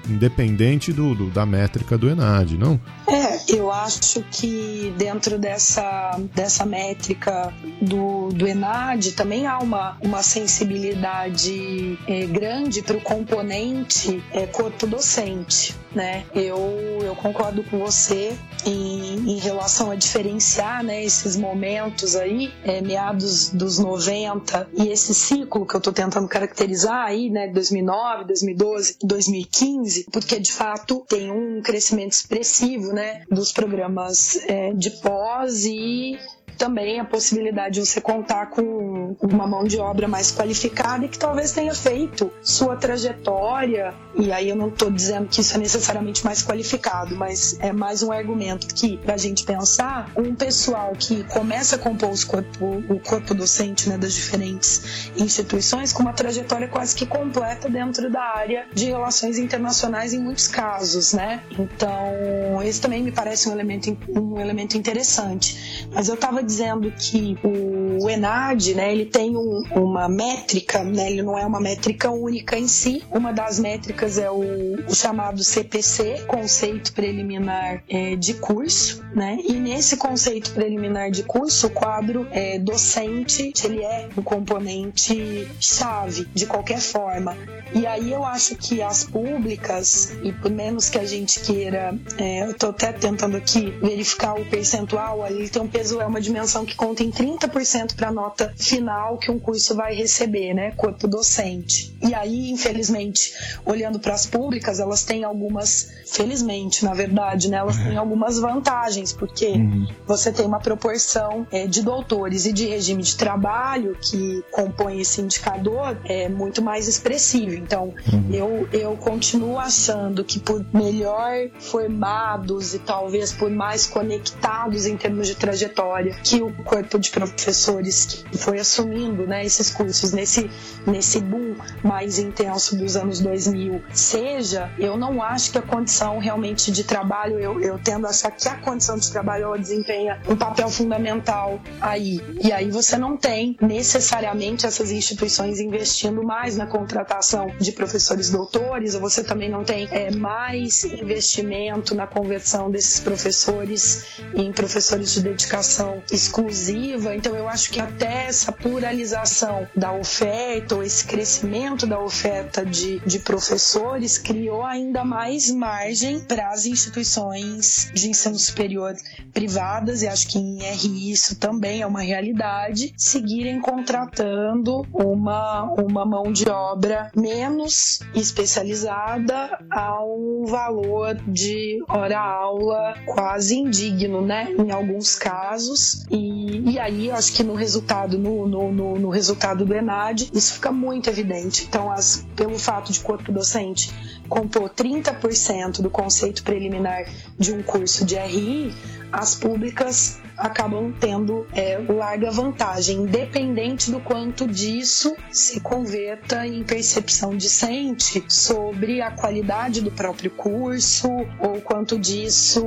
independente 0.09 0.93
do, 0.93 1.15
do, 1.15 1.29
da 1.29 1.45
métrica 1.45 1.97
do 1.97 2.09
ENAD, 2.09 2.57
não? 2.57 2.79
É, 3.07 3.55
eu 3.55 3.71
acho 3.71 4.23
que 4.31 4.93
dentro 4.97 5.37
dessa, 5.37 6.19
dessa 6.33 6.65
métrica 6.65 7.53
do, 7.81 8.29
do 8.29 8.47
ENAD 8.47 9.13
também 9.13 9.47
há 9.47 9.59
uma, 9.59 9.97
uma 10.01 10.21
sensibilidade 10.23 11.97
é, 12.07 12.25
grande 12.25 12.81
para 12.81 12.97
o 12.97 13.01
componente 13.01 14.23
é, 14.31 14.45
corpo 14.45 14.87
docente 14.87 15.75
né? 15.95 16.25
Eu, 16.35 16.99
eu 17.01 17.15
concordo 17.15 17.63
com 17.63 17.79
você 17.79 18.37
em, 18.65 19.31
em 19.31 19.37
relação 19.39 19.89
a 19.89 19.95
diferenciar, 19.95 20.83
né, 20.83 21.03
esses 21.03 21.37
momentos 21.37 22.15
aí, 22.15 22.53
é, 22.63 22.81
meados 22.81 23.49
dos 23.49 23.79
90 23.79 24.67
e 24.77 24.89
esse 24.89 25.14
ciclo 25.15 25.65
que 25.65 25.75
eu 25.75 25.79
estou 25.79 25.93
tentando 25.93 26.27
caracterizar 26.27 27.05
aí, 27.05 27.29
né, 27.29 27.47
2009, 27.47 28.25
2012, 28.25 28.97
2015, 29.01 30.05
porque 30.11 30.39
de 30.39 30.51
fato 30.51 31.05
tem 31.07 31.31
um 31.31 31.61
crescimento 31.61 32.11
expressivo, 32.11 32.93
né, 32.93 33.23
dos 33.29 33.51
programas 33.51 34.35
é, 34.47 34.73
de 34.73 34.91
pós 35.01 35.65
e 35.65 36.19
também 36.55 36.99
a 36.99 37.05
possibilidade 37.05 37.75
de 37.75 37.85
você 37.85 38.01
contar 38.01 38.47
com 38.47 39.15
uma 39.21 39.47
mão 39.47 39.63
de 39.63 39.77
obra 39.79 40.07
mais 40.07 40.31
qualificada 40.31 41.05
e 41.05 41.09
que 41.09 41.17
talvez 41.17 41.51
tenha 41.51 41.73
feito 41.73 42.31
sua 42.41 42.75
trajetória. 42.75 43.93
E 44.15 44.31
aí 44.31 44.49
eu 44.49 44.55
não 44.55 44.69
estou 44.69 44.89
dizendo 44.89 45.27
que 45.27 45.41
isso 45.41 45.55
é 45.55 45.57
necessariamente 45.57 46.23
mais 46.23 46.41
qualificado, 46.41 47.15
mas 47.15 47.57
é 47.59 47.71
mais 47.71 48.01
um 48.01 48.11
argumento 48.11 48.73
que, 48.73 48.97
para 48.97 49.15
a 49.15 49.17
gente 49.17 49.43
pensar, 49.43 50.11
um 50.15 50.33
pessoal 50.33 50.93
que 50.97 51.23
começa 51.25 51.75
a 51.75 51.79
compor 51.79 52.05
corpo, 52.23 52.83
o 52.89 52.99
corpo 52.99 53.33
docente 53.33 53.89
né, 53.89 53.97
das 53.97 54.13
diferentes 54.13 55.11
instituições 55.17 55.91
com 55.91 56.03
uma 56.03 56.13
trajetória 56.13 56.67
quase 56.67 56.95
que 56.95 57.05
completa 57.05 57.69
dentro 57.69 58.11
da 58.11 58.21
área 58.21 58.67
de 58.73 58.85
relações 58.85 59.37
internacionais 59.37 60.13
em 60.13 60.19
muitos 60.19 60.47
casos, 60.47 61.13
né? 61.13 61.43
Então, 61.51 62.61
esse 62.63 62.79
também 62.79 63.03
me 63.03 63.11
parece 63.11 63.49
um 63.49 63.51
elemento, 63.51 63.97
um 64.09 64.39
elemento 64.39 64.77
interessante. 64.77 65.87
Mas 65.91 66.07
eu 66.07 66.15
estava 66.15 66.43
dizendo 66.45 66.91
que 66.91 67.37
o 67.43 68.09
ENAD, 68.09 68.75
né, 68.75 68.91
ele 68.91 69.05
tem 69.05 69.35
um, 69.35 69.63
uma 69.75 70.07
métrica, 70.07 70.83
né, 70.83 71.11
ele 71.11 71.21
não 71.21 71.37
é 71.37 71.45
uma 71.45 71.59
métrica 71.59 72.09
única 72.11 72.57
em 72.57 72.67
si. 72.67 73.03
Uma 73.11 73.31
das 73.33 73.59
métricas 73.59 74.17
é 74.17 74.29
o, 74.29 74.75
o 74.87 74.95
chamado 74.95 75.43
CPC, 75.43 76.25
Conceito 76.27 76.93
Preliminar 76.93 77.83
é, 77.89 78.15
de 78.15 78.35
Curso, 78.35 79.03
né? 79.15 79.37
E 79.47 79.53
nesse 79.53 79.97
conceito 79.97 80.51
preliminar 80.51 81.09
de 81.09 81.23
curso, 81.23 81.67
o 81.67 81.69
quadro 81.69 82.27
é, 82.31 82.59
docente, 82.59 83.53
ele 83.63 83.81
é 83.81 84.09
um 84.17 84.21
componente 84.21 85.47
chave 85.59 86.27
de 86.33 86.45
qualquer 86.45 86.79
forma. 86.79 87.35
E 87.73 87.87
aí 87.87 88.11
eu 88.11 88.23
acho 88.23 88.55
que 88.55 88.81
as 88.81 89.03
públicas, 89.03 90.15
e 90.21 90.31
por 90.33 90.51
menos 90.51 90.89
que 90.89 90.97
a 90.97 91.05
gente 91.05 91.39
queira, 91.39 91.97
é, 92.17 92.43
eu 92.43 92.51
estou 92.51 92.69
até 92.69 92.91
tentando 92.91 93.37
aqui 93.37 93.71
verificar 93.81 94.33
o 94.33 94.45
percentual, 94.45 95.23
ali 95.23 95.49
tem 95.49 95.61
um 95.61 95.67
peso, 95.67 96.01
é 96.01 96.05
uma 96.05 96.19
dimensão 96.19 96.34
que 96.65 96.75
conta 96.75 97.03
em 97.03 97.11
30% 97.11 97.95
para 97.95 98.09
a 98.09 98.11
nota 98.11 98.53
final 98.57 99.17
que 99.17 99.31
um 99.31 99.39
curso 99.39 99.75
vai 99.75 99.93
receber, 99.93 100.53
né? 100.53 100.71
Corpo 100.71 101.07
docente. 101.07 101.95
E 102.01 102.13
aí, 102.13 102.49
infelizmente, 102.51 103.33
olhando 103.65 103.99
para 103.99 104.13
as 104.13 104.25
públicas, 104.25 104.79
elas 104.79 105.03
têm 105.03 105.23
algumas, 105.23 105.91
felizmente, 106.05 106.83
na 106.83 106.93
verdade, 106.93 107.49
né? 107.49 107.57
Elas 107.57 107.77
têm 107.77 107.97
algumas 107.97 108.37
vantagens, 108.39 109.11
porque 109.13 109.47
uhum. 109.47 109.87
você 110.05 110.31
tem 110.31 110.45
uma 110.45 110.59
proporção 110.59 111.47
é, 111.51 111.65
de 111.65 111.81
doutores 111.81 112.45
e 112.45 112.53
de 112.53 112.67
regime 112.67 113.01
de 113.01 113.15
trabalho 113.15 113.97
que 113.99 114.43
compõe 114.51 114.99
esse 114.99 115.21
indicador 115.21 115.97
é 116.05 116.29
muito 116.29 116.61
mais 116.61 116.87
expressivo. 116.87 117.53
Então, 117.55 117.93
uhum. 118.11 118.29
eu, 118.31 118.69
eu 118.71 118.97
continuo 118.97 119.57
achando 119.57 120.23
que 120.23 120.39
por 120.39 120.65
melhor 120.73 121.49
formados 121.59 122.73
e 122.73 122.79
talvez 122.79 123.31
por 123.31 123.49
mais 123.49 123.85
conectados 123.85 124.85
em 124.85 124.97
termos 124.97 125.27
de 125.27 125.35
trajetória 125.35 126.15
que 126.25 126.41
o 126.41 126.51
corpo 126.63 126.97
de 126.97 127.11
professores 127.11 128.05
que 128.31 128.35
foi 128.35 128.59
assumindo 128.59 129.27
né, 129.27 129.45
esses 129.45 129.69
cursos 129.69 130.11
nesse, 130.11 130.49
nesse 130.87 131.19
boom 131.21 131.55
mais 131.83 132.17
intenso 132.17 132.75
dos 132.75 132.97
anos 132.97 133.19
2000 133.19 133.83
seja, 133.93 134.71
eu 134.79 134.97
não 134.97 135.21
acho 135.21 135.51
que 135.51 135.59
a 135.59 135.61
condição 135.61 136.17
realmente 136.17 136.71
de 136.71 136.83
trabalho, 136.83 137.39
eu, 137.39 137.61
eu 137.61 137.77
tendo 137.77 138.07
a 138.07 138.09
achar 138.09 138.31
que 138.31 138.49
a 138.49 138.55
condição 138.55 138.97
de 138.97 139.11
trabalho 139.11 139.43
ela 139.45 139.59
desempenha 139.59 140.19
um 140.27 140.35
papel 140.35 140.67
fundamental 140.67 141.61
aí. 141.79 142.19
E 142.43 142.51
aí 142.51 142.71
você 142.71 142.97
não 142.97 143.15
tem 143.15 143.55
necessariamente 143.61 144.65
essas 144.65 144.91
instituições 144.91 145.59
investindo 145.59 146.23
mais 146.23 146.57
na 146.57 146.65
contratação 146.65 147.53
de 147.59 147.71
professores 147.71 148.31
doutores, 148.31 148.95
ou 148.95 149.01
você 149.01 149.23
também 149.23 149.49
não 149.49 149.63
tem 149.63 149.87
é, 149.91 150.09
mais 150.09 150.83
investimento 150.85 151.93
na 151.93 152.07
conversão 152.07 152.71
desses 152.71 152.99
professores 152.99 154.05
em 154.33 154.51
professores 154.51 155.13
de 155.13 155.21
dedicação 155.21 156.01
exclusiva. 156.15 157.15
Então 157.15 157.35
eu 157.35 157.47
acho 157.47 157.69
que 157.71 157.79
até 157.79 158.25
essa 158.25 158.51
pluralização 158.51 159.67
da 159.75 159.93
oferta, 159.93 160.75
ou 160.75 160.83
esse 160.83 161.05
crescimento 161.05 161.85
da 161.85 161.99
oferta 161.99 162.65
de, 162.65 162.99
de 163.01 163.19
professores, 163.19 164.17
criou 164.17 164.63
ainda 164.63 165.03
mais 165.03 165.51
margem 165.51 166.19
para 166.19 166.49
as 166.49 166.65
instituições 166.65 167.91
de 167.93 168.09
ensino 168.09 168.37
superior 168.39 168.95
privadas, 169.33 170.01
e 170.01 170.07
acho 170.07 170.27
que 170.29 170.39
em 170.39 170.59
RI 170.59 171.11
isso 171.11 171.35
também 171.35 171.81
é 171.81 171.87
uma 171.87 172.01
realidade, 172.01 172.93
seguirem 172.97 173.59
contratando 173.59 174.85
uma, 174.93 175.63
uma 175.73 176.05
mão 176.05 176.31
de 176.31 176.47
obra 176.49 177.11
menos 177.15 177.99
especializada 178.13 179.59
a 179.69 180.03
um 180.03 180.45
valor 180.45 181.15
de 181.27 181.83
hora-aula 181.89 182.93
quase 183.05 183.55
indigno, 183.55 184.21
né? 184.21 184.47
Em 184.57 184.71
alguns 184.71 185.15
casos. 185.15 186.04
E, 186.09 186.71
e 186.71 186.79
aí, 186.79 187.09
acho 187.09 187.33
que 187.33 187.43
no 187.43 187.55
resultado, 187.55 188.17
no, 188.17 188.47
no, 188.47 188.71
no, 188.71 188.99
no 188.99 189.09
resultado 189.09 189.65
do 189.65 189.73
ENAD, 189.73 190.29
isso 190.33 190.53
fica 190.53 190.71
muito 190.71 191.09
evidente. 191.09 191.65
Então, 191.67 191.91
as, 191.91 192.25
pelo 192.35 192.57
fato 192.59 192.91
de 192.91 192.99
corpo 192.99 193.31
docente 193.31 193.91
compor 194.29 194.69
30% 194.69 195.81
do 195.81 195.89
conceito 195.89 196.43
preliminar 196.43 197.05
de 197.37 197.53
um 197.53 197.61
curso 197.61 198.05
de 198.05 198.15
RI, 198.15 198.73
as 199.11 199.35
públicas 199.35 200.19
acabam 200.37 200.93
tendo 200.99 201.45
é, 201.53 201.77
larga 201.77 202.31
vantagem, 202.31 202.97
independente 202.97 203.91
do 203.91 203.99
quanto 203.99 204.47
disso 204.47 205.15
se 205.31 205.59
converta 205.59 206.45
em 206.45 206.63
percepção 206.63 207.35
discente 207.35 208.23
sobre 208.27 209.01
a 209.01 209.11
qualidade 209.11 209.81
do 209.81 209.91
próprio 209.91 210.31
curso 210.31 211.09
ou 211.39 211.61
quanto 211.61 211.97
disso 211.97 212.63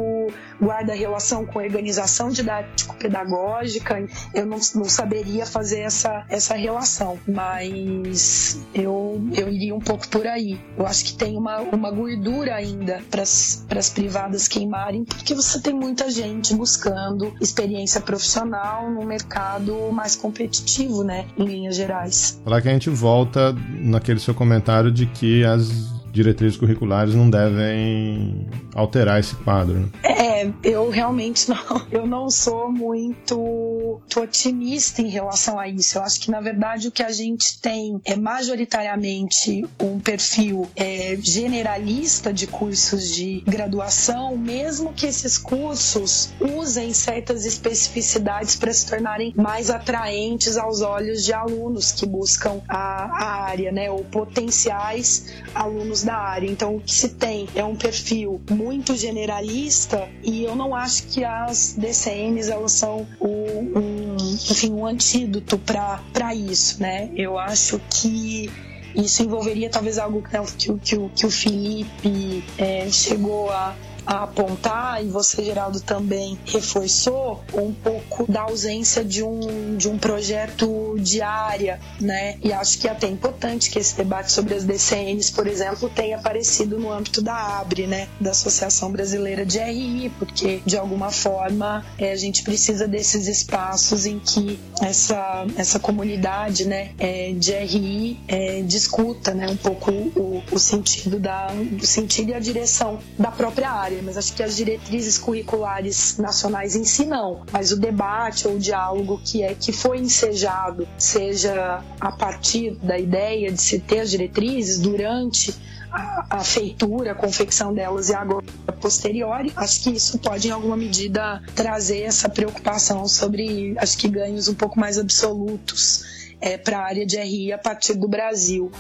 guarda 0.61 0.95
relação 0.95 1.47
com 1.47 1.61
a 1.61 1.63
organização 1.63 2.31
didático-pedagógica. 2.31 4.07
Eu 4.35 4.47
não, 4.47 4.59
não 4.75 4.85
saberia 4.85 5.47
fazer 5.47 5.81
essa, 5.81 6.25
essa 6.29 6.55
relação, 6.55 7.19
mas 7.27 8.61
eu, 8.75 9.21
eu 9.37 9.49
iria 9.49 9.75
um 9.75 9.81
pouco 9.81 10.09
por 10.09 10.27
aí. 10.27 10.61
Eu 10.77 10.87
acho 10.87 11.05
que 11.05 11.15
tem 11.15 11.37
uma, 11.37 11.61
uma 11.61 11.91
gordura 11.91 12.55
ainda 12.55 13.01
para 13.11 13.23
as 13.23 13.91
privadas 13.95 14.49
queimarem, 14.49 15.05
porque 15.05 15.35
você 15.35 15.61
tem 15.61 15.75
muita 15.75 16.11
gente 16.11 16.55
buscando 16.55 17.33
experiência 17.59 18.01
profissional 18.01 18.89
no 18.89 19.05
mercado 19.05 19.91
mais 19.93 20.15
competitivo, 20.15 21.03
né, 21.03 21.27
em 21.37 21.45
linhas 21.45 21.75
gerais. 21.75 22.41
Falar 22.45 22.63
que 22.63 22.69
a 22.69 22.73
gente 22.73 22.89
volta 22.89 23.53
naquele 23.81 24.21
seu 24.21 24.33
comentário 24.33 24.93
de 24.93 25.07
que 25.07 25.45
as 25.45 25.98
diretrizes 26.13 26.57
curriculares 26.57 27.15
não 27.15 27.29
devem 27.29 28.47
alterar 28.75 29.21
esse 29.21 29.35
quadro. 29.37 29.75
Né? 29.75 29.89
É, 30.03 30.51
eu 30.63 30.91
realmente 30.91 31.49
não, 31.49 31.87
eu 31.91 32.07
não 32.07 32.31
sou 32.31 32.71
muito 32.71 34.01
otimista 34.17 35.03
em 35.03 35.09
relação 35.09 35.59
a 35.59 35.69
isso. 35.69 35.99
Eu 35.99 36.03
acho 36.03 36.21
que 36.21 36.31
na 36.31 36.41
verdade 36.41 36.89
o 36.89 36.91
que 36.91 37.03
a 37.03 37.11
gente 37.11 37.61
tem 37.61 38.01
é 38.05 38.17
majoritariamente 38.17 39.65
um 39.81 39.99
perfil 39.99 40.69
é, 40.75 41.17
generalista 41.21 42.33
de 42.33 42.47
cursos 42.47 43.15
de 43.15 43.43
graduação, 43.47 44.37
mesmo 44.37 44.93
que 44.93 45.07
esses 45.07 45.39
cursos 45.39 46.33
usem 46.41 46.93
certas 46.93 47.45
especificidades 47.45 48.57
para 48.57 48.73
se 48.73 48.87
tornarem 48.87 49.33
mais 49.37 49.71
atraentes 49.71 50.57
aos 50.57 50.81
olhos 50.81 51.25
de 51.25 51.33
alunos 51.33 51.93
que 51.93 52.07
buscam 52.07 52.61
a, 52.69 53.05
a 53.05 53.43
área, 53.45 53.73
né, 53.73 53.91
ou 53.91 54.05
potenciais 54.05 55.33
alunos 55.55 55.98
da 56.03 56.17
área. 56.17 56.51
Então, 56.51 56.77
o 56.77 56.81
que 56.81 56.93
se 56.93 57.11
tem 57.11 57.49
é 57.55 57.65
um 57.65 57.77
perfil 57.77 58.41
muito 58.51 58.97
generalista 58.97 60.09
e 60.23 60.45
eu 60.45 60.55
não 60.55 60.75
acho 60.75 61.05
que 61.05 61.25
as 61.25 61.75
DCNs 61.77 62.51
elas 62.51 62.73
são 62.73 63.07
o, 63.21 63.29
um, 63.29 64.17
enfim, 64.51 64.73
um 64.73 64.87
antídoto 64.87 65.59
para 65.59 66.35
isso, 66.35 66.81
né? 66.81 67.11
Eu 67.17 67.39
acho 67.39 67.81
que 67.91 68.51
isso 68.95 69.23
envolveria 69.23 69.71
talvez 69.71 69.99
algo 69.99 70.23
que, 70.23 70.75
que, 70.79 71.09
que 71.11 71.27
o 71.27 71.31
Felipe 71.31 72.43
é, 72.57 72.89
chegou 72.91 73.51
a 73.51 73.75
a 74.09 74.23
apontar, 74.23 75.05
e 75.05 75.09
você, 75.09 75.45
Geraldo, 75.45 75.83
também 75.83 76.39
reforçou 76.47 77.45
um 77.53 77.75
pouco 77.75 78.25
da 78.31 78.41
ausência 78.41 79.05
de 79.05 79.23
um, 79.23 79.77
de 79.77 79.87
um 79.87 79.99
projeto 79.99 80.97
de 80.99 81.21
área, 81.21 81.79
né? 82.01 82.39
E 82.43 82.51
acho 82.51 82.79
que 82.79 82.89
é 82.89 82.91
até 82.91 83.07
importante 83.07 83.69
que 83.69 83.79
esse 83.79 83.95
debate 83.95 84.33
sobre 84.33 84.55
as 84.55 84.65
DCNs, 84.65 85.31
por 85.31 85.47
exemplo, 85.47 85.91
tenha 85.91 86.17
aparecido 86.17 86.79
no 86.79 86.91
âmbito 86.91 87.21
da 87.21 87.59
ABRE, 87.61 87.87
né? 87.87 88.09
Da 88.19 88.31
Associação 88.31 88.91
Brasileira 88.91 89.45
de 89.45 89.59
RI, 89.59 90.11
porque 90.19 90.63
de 90.65 90.79
alguma 90.79 91.11
forma 91.11 91.85
é, 91.99 92.11
a 92.11 92.17
gente 92.17 92.43
precisa 92.43 92.89
desses 92.89 93.29
espaços 93.29 94.07
em 94.07 94.19
que 94.19 94.59
essa, 94.81 95.45
essa 95.55 95.79
comunidade, 95.79 96.67
né, 96.67 96.93
é, 96.99 97.33
de 97.35 97.53
RI 97.53 98.19
é, 98.27 98.63
discuta, 98.63 99.35
né, 99.35 99.49
um 99.49 99.57
pouco 99.57 99.91
o, 99.91 100.43
o 100.51 100.59
sentido 100.59 101.21
da 101.21 101.49
o 101.83 101.87
sentido 101.87 102.31
e 102.31 102.35
a 102.35 102.41
direção 102.41 102.99
da 103.19 103.31
própria 103.31 103.71
área 103.71 103.98
dizer, 103.99 104.03
mas 104.03 104.17
acho 104.17 104.35
que 104.35 104.43
as 104.43 104.57
diretrizes 104.57 105.19
curriculares 105.19 106.17
nacionais 106.19 106.77
em 106.77 106.85
si 106.85 107.05
não, 107.05 107.43
mas 107.53 107.73
o 107.73 107.77
debate 107.77 108.47
ou 108.47 108.55
o 108.55 108.59
diálogo 108.59 109.21
que 109.25 109.43
é 109.43 109.55
que 109.55 109.73
foi 109.73 109.99
ensejado, 109.99 110.87
seja 110.97 111.83
a 112.01 112.13
partir 112.13 112.77
da 112.77 112.99
ideia 112.99 113.53
de 113.53 113.61
se 113.61 113.79
ter 113.79 114.01
as 114.01 114.11
diretrizes 114.11 114.79
durante 114.79 115.55
a, 115.91 116.39
a, 116.39 116.45
feitura, 116.45 117.13
a 117.13 117.15
confecção 117.15 117.73
delas 117.73 118.09
e 118.09 118.15
agora 118.15 118.45
posteriori, 118.81 119.53
acho 119.57 119.83
que 119.83 119.91
isso 119.91 120.19
pode 120.19 120.49
em 120.49 120.51
alguma 120.51 120.77
medida 120.77 121.43
trazer 121.55 122.03
essa 122.03 122.29
preocupação 122.29 123.09
sobre, 123.09 123.75
acho 123.79 123.97
que 123.97 124.09
ganhos 124.09 124.49
um 124.49 124.55
pouco 124.55 124.79
mais 124.79 124.99
absolutos 124.99 126.35
é, 126.41 126.57
para 126.57 126.79
a 126.79 126.85
área 126.85 127.07
de 127.07 127.19
RI 127.19 127.53
a 127.53 127.59
partir 127.59 127.95
do 127.95 128.07
Brasil. 128.07 128.71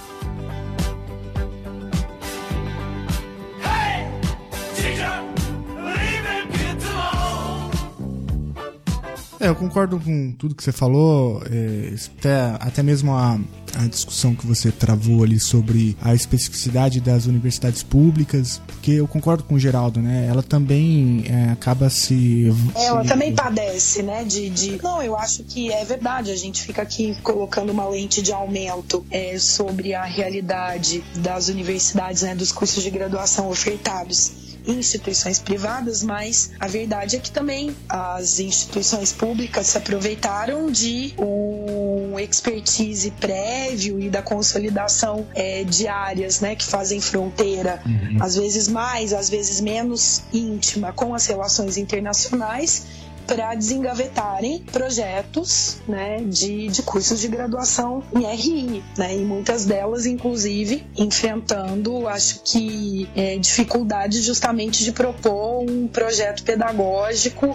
É, 9.40 9.48
eu 9.48 9.54
concordo 9.54 10.00
com 10.00 10.32
tudo 10.32 10.54
que 10.54 10.62
você 10.62 10.72
falou, 10.72 11.42
é, 11.50 11.94
até, 12.18 12.56
até 12.58 12.82
mesmo 12.82 13.12
a, 13.12 13.38
a 13.76 13.86
discussão 13.86 14.34
que 14.34 14.46
você 14.46 14.72
travou 14.72 15.22
ali 15.22 15.38
sobre 15.38 15.96
a 16.02 16.14
especificidade 16.14 17.00
das 17.00 17.26
universidades 17.26 17.82
públicas, 17.82 18.60
porque 18.66 18.92
eu 18.92 19.06
concordo 19.06 19.44
com 19.44 19.54
o 19.54 19.58
Geraldo, 19.58 20.00
né? 20.00 20.26
Ela 20.28 20.42
também 20.42 21.24
é, 21.28 21.52
acaba 21.52 21.88
se. 21.88 22.52
Ela 22.74 23.04
também 23.04 23.32
padece, 23.32 24.02
né? 24.02 24.24
De, 24.24 24.50
de. 24.50 24.82
Não, 24.82 25.00
eu 25.02 25.16
acho 25.16 25.44
que 25.44 25.72
é 25.72 25.84
verdade. 25.84 26.32
A 26.32 26.36
gente 26.36 26.62
fica 26.62 26.82
aqui 26.82 27.16
colocando 27.22 27.70
uma 27.70 27.88
lente 27.88 28.20
de 28.20 28.32
aumento 28.32 29.06
é, 29.10 29.38
sobre 29.38 29.94
a 29.94 30.04
realidade 30.04 31.04
das 31.16 31.48
universidades, 31.48 32.22
né? 32.22 32.34
Dos 32.34 32.50
cursos 32.50 32.82
de 32.82 32.90
graduação 32.90 33.48
ofertados 33.48 34.47
instituições 34.68 35.38
privadas, 35.38 36.02
mas 36.02 36.50
a 36.60 36.68
verdade 36.68 37.16
é 37.16 37.18
que 37.18 37.30
também 37.30 37.74
as 37.88 38.38
instituições 38.38 39.12
públicas 39.12 39.66
se 39.66 39.78
aproveitaram 39.78 40.70
de 40.70 41.14
um 41.18 42.18
expertise 42.18 43.10
prévio 43.12 43.98
e 43.98 44.10
da 44.10 44.22
consolidação 44.22 45.26
é, 45.34 45.64
de 45.64 45.88
áreas 45.88 46.40
né, 46.40 46.54
que 46.54 46.64
fazem 46.64 47.00
fronteira, 47.00 47.80
uhum. 47.86 48.18
às 48.20 48.36
vezes 48.36 48.68
mais, 48.68 49.12
às 49.12 49.30
vezes 49.30 49.60
menos 49.60 50.22
íntima 50.32 50.92
com 50.92 51.14
as 51.14 51.26
relações 51.26 51.76
internacionais 51.76 53.07
para 53.28 53.54
desengavetarem 53.54 54.64
projetos 54.72 55.76
né, 55.86 56.22
de, 56.22 56.68
de 56.68 56.82
cursos 56.82 57.20
de 57.20 57.28
graduação 57.28 58.02
em 58.14 58.24
RI, 58.24 58.82
né, 58.96 59.14
e 59.14 59.20
muitas 59.20 59.66
delas, 59.66 60.06
inclusive, 60.06 60.86
enfrentando, 60.96 62.08
acho 62.08 62.42
que, 62.42 63.06
é, 63.14 63.36
dificuldades 63.36 64.24
justamente 64.24 64.82
de 64.82 64.92
propor 64.92 65.62
um 65.68 65.86
projeto 65.86 66.42
pedagógico 66.42 67.54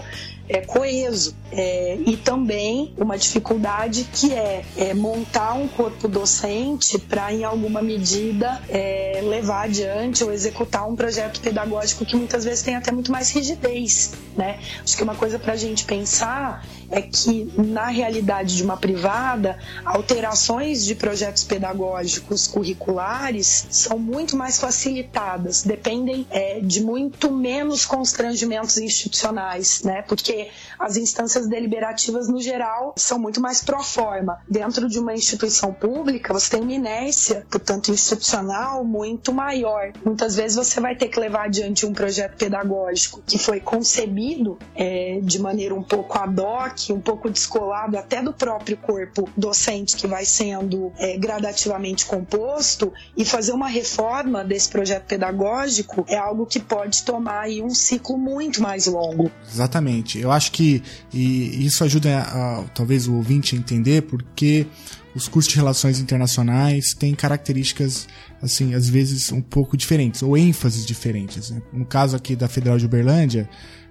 é, 0.53 0.61
coeso. 0.61 1.35
É, 1.51 1.97
e 2.05 2.17
também 2.17 2.93
uma 2.97 3.17
dificuldade 3.17 4.07
que 4.11 4.33
é, 4.33 4.63
é 4.75 4.93
montar 4.93 5.53
um 5.53 5.67
corpo 5.67 6.07
docente 6.07 6.97
para, 6.97 7.31
em 7.31 7.43
alguma 7.43 7.81
medida, 7.81 8.61
é, 8.69 9.21
levar 9.23 9.65
adiante 9.65 10.23
ou 10.23 10.31
executar 10.31 10.87
um 10.87 10.95
projeto 10.95 11.39
pedagógico 11.41 12.05
que 12.05 12.15
muitas 12.15 12.43
vezes 12.43 12.63
tem 12.63 12.75
até 12.75 12.91
muito 12.91 13.11
mais 13.11 13.29
rigidez. 13.31 14.13
Né? 14.35 14.59
Acho 14.83 14.97
que 14.97 15.03
uma 15.03 15.15
coisa 15.15 15.37
para 15.37 15.53
a 15.53 15.55
gente 15.55 15.85
pensar 15.85 16.65
é 16.93 17.01
que, 17.01 17.51
na 17.57 17.87
realidade 17.87 18.55
de 18.55 18.63
uma 18.63 18.77
privada, 18.77 19.57
alterações 19.83 20.85
de 20.85 20.93
projetos 20.93 21.43
pedagógicos 21.43 22.45
curriculares 22.45 23.67
são 23.71 23.97
muito 23.97 24.37
mais 24.37 24.59
facilitadas, 24.59 25.63
dependem 25.63 26.27
é, 26.29 26.59
de 26.59 26.83
muito 26.83 27.31
menos 27.31 27.83
constrangimentos 27.83 28.77
institucionais, 28.77 29.81
né? 29.81 30.03
porque 30.03 30.49
as 30.77 30.95
instâncias 30.95 31.47
deliberativas, 31.47 32.29
no 32.29 32.39
geral, 32.39 32.93
são 32.95 33.17
muito 33.17 33.41
mais 33.41 33.63
pro 33.63 33.81
forma. 33.81 34.39
Dentro 34.47 34.87
de 34.87 34.99
uma 34.99 35.13
instituição 35.13 35.73
pública, 35.73 36.31
você 36.31 36.51
tem 36.51 36.61
uma 36.61 36.73
inércia, 36.73 37.45
portanto, 37.49 37.89
institucional 37.91 38.83
muito 38.83 39.33
maior. 39.33 39.91
Muitas 40.05 40.35
vezes 40.35 40.57
você 40.57 40.79
vai 40.79 40.95
ter 40.95 41.07
que 41.07 41.19
levar 41.19 41.45
adiante 41.45 41.85
um 41.85 41.93
projeto 41.93 42.37
pedagógico 42.37 43.23
que 43.25 43.39
foi 43.39 43.59
concebido 43.59 44.59
é, 44.75 45.19
de 45.23 45.39
maneira 45.39 45.73
um 45.73 45.83
pouco 45.83 46.17
ad 46.19 46.39
hoc, 46.39 46.82
um 46.91 46.99
pouco 46.99 47.29
descolado 47.29 47.97
até 47.97 48.21
do 48.21 48.33
próprio 48.33 48.75
corpo 48.77 49.29
docente 49.37 49.95
que 49.95 50.07
vai 50.07 50.25
sendo 50.25 50.91
é, 50.97 51.17
gradativamente 51.17 52.05
composto 52.05 52.91
e 53.15 53.23
fazer 53.23 53.51
uma 53.51 53.67
reforma 53.67 54.43
desse 54.43 54.69
projeto 54.69 55.05
pedagógico 55.05 56.05
é 56.07 56.17
algo 56.17 56.45
que 56.45 56.59
pode 56.59 57.03
tomar 57.03 57.41
aí 57.41 57.61
um 57.61 57.69
ciclo 57.69 58.17
muito 58.17 58.61
mais 58.61 58.87
longo. 58.87 59.31
Exatamente. 59.49 60.19
Eu 60.19 60.31
acho 60.31 60.51
que 60.51 60.83
e 61.13 61.65
isso 61.65 61.83
ajuda 61.83 62.19
a, 62.19 62.59
a, 62.59 62.63
talvez 62.75 63.07
o 63.07 63.13
ouvinte 63.15 63.55
a 63.55 63.59
entender 63.59 64.01
porque 64.03 64.67
os 65.15 65.27
cursos 65.27 65.51
de 65.51 65.57
relações 65.57 65.99
internacionais 65.99 66.93
têm 66.93 67.13
características, 67.13 68.07
assim, 68.41 68.73
às 68.73 68.89
vezes 68.89 69.31
um 69.31 69.41
pouco 69.41 69.77
diferentes, 69.77 70.23
ou 70.23 70.37
ênfases 70.37 70.85
diferentes. 70.85 71.51
Né? 71.51 71.61
No 71.71 71.85
caso 71.85 72.15
aqui 72.15 72.35
da 72.35 72.47
Federal 72.47 72.77
de 72.77 72.85
Uberlândia, 72.85 73.47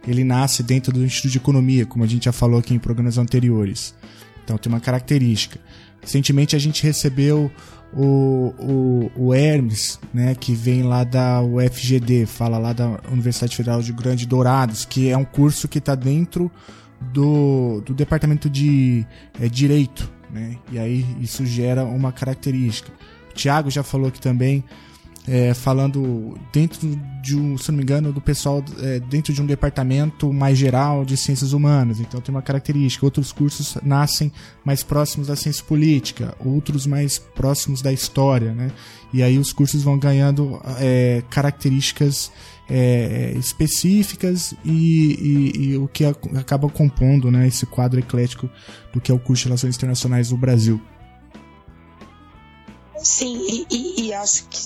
ele 0.07 0.25
nasce 0.25 0.63
dentro 0.63 0.93
do 0.93 1.05
Instituto 1.05 1.33
de 1.33 1.39
Economia, 1.39 1.87
como 1.87 2.05
a 2.05 2.07
gente 2.07 2.25
já 2.25 2.33
falou 2.33 2.59
aqui 2.59 2.75
em 2.75 2.79
programas 2.79 3.19
anteriores. 3.19 3.95
Então 4.45 4.59
tem 4.59 4.73
uma 4.73 4.81
característica. 4.81 5.61
Recentemente 6.01 6.57
a 6.57 6.59
gente 6.59 6.83
recebeu 6.83 7.51
o, 7.93 8.55
o, 8.59 9.11
o 9.17 9.35
Hermes, 9.35 10.01
né, 10.13 10.35
que 10.35 10.55
vem 10.55 10.83
lá 10.83 11.05
da 11.05 11.41
UFGD, 11.43 12.27
fala 12.27 12.59
lá 12.59 12.73
da 12.73 13.01
Universidade 13.11 13.55
Federal 13.55 13.83
de 13.83 13.93
Grande 13.93 14.27
Dourados, 14.27 14.85
que 14.85 15.09
é 15.09 15.17
um 15.17 15.25
curso 15.25 15.69
que 15.69 15.79
está 15.79 15.95
dentro 15.95 16.51
do, 17.13 17.83
do 17.85 17.95
departamento 17.95 18.49
de 18.49 19.07
é, 19.41 19.49
Direito, 19.49 20.11
né, 20.33 20.57
e 20.71 20.79
aí 20.79 21.07
isso 21.21 21.45
gera 21.45 21.85
uma 21.85 22.11
característica. 22.11 22.91
O 23.31 23.35
Tiago 23.35 23.71
já 23.71 23.83
falou 23.83 24.09
aqui 24.09 24.21
também 24.21 24.65
é, 25.27 25.55
falando 25.55 26.37
dentro 26.53 26.81
de 27.23 27.37
um, 27.37 27.57
se 27.57 27.71
não 27.71 27.77
me 27.77 27.85
engano, 27.85 28.13
do 28.13 28.21
pessoal 28.21 28.65
é, 28.81 28.99
dentro 28.99 29.33
de 29.33 29.41
um 29.41 29.47
departamento 29.47 30.33
mais 30.33 30.59
geral 30.59 31.05
de 31.05 31.17
ciências 31.17 31.53
humanas. 31.53 32.01
Então 32.01 32.21
tem 32.21 32.35
uma 32.35 32.43
característica. 32.43 33.07
Outros 33.07 33.31
cursos 33.31 33.77
nascem 33.83 34.33
mais 34.65 34.83
próximos 34.83 35.29
da 35.29 35.37
ciência 35.37 35.65
política, 35.65 36.35
outros 36.45 36.87
mais 36.87 37.19
próximos 37.19 37.81
da 37.81 37.93
história, 37.93 38.53
né? 38.53 38.73
E 39.13 39.23
aí 39.23 39.39
os 39.39 39.53
cursos 39.53 39.83
vão 39.83 39.99
ganhando 39.99 40.61
é, 40.81 41.23
características 41.31 42.33
é, 42.69 43.35
específicas 43.37 44.55
e, 44.65 44.73
e, 44.75 45.63
e, 45.65 45.77
o 45.77 45.87
que 45.87 46.05
acaba 46.05 46.69
compondo 46.69 47.31
né, 47.31 47.47
esse 47.47 47.67
quadro 47.67 48.01
eclético 48.01 48.49
do 48.93 49.01
que 49.01 49.13
é 49.13 49.15
o 49.15 49.19
curso 49.19 49.43
de 49.43 49.49
Relações 49.49 49.77
Internacionais 49.77 50.31
no 50.31 50.39
Brasil. 50.39 50.81
Sim, 52.97 53.67
e, 53.69 53.92
acho 54.15 54.47
que 54.49 54.59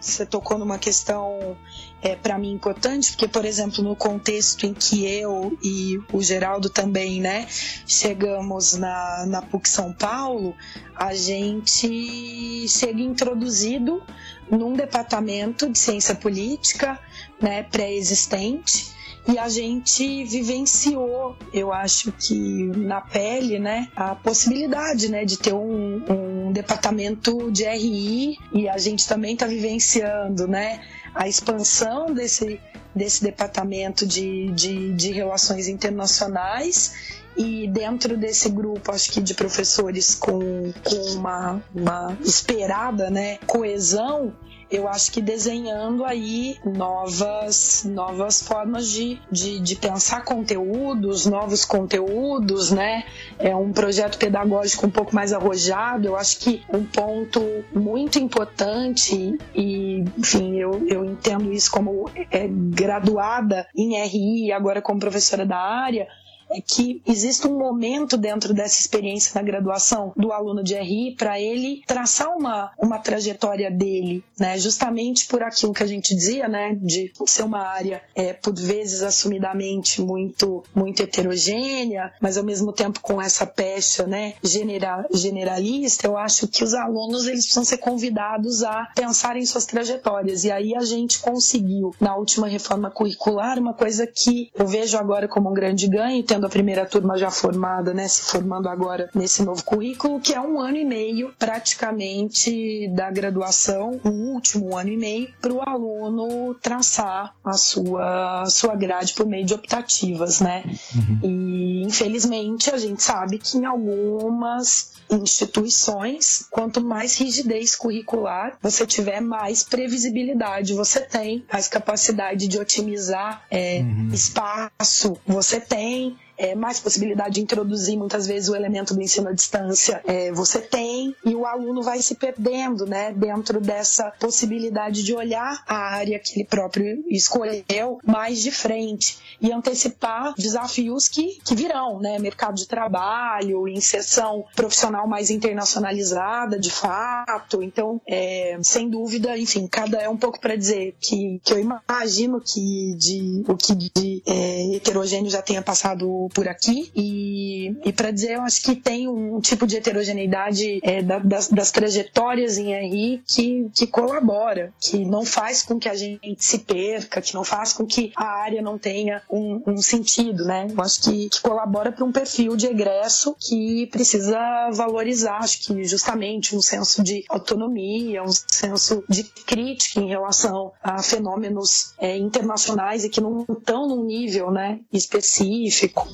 você 0.00 0.26
tocou 0.26 0.58
numa 0.58 0.78
questão 0.78 1.56
é, 2.02 2.14
para 2.14 2.38
mim 2.38 2.52
importante, 2.52 3.12
porque, 3.12 3.26
por 3.26 3.44
exemplo, 3.44 3.82
no 3.82 3.96
contexto 3.96 4.66
em 4.66 4.74
que 4.74 5.06
eu 5.06 5.56
e 5.62 5.98
o 6.12 6.22
Geraldo 6.22 6.68
também, 6.68 7.20
né, 7.20 7.46
chegamos 7.86 8.74
na, 8.74 9.24
na 9.26 9.42
PUC 9.42 9.68
São 9.68 9.92
Paulo, 9.92 10.54
a 10.94 11.14
gente 11.14 12.68
chega 12.68 13.00
introduzido 13.00 14.02
num 14.50 14.74
departamento 14.74 15.68
de 15.70 15.78
ciência 15.78 16.14
política, 16.14 16.98
né, 17.40 17.62
pré-existente, 17.62 18.93
e 19.26 19.38
a 19.38 19.48
gente 19.48 20.24
vivenciou, 20.24 21.34
eu 21.52 21.72
acho 21.72 22.12
que 22.12 22.64
na 22.76 23.00
pele, 23.00 23.58
né, 23.58 23.88
a 23.96 24.14
possibilidade, 24.14 25.10
né, 25.10 25.24
de 25.24 25.38
ter 25.38 25.54
um, 25.54 26.02
um 26.08 26.52
departamento 26.52 27.50
de 27.50 27.64
RI 27.64 28.38
e 28.52 28.68
a 28.68 28.76
gente 28.76 29.08
também 29.08 29.32
está 29.32 29.46
vivenciando, 29.46 30.46
né, 30.46 30.82
a 31.14 31.26
expansão 31.26 32.12
desse, 32.12 32.60
desse 32.94 33.22
departamento 33.24 34.06
de, 34.06 34.50
de, 34.50 34.92
de 34.92 35.12
relações 35.12 35.68
internacionais. 35.68 37.14
E 37.36 37.66
dentro 37.66 38.16
desse 38.16 38.48
grupo, 38.48 38.92
acho 38.92 39.10
que 39.10 39.20
de 39.20 39.34
professores 39.34 40.14
com, 40.14 40.72
com 40.84 40.96
uma, 41.16 41.60
uma 41.74 42.16
esperada 42.22 43.10
né, 43.10 43.38
coesão, 43.46 44.32
eu 44.74 44.88
acho 44.88 45.12
que 45.12 45.20
desenhando 45.20 46.04
aí 46.04 46.58
novas, 46.64 47.84
novas 47.84 48.42
formas 48.42 48.90
de, 48.90 49.20
de, 49.30 49.60
de, 49.60 49.76
pensar 49.76 50.24
conteúdos, 50.24 51.26
novos 51.26 51.64
conteúdos, 51.64 52.70
né? 52.70 53.04
É 53.38 53.54
um 53.54 53.72
projeto 53.72 54.18
pedagógico 54.18 54.86
um 54.86 54.90
pouco 54.90 55.14
mais 55.14 55.32
arrojado. 55.32 56.08
Eu 56.08 56.16
acho 56.16 56.38
que 56.38 56.62
um 56.72 56.84
ponto 56.84 57.40
muito 57.72 58.18
importante, 58.18 59.38
e 59.54 60.04
enfim, 60.18 60.56
eu, 60.56 60.86
eu 60.88 61.04
entendo 61.04 61.52
isso 61.52 61.70
como 61.70 62.10
é, 62.30 62.48
graduada 62.48 63.66
em 63.76 63.96
RI, 64.02 64.52
agora 64.52 64.82
como 64.82 64.98
professora 64.98 65.46
da 65.46 65.58
área, 65.58 66.08
é 66.50 66.60
que 66.60 67.02
existe 67.06 67.46
um 67.46 67.58
momento 67.58 68.16
dentro 68.16 68.54
dessa 68.54 68.80
experiência 68.80 69.32
na 69.34 69.42
graduação 69.42 70.12
do 70.16 70.32
aluno 70.32 70.62
de 70.62 70.74
RI 70.74 71.14
para 71.16 71.40
ele 71.40 71.82
traçar 71.86 72.28
uma, 72.36 72.70
uma 72.78 72.98
trajetória 72.98 73.70
dele, 73.70 74.22
né? 74.38 74.58
Justamente 74.58 75.26
por 75.26 75.42
aquilo 75.42 75.72
que 75.72 75.82
a 75.82 75.86
gente 75.86 76.14
dizia, 76.14 76.48
né? 76.48 76.76
De 76.80 77.12
ser 77.26 77.42
uma 77.42 77.60
área, 77.60 78.02
é, 78.14 78.32
por 78.32 78.54
vezes, 78.54 79.02
assumidamente 79.02 80.00
muito, 80.00 80.62
muito 80.74 81.02
heterogênea, 81.02 82.12
mas 82.20 82.36
ao 82.36 82.44
mesmo 82.44 82.72
tempo 82.72 83.00
com 83.00 83.20
essa 83.20 83.46
pecha, 83.46 84.06
né? 84.06 84.34
Genera, 84.42 85.06
generalista, 85.12 86.06
eu 86.06 86.16
acho 86.16 86.46
que 86.48 86.62
os 86.62 86.74
alunos 86.74 87.26
eles 87.26 87.44
precisam 87.44 87.64
ser 87.64 87.78
convidados 87.78 88.62
a 88.62 88.88
pensar 88.94 89.36
em 89.36 89.44
suas 89.44 89.66
trajetórias. 89.66 90.44
E 90.44 90.50
aí 90.50 90.74
a 90.74 90.84
gente 90.84 91.20
conseguiu, 91.20 91.94
na 92.00 92.16
última 92.16 92.46
reforma 92.46 92.90
curricular, 92.90 93.58
uma 93.58 93.74
coisa 93.74 94.06
que 94.06 94.50
eu 94.54 94.66
vejo 94.66 94.96
agora 94.96 95.28
como 95.28 95.50
um 95.50 95.54
grande 95.54 95.88
ganho, 95.88 96.22
tendo 96.22 96.43
a 96.46 96.48
primeira 96.50 96.86
turma 96.86 97.16
já 97.16 97.30
formada, 97.30 97.92
né? 97.94 98.08
Se 98.08 98.22
formando 98.22 98.68
agora 98.68 99.08
nesse 99.14 99.42
novo 99.42 99.62
currículo, 99.64 100.20
que 100.20 100.34
é 100.34 100.40
um 100.40 100.60
ano 100.60 100.76
e 100.76 100.84
meio 100.84 101.32
praticamente 101.38 102.88
da 102.94 103.10
graduação, 103.10 104.00
o 104.04 104.08
último 104.08 104.76
ano 104.76 104.90
e 104.90 104.96
meio, 104.96 105.28
para 105.40 105.52
o 105.52 105.60
aluno 105.60 106.54
traçar 106.54 107.34
a 107.44 107.52
sua, 107.52 108.44
sua 108.46 108.74
grade 108.74 109.14
por 109.14 109.26
meio 109.26 109.44
de 109.44 109.54
optativas, 109.54 110.40
né? 110.40 110.64
Uhum. 110.94 111.20
E 111.22 111.82
infelizmente 111.84 112.70
a 112.70 112.78
gente 112.78 113.02
sabe 113.02 113.38
que 113.38 113.56
em 113.58 113.64
algumas 113.64 114.94
instituições, 115.10 116.46
quanto 116.50 116.82
mais 116.82 117.18
rigidez 117.18 117.74
curricular 117.74 118.56
você 118.62 118.86
tiver, 118.86 119.20
mais 119.20 119.62
previsibilidade 119.62 120.74
você 120.74 121.00
tem, 121.00 121.44
mais 121.52 121.68
capacidade 121.68 122.48
de 122.48 122.58
otimizar 122.58 123.44
é, 123.50 123.80
uhum. 123.80 124.08
espaço 124.12 125.16
você 125.26 125.60
tem, 125.60 126.16
é, 126.36 126.54
mais 126.54 126.80
possibilidade 126.80 127.34
de 127.34 127.40
introduzir 127.40 127.96
muitas 127.96 128.26
vezes 128.26 128.48
o 128.48 128.56
elemento 128.56 128.94
do 128.94 129.02
ensino 129.02 129.28
à 129.28 129.32
distância. 129.32 130.00
É, 130.04 130.32
você 130.32 130.60
tem 130.60 131.14
e 131.24 131.34
o 131.34 131.46
aluno 131.46 131.82
vai 131.82 132.00
se 132.02 132.14
perdendo 132.14 132.86
né, 132.86 133.12
dentro 133.12 133.60
dessa 133.60 134.10
possibilidade 134.18 135.02
de 135.02 135.14
olhar 135.14 135.62
a 135.66 135.76
área 135.76 136.18
que 136.18 136.38
ele 136.38 136.44
próprio 136.44 137.04
escolheu 137.08 137.98
mais 138.04 138.40
de 138.42 138.50
frente 138.50 139.18
e 139.40 139.52
antecipar 139.52 140.34
desafios 140.36 141.08
que, 141.08 141.38
que 141.44 141.54
virão, 141.54 142.00
né, 142.00 142.18
mercado 142.18 142.54
de 142.54 142.66
trabalho, 142.66 143.68
inserção 143.68 144.44
profissional 144.54 145.06
mais 145.06 145.30
internacionalizada 145.30 146.58
de 146.58 146.70
fato, 146.70 147.62
então 147.62 148.00
é, 148.06 148.58
sem 148.62 148.88
dúvida, 148.88 149.36
enfim, 149.38 149.66
cada 149.66 149.98
é 149.98 150.08
um 150.08 150.16
pouco 150.16 150.40
para 150.40 150.56
dizer 150.56 150.96
que, 151.00 151.40
que 151.44 151.52
eu 151.52 151.58
imagino 151.58 152.40
que 152.40 152.94
de, 152.96 153.44
o 153.46 153.56
que 153.56 153.74
de 153.74 154.22
é, 154.26 154.76
heterogêneo 154.76 155.30
já 155.30 155.42
tenha 155.42 155.62
passado 155.62 156.23
por 156.32 156.48
aqui 156.48 156.90
e, 156.94 157.76
e 157.84 157.92
para 157.92 158.10
dizer, 158.10 158.34
eu 158.34 158.42
acho 158.42 158.62
que 158.62 158.76
tem 158.76 159.08
um 159.08 159.40
tipo 159.40 159.66
de 159.66 159.76
heterogeneidade 159.76 160.80
é, 160.82 161.02
da, 161.02 161.18
das, 161.18 161.48
das, 161.48 161.70
trajetórias 161.70 162.58
em 162.58 162.72
RI 162.72 163.22
que, 163.26 163.70
que 163.74 163.86
colabora, 163.86 164.72
que 164.80 165.04
não 165.04 165.24
faz 165.24 165.62
com 165.62 165.78
que 165.78 165.88
a 165.88 165.94
gente 165.94 166.44
se 166.44 166.58
perca, 166.58 167.20
que 167.20 167.34
não 167.34 167.44
faz 167.44 167.72
com 167.72 167.86
que 167.86 168.12
a 168.16 168.26
área 168.26 168.62
não 168.62 168.78
tenha 168.78 169.22
um, 169.30 169.62
um 169.66 169.76
sentido, 169.78 170.44
né? 170.44 170.68
Eu 170.70 170.82
acho 170.82 171.02
que, 171.02 171.28
que 171.28 171.40
colabora 171.40 171.90
para 171.92 172.04
um 172.04 172.12
perfil 172.12 172.56
de 172.56 172.66
egresso 172.66 173.36
que 173.38 173.86
precisa 173.86 174.38
valorizar, 174.72 175.38
acho 175.38 175.62
que 175.62 175.84
justamente 175.84 176.54
um 176.56 176.62
senso 176.62 177.02
de 177.02 177.24
autonomia, 177.28 178.22
um 178.22 178.32
senso 178.32 179.04
de 179.08 179.24
crítica 179.24 180.00
em 180.00 180.08
relação 180.08 180.72
a 180.82 181.02
fenômenos 181.02 181.94
é, 181.98 182.16
internacionais 182.16 183.04
e 183.04 183.08
que 183.08 183.20
não 183.20 183.44
estão 183.48 183.88
num 183.88 184.04
nível 184.04 184.50
né, 184.50 184.80
específico. 184.92 186.06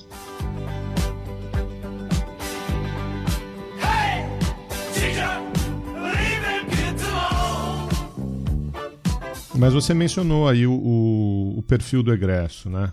Mas 9.61 9.75
você 9.75 9.93
mencionou 9.93 10.49
aí 10.49 10.67
o, 10.67 10.73
o, 10.73 11.59
o 11.59 11.63
perfil 11.63 12.03
do 12.03 12.13
egresso, 12.15 12.71
né? 12.71 12.91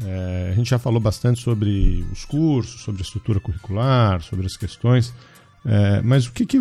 É, 0.00 0.50
a 0.52 0.54
gente 0.54 0.70
já 0.70 0.78
falou 0.78 1.00
bastante 1.00 1.40
sobre 1.40 2.06
os 2.12 2.24
cursos, 2.24 2.82
sobre 2.82 3.02
a 3.02 3.04
estrutura 3.04 3.40
curricular, 3.40 4.22
sobre 4.22 4.46
as 4.46 4.56
questões. 4.56 5.12
É, 5.66 6.00
mas 6.02 6.26
o 6.26 6.32
que, 6.32 6.46
que 6.46 6.58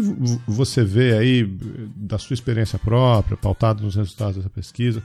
você 0.48 0.84
vê 0.84 1.18
aí 1.18 1.44
da 1.96 2.18
sua 2.18 2.34
experiência 2.34 2.80
própria, 2.80 3.38
pautado 3.38 3.84
nos 3.84 3.96
resultados 3.96 4.38
dessa 4.38 4.50
pesquisa, 4.50 5.04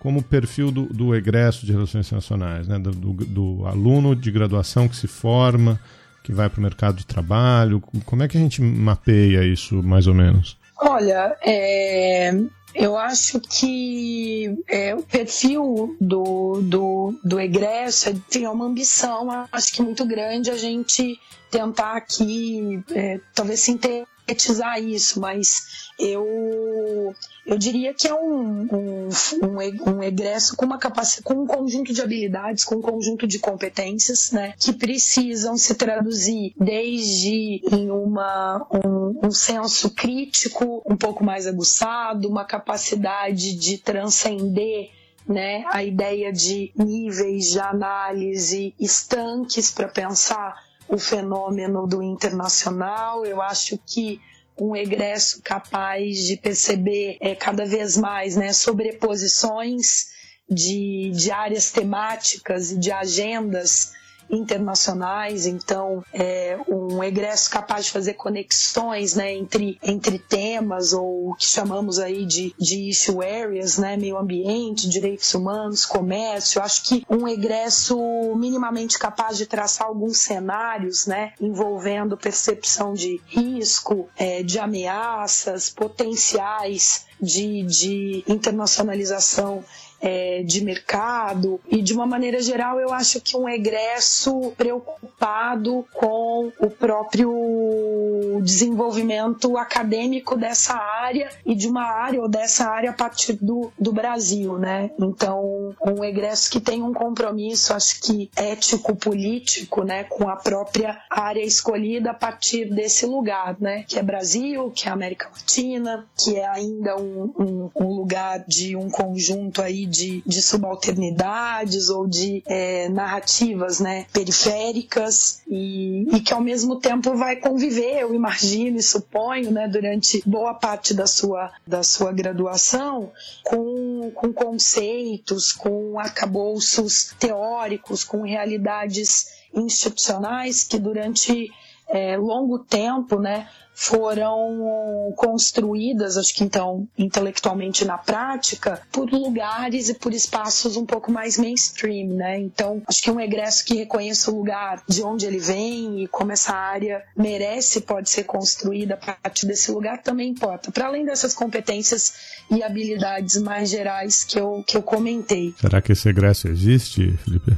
como 0.00 0.22
perfil 0.22 0.72
do, 0.72 0.86
do 0.86 1.14
egresso 1.14 1.64
de 1.64 1.72
relações 1.72 2.06
internacionais, 2.06 2.66
né? 2.66 2.78
do, 2.78 2.90
do, 2.90 3.12
do, 3.12 3.66
aluno 3.66 4.16
de 4.16 4.30
graduação 4.30 4.88
que 4.88 4.96
se 4.96 5.06
forma, 5.06 5.78
que 6.24 6.32
vai 6.32 6.48
para 6.48 6.58
o 6.58 6.62
mercado 6.62 6.96
de 6.96 7.06
trabalho? 7.06 7.82
Como 8.04 8.22
é 8.22 8.28
que 8.28 8.36
a 8.36 8.40
gente 8.40 8.62
mapeia 8.62 9.44
isso, 9.44 9.82
mais 9.82 10.06
ou 10.06 10.14
menos? 10.14 10.58
Olha, 10.82 11.36
é, 11.44 12.32
eu 12.74 12.96
acho 12.96 13.38
que 13.40 14.58
é, 14.66 14.94
o 14.94 15.02
perfil 15.02 15.94
do, 16.00 16.62
do, 16.62 17.20
do 17.22 17.38
egresso 17.38 18.14
tem 18.30 18.44
é 18.44 18.50
uma 18.50 18.64
ambição, 18.64 19.28
acho 19.52 19.72
que 19.72 19.82
muito 19.82 20.06
grande 20.06 20.50
a 20.50 20.56
gente 20.56 21.20
tentar 21.50 21.96
aqui, 21.96 22.82
é, 22.92 23.20
talvez 23.34 23.60
sintetizar 23.60 24.80
isso, 24.80 25.20
mas 25.20 25.79
eu, 26.00 27.14
eu 27.46 27.58
diria 27.58 27.92
que 27.92 28.08
é 28.08 28.14
um, 28.14 28.62
um, 28.72 29.08
um, 29.42 29.92
um 29.92 30.02
egresso 30.02 30.56
com 30.56 30.64
uma 30.64 30.78
capacidade, 30.78 31.22
com 31.22 31.42
um 31.42 31.46
conjunto 31.46 31.92
de 31.92 32.00
habilidades, 32.00 32.64
com 32.64 32.76
um 32.76 32.80
conjunto 32.80 33.26
de 33.26 33.38
competências, 33.38 34.32
né, 34.32 34.54
que 34.58 34.72
precisam 34.72 35.56
se 35.56 35.74
traduzir 35.74 36.54
desde 36.58 37.60
em 37.70 37.90
uma, 37.90 38.66
um, 38.72 39.26
um 39.26 39.30
senso 39.30 39.90
crítico 39.90 40.82
um 40.86 40.96
pouco 40.96 41.22
mais 41.22 41.46
aguçado, 41.46 42.28
uma 42.28 42.44
capacidade 42.44 43.54
de 43.54 43.78
transcender 43.78 44.90
né, 45.28 45.64
a 45.70 45.84
ideia 45.84 46.32
de 46.32 46.72
níveis 46.74 47.50
de 47.50 47.60
análise 47.60 48.74
estanques 48.80 49.70
para 49.70 49.86
pensar 49.86 50.64
o 50.88 50.98
fenômeno 50.98 51.86
do 51.86 52.02
internacional. 52.02 53.24
Eu 53.24 53.40
acho 53.40 53.78
que 53.86 54.20
um 54.60 54.76
egresso 54.76 55.40
capaz 55.42 56.18
de 56.24 56.36
perceber 56.36 57.16
é, 57.20 57.34
cada 57.34 57.64
vez 57.64 57.96
mais 57.96 58.36
né, 58.36 58.52
sobreposições 58.52 60.08
de, 60.48 61.10
de 61.14 61.30
áreas 61.30 61.70
temáticas 61.70 62.72
e 62.72 62.78
de 62.78 62.92
agendas 62.92 63.92
internacionais, 64.30 65.46
então 65.46 66.04
é, 66.12 66.58
um 66.68 67.02
egresso 67.02 67.50
capaz 67.50 67.86
de 67.86 67.92
fazer 67.92 68.14
conexões 68.14 69.14
né, 69.14 69.34
entre, 69.34 69.78
entre 69.82 70.18
temas 70.18 70.92
ou 70.92 71.30
o 71.30 71.34
que 71.34 71.46
chamamos 71.46 71.98
aí 71.98 72.24
de, 72.24 72.54
de 72.58 72.88
issue 72.88 73.22
areas, 73.22 73.78
né, 73.78 73.96
meio 73.96 74.16
ambiente, 74.16 74.88
direitos 74.88 75.32
humanos, 75.34 75.84
comércio. 75.84 76.62
Acho 76.62 76.84
que 76.84 77.04
um 77.08 77.26
egresso 77.26 77.98
minimamente 78.36 78.98
capaz 78.98 79.36
de 79.36 79.46
traçar 79.46 79.86
alguns 79.86 80.18
cenários 80.18 81.06
né, 81.06 81.32
envolvendo 81.40 82.16
percepção 82.16 82.94
de 82.94 83.20
risco, 83.26 84.08
é, 84.16 84.42
de 84.42 84.58
ameaças 84.58 85.70
potenciais 85.70 87.06
de, 87.20 87.62
de 87.64 88.24
internacionalização 88.26 89.64
é, 90.00 90.42
de 90.42 90.64
mercado 90.64 91.60
e 91.68 91.82
de 91.82 91.92
uma 91.92 92.06
maneira 92.06 92.40
geral 92.40 92.80
eu 92.80 92.92
acho 92.92 93.20
que 93.20 93.36
um 93.36 93.48
egresso 93.48 94.52
preocupado 94.56 95.84
com 95.92 96.50
o 96.58 96.70
próprio 96.70 98.40
desenvolvimento 98.42 99.56
acadêmico 99.56 100.36
dessa 100.36 100.74
área 100.74 101.28
e 101.44 101.54
de 101.54 101.68
uma 101.68 101.84
área 101.84 102.20
ou 102.20 102.28
dessa 102.28 102.66
área 102.66 102.90
a 102.90 102.94
partir 102.94 103.34
do, 103.34 103.70
do 103.78 103.92
Brasil, 103.92 104.58
né? 104.58 104.90
Então 104.98 105.74
um 105.84 106.04
egresso 106.04 106.50
que 106.50 106.60
tem 106.60 106.82
um 106.82 106.94
compromisso, 106.94 107.74
acho 107.74 108.00
que 108.00 108.30
ético 108.36 108.96
político, 108.96 109.84
né, 109.84 110.04
com 110.04 110.28
a 110.28 110.36
própria 110.36 110.98
área 111.10 111.42
escolhida 111.42 112.10
a 112.10 112.14
partir 112.14 112.72
desse 112.72 113.04
lugar, 113.06 113.56
né? 113.60 113.84
Que 113.86 113.98
é 113.98 114.02
Brasil, 114.02 114.70
que 114.70 114.88
é 114.88 114.92
América 114.92 115.28
Latina, 115.28 116.06
que 116.16 116.36
é 116.36 116.48
ainda 116.48 116.96
um, 116.96 117.32
um, 117.38 117.70
um 117.74 117.88
lugar 117.94 118.44
de 118.46 118.76
um 118.76 118.88
conjunto 118.88 119.60
aí 119.60 119.86
de, 119.90 120.22
de 120.24 120.40
subalternidades 120.40 121.90
ou 121.90 122.06
de 122.06 122.42
é, 122.46 122.88
narrativas 122.88 123.80
né, 123.80 124.06
periféricas 124.12 125.42
e, 125.48 126.06
e, 126.14 126.20
que 126.20 126.32
ao 126.32 126.40
mesmo 126.40 126.78
tempo 126.78 127.16
vai 127.16 127.36
conviver, 127.36 127.98
eu 128.00 128.14
imagino 128.14 128.78
e 128.78 128.82
suponho, 128.82 129.50
né, 129.50 129.66
durante 129.66 130.22
boa 130.24 130.54
parte 130.54 130.94
da 130.94 131.06
sua, 131.06 131.52
da 131.66 131.82
sua 131.82 132.12
graduação 132.12 133.10
com, 133.44 134.12
com 134.14 134.32
conceitos, 134.32 135.52
com 135.52 135.98
arcabouços 135.98 137.12
teóricos, 137.18 138.04
com 138.04 138.22
realidades 138.22 139.26
institucionais 139.52 140.62
que 140.62 140.78
durante 140.78 141.50
é, 141.88 142.16
longo 142.16 142.60
tempo, 142.60 143.18
né, 143.18 143.48
foram 143.74 145.12
construídas, 145.16 146.16
acho 146.16 146.34
que 146.34 146.44
então 146.44 146.86
intelectualmente 146.98 147.84
na 147.84 147.96
prática, 147.96 148.80
por 148.92 149.10
lugares 149.10 149.88
e 149.88 149.94
por 149.94 150.12
espaços 150.12 150.76
um 150.76 150.84
pouco 150.84 151.10
mais 151.10 151.38
mainstream, 151.38 152.08
né? 152.08 152.38
Então, 152.38 152.82
acho 152.86 153.02
que 153.02 153.10
um 153.10 153.20
egresso 153.20 153.64
que 153.64 153.74
reconheça 153.74 154.30
o 154.30 154.36
lugar 154.36 154.82
de 154.86 155.02
onde 155.02 155.26
ele 155.26 155.38
vem 155.38 156.02
e 156.02 156.08
como 156.08 156.32
essa 156.32 156.52
área 156.52 157.02
merece 157.16 157.80
pode 157.80 158.10
ser 158.10 158.24
construída 158.24 158.94
a 158.94 158.96
partir 158.96 159.46
desse 159.46 159.70
lugar 159.70 160.02
também 160.02 160.28
importa. 160.28 160.70
Para 160.70 160.86
além 160.86 161.04
dessas 161.04 161.32
competências 161.32 162.12
e 162.50 162.62
habilidades 162.62 163.36
mais 163.36 163.70
gerais 163.70 164.24
que 164.24 164.38
eu, 164.38 164.62
que 164.66 164.76
eu 164.76 164.82
comentei. 164.82 165.54
Será 165.58 165.80
que 165.80 165.92
esse 165.92 166.08
egresso 166.08 166.48
existe, 166.48 167.16
Felipe? 167.24 167.56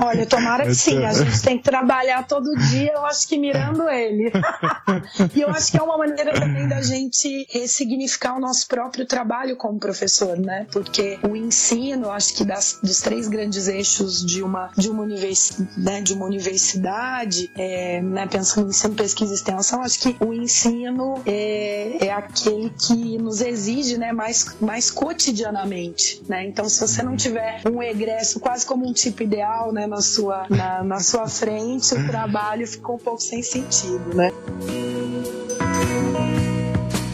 Olha, 0.00 0.26
tomara 0.26 0.64
que 0.64 0.74
sim. 0.74 1.04
A 1.04 1.12
gente 1.12 1.42
tem 1.42 1.58
que 1.58 1.64
trabalhar 1.64 2.26
todo 2.26 2.54
dia, 2.70 2.92
eu 2.92 3.04
acho 3.06 3.28
que 3.28 3.36
mirando 3.36 3.88
ele. 3.88 4.30
e 5.34 5.40
eu 5.40 5.50
acho 5.50 5.70
que 5.70 5.78
é 5.78 5.82
uma 5.82 5.96
maneira 5.96 6.32
também 6.32 6.66
da 6.68 6.80
gente 6.82 7.46
ressignificar 7.50 8.36
o 8.36 8.40
nosso 8.40 8.66
próprio 8.66 9.06
trabalho 9.06 9.56
como 9.56 9.78
professor, 9.78 10.38
né? 10.38 10.66
Porque 10.72 11.18
o 11.22 11.36
ensino, 11.36 12.10
acho 12.10 12.34
que 12.34 12.44
das, 12.44 12.78
dos 12.82 13.00
três 13.00 13.28
grandes 13.28 13.68
eixos 13.68 14.24
de 14.24 14.42
uma, 14.42 14.70
de 14.76 14.88
uma, 14.88 15.02
univers, 15.02 15.58
né, 15.76 16.00
de 16.00 16.14
uma 16.14 16.26
universidade, 16.26 17.50
é, 17.56 18.00
né, 18.00 18.26
pensando 18.26 18.66
em 18.66 18.70
ensino, 18.70 18.94
pesquisa 18.94 19.32
e 19.32 19.34
extensão, 19.34 19.82
acho 19.82 19.98
que 20.00 20.16
o 20.20 20.32
ensino 20.32 21.20
é, 21.26 22.06
é 22.06 22.12
aquele 22.12 22.70
que 22.70 23.18
nos 23.18 23.40
exige 23.40 23.98
né, 23.98 24.12
mais, 24.12 24.56
mais 24.60 24.90
cotidianamente. 24.90 26.22
Né? 26.28 26.46
Então, 26.46 26.68
se 26.68 26.80
você 26.80 27.02
não 27.02 27.16
tiver 27.16 27.62
um 27.70 27.82
egresso 27.82 28.40
quase 28.40 28.64
como 28.64 28.88
um 28.88 28.92
tipo 28.92 29.22
ideal 29.22 29.72
né, 29.72 29.86
na, 29.86 30.00
sua, 30.00 30.46
na, 30.48 30.82
na 30.82 31.00
sua 31.00 31.28
frente, 31.28 31.94
o 31.94 32.06
trabalho 32.08 32.66
ficou 32.66 32.96
um 32.96 32.98
pouco 32.98 33.20
sem 33.20 33.42
sentido. 33.42 34.14
Né? 34.14 34.30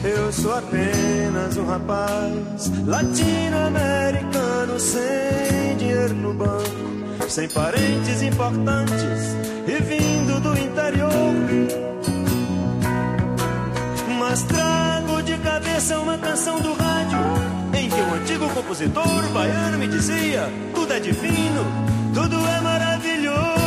Eu 0.04 0.32
sou 0.32 0.54
apenas 0.54 1.56
um 1.56 1.64
rapaz 1.64 2.70
latino-americano 2.86 4.78
sem 4.78 5.76
dinheiro 5.78 6.14
no 6.14 6.34
banco, 6.34 7.28
sem 7.28 7.48
parentes 7.48 8.22
importantes 8.22 9.34
e 9.66 9.82
vindo 9.82 10.40
do 10.40 10.58
interior. 10.58 11.34
Mas 14.18 14.42
trago 14.42 15.22
de 15.22 15.38
cabeça 15.38 15.98
uma 15.98 16.18
canção 16.18 16.60
do 16.60 16.74
rádio 16.74 17.18
em 17.78 17.88
que 17.88 18.00
um 18.00 18.14
antigo 18.14 18.48
compositor 18.50 19.28
baiano 19.32 19.78
me 19.78 19.88
dizia: 19.88 20.50
tudo 20.74 20.92
é 20.92 21.00
divino, 21.00 21.64
tudo 22.12 22.36
é 22.46 22.60
maravilhoso. 22.60 23.63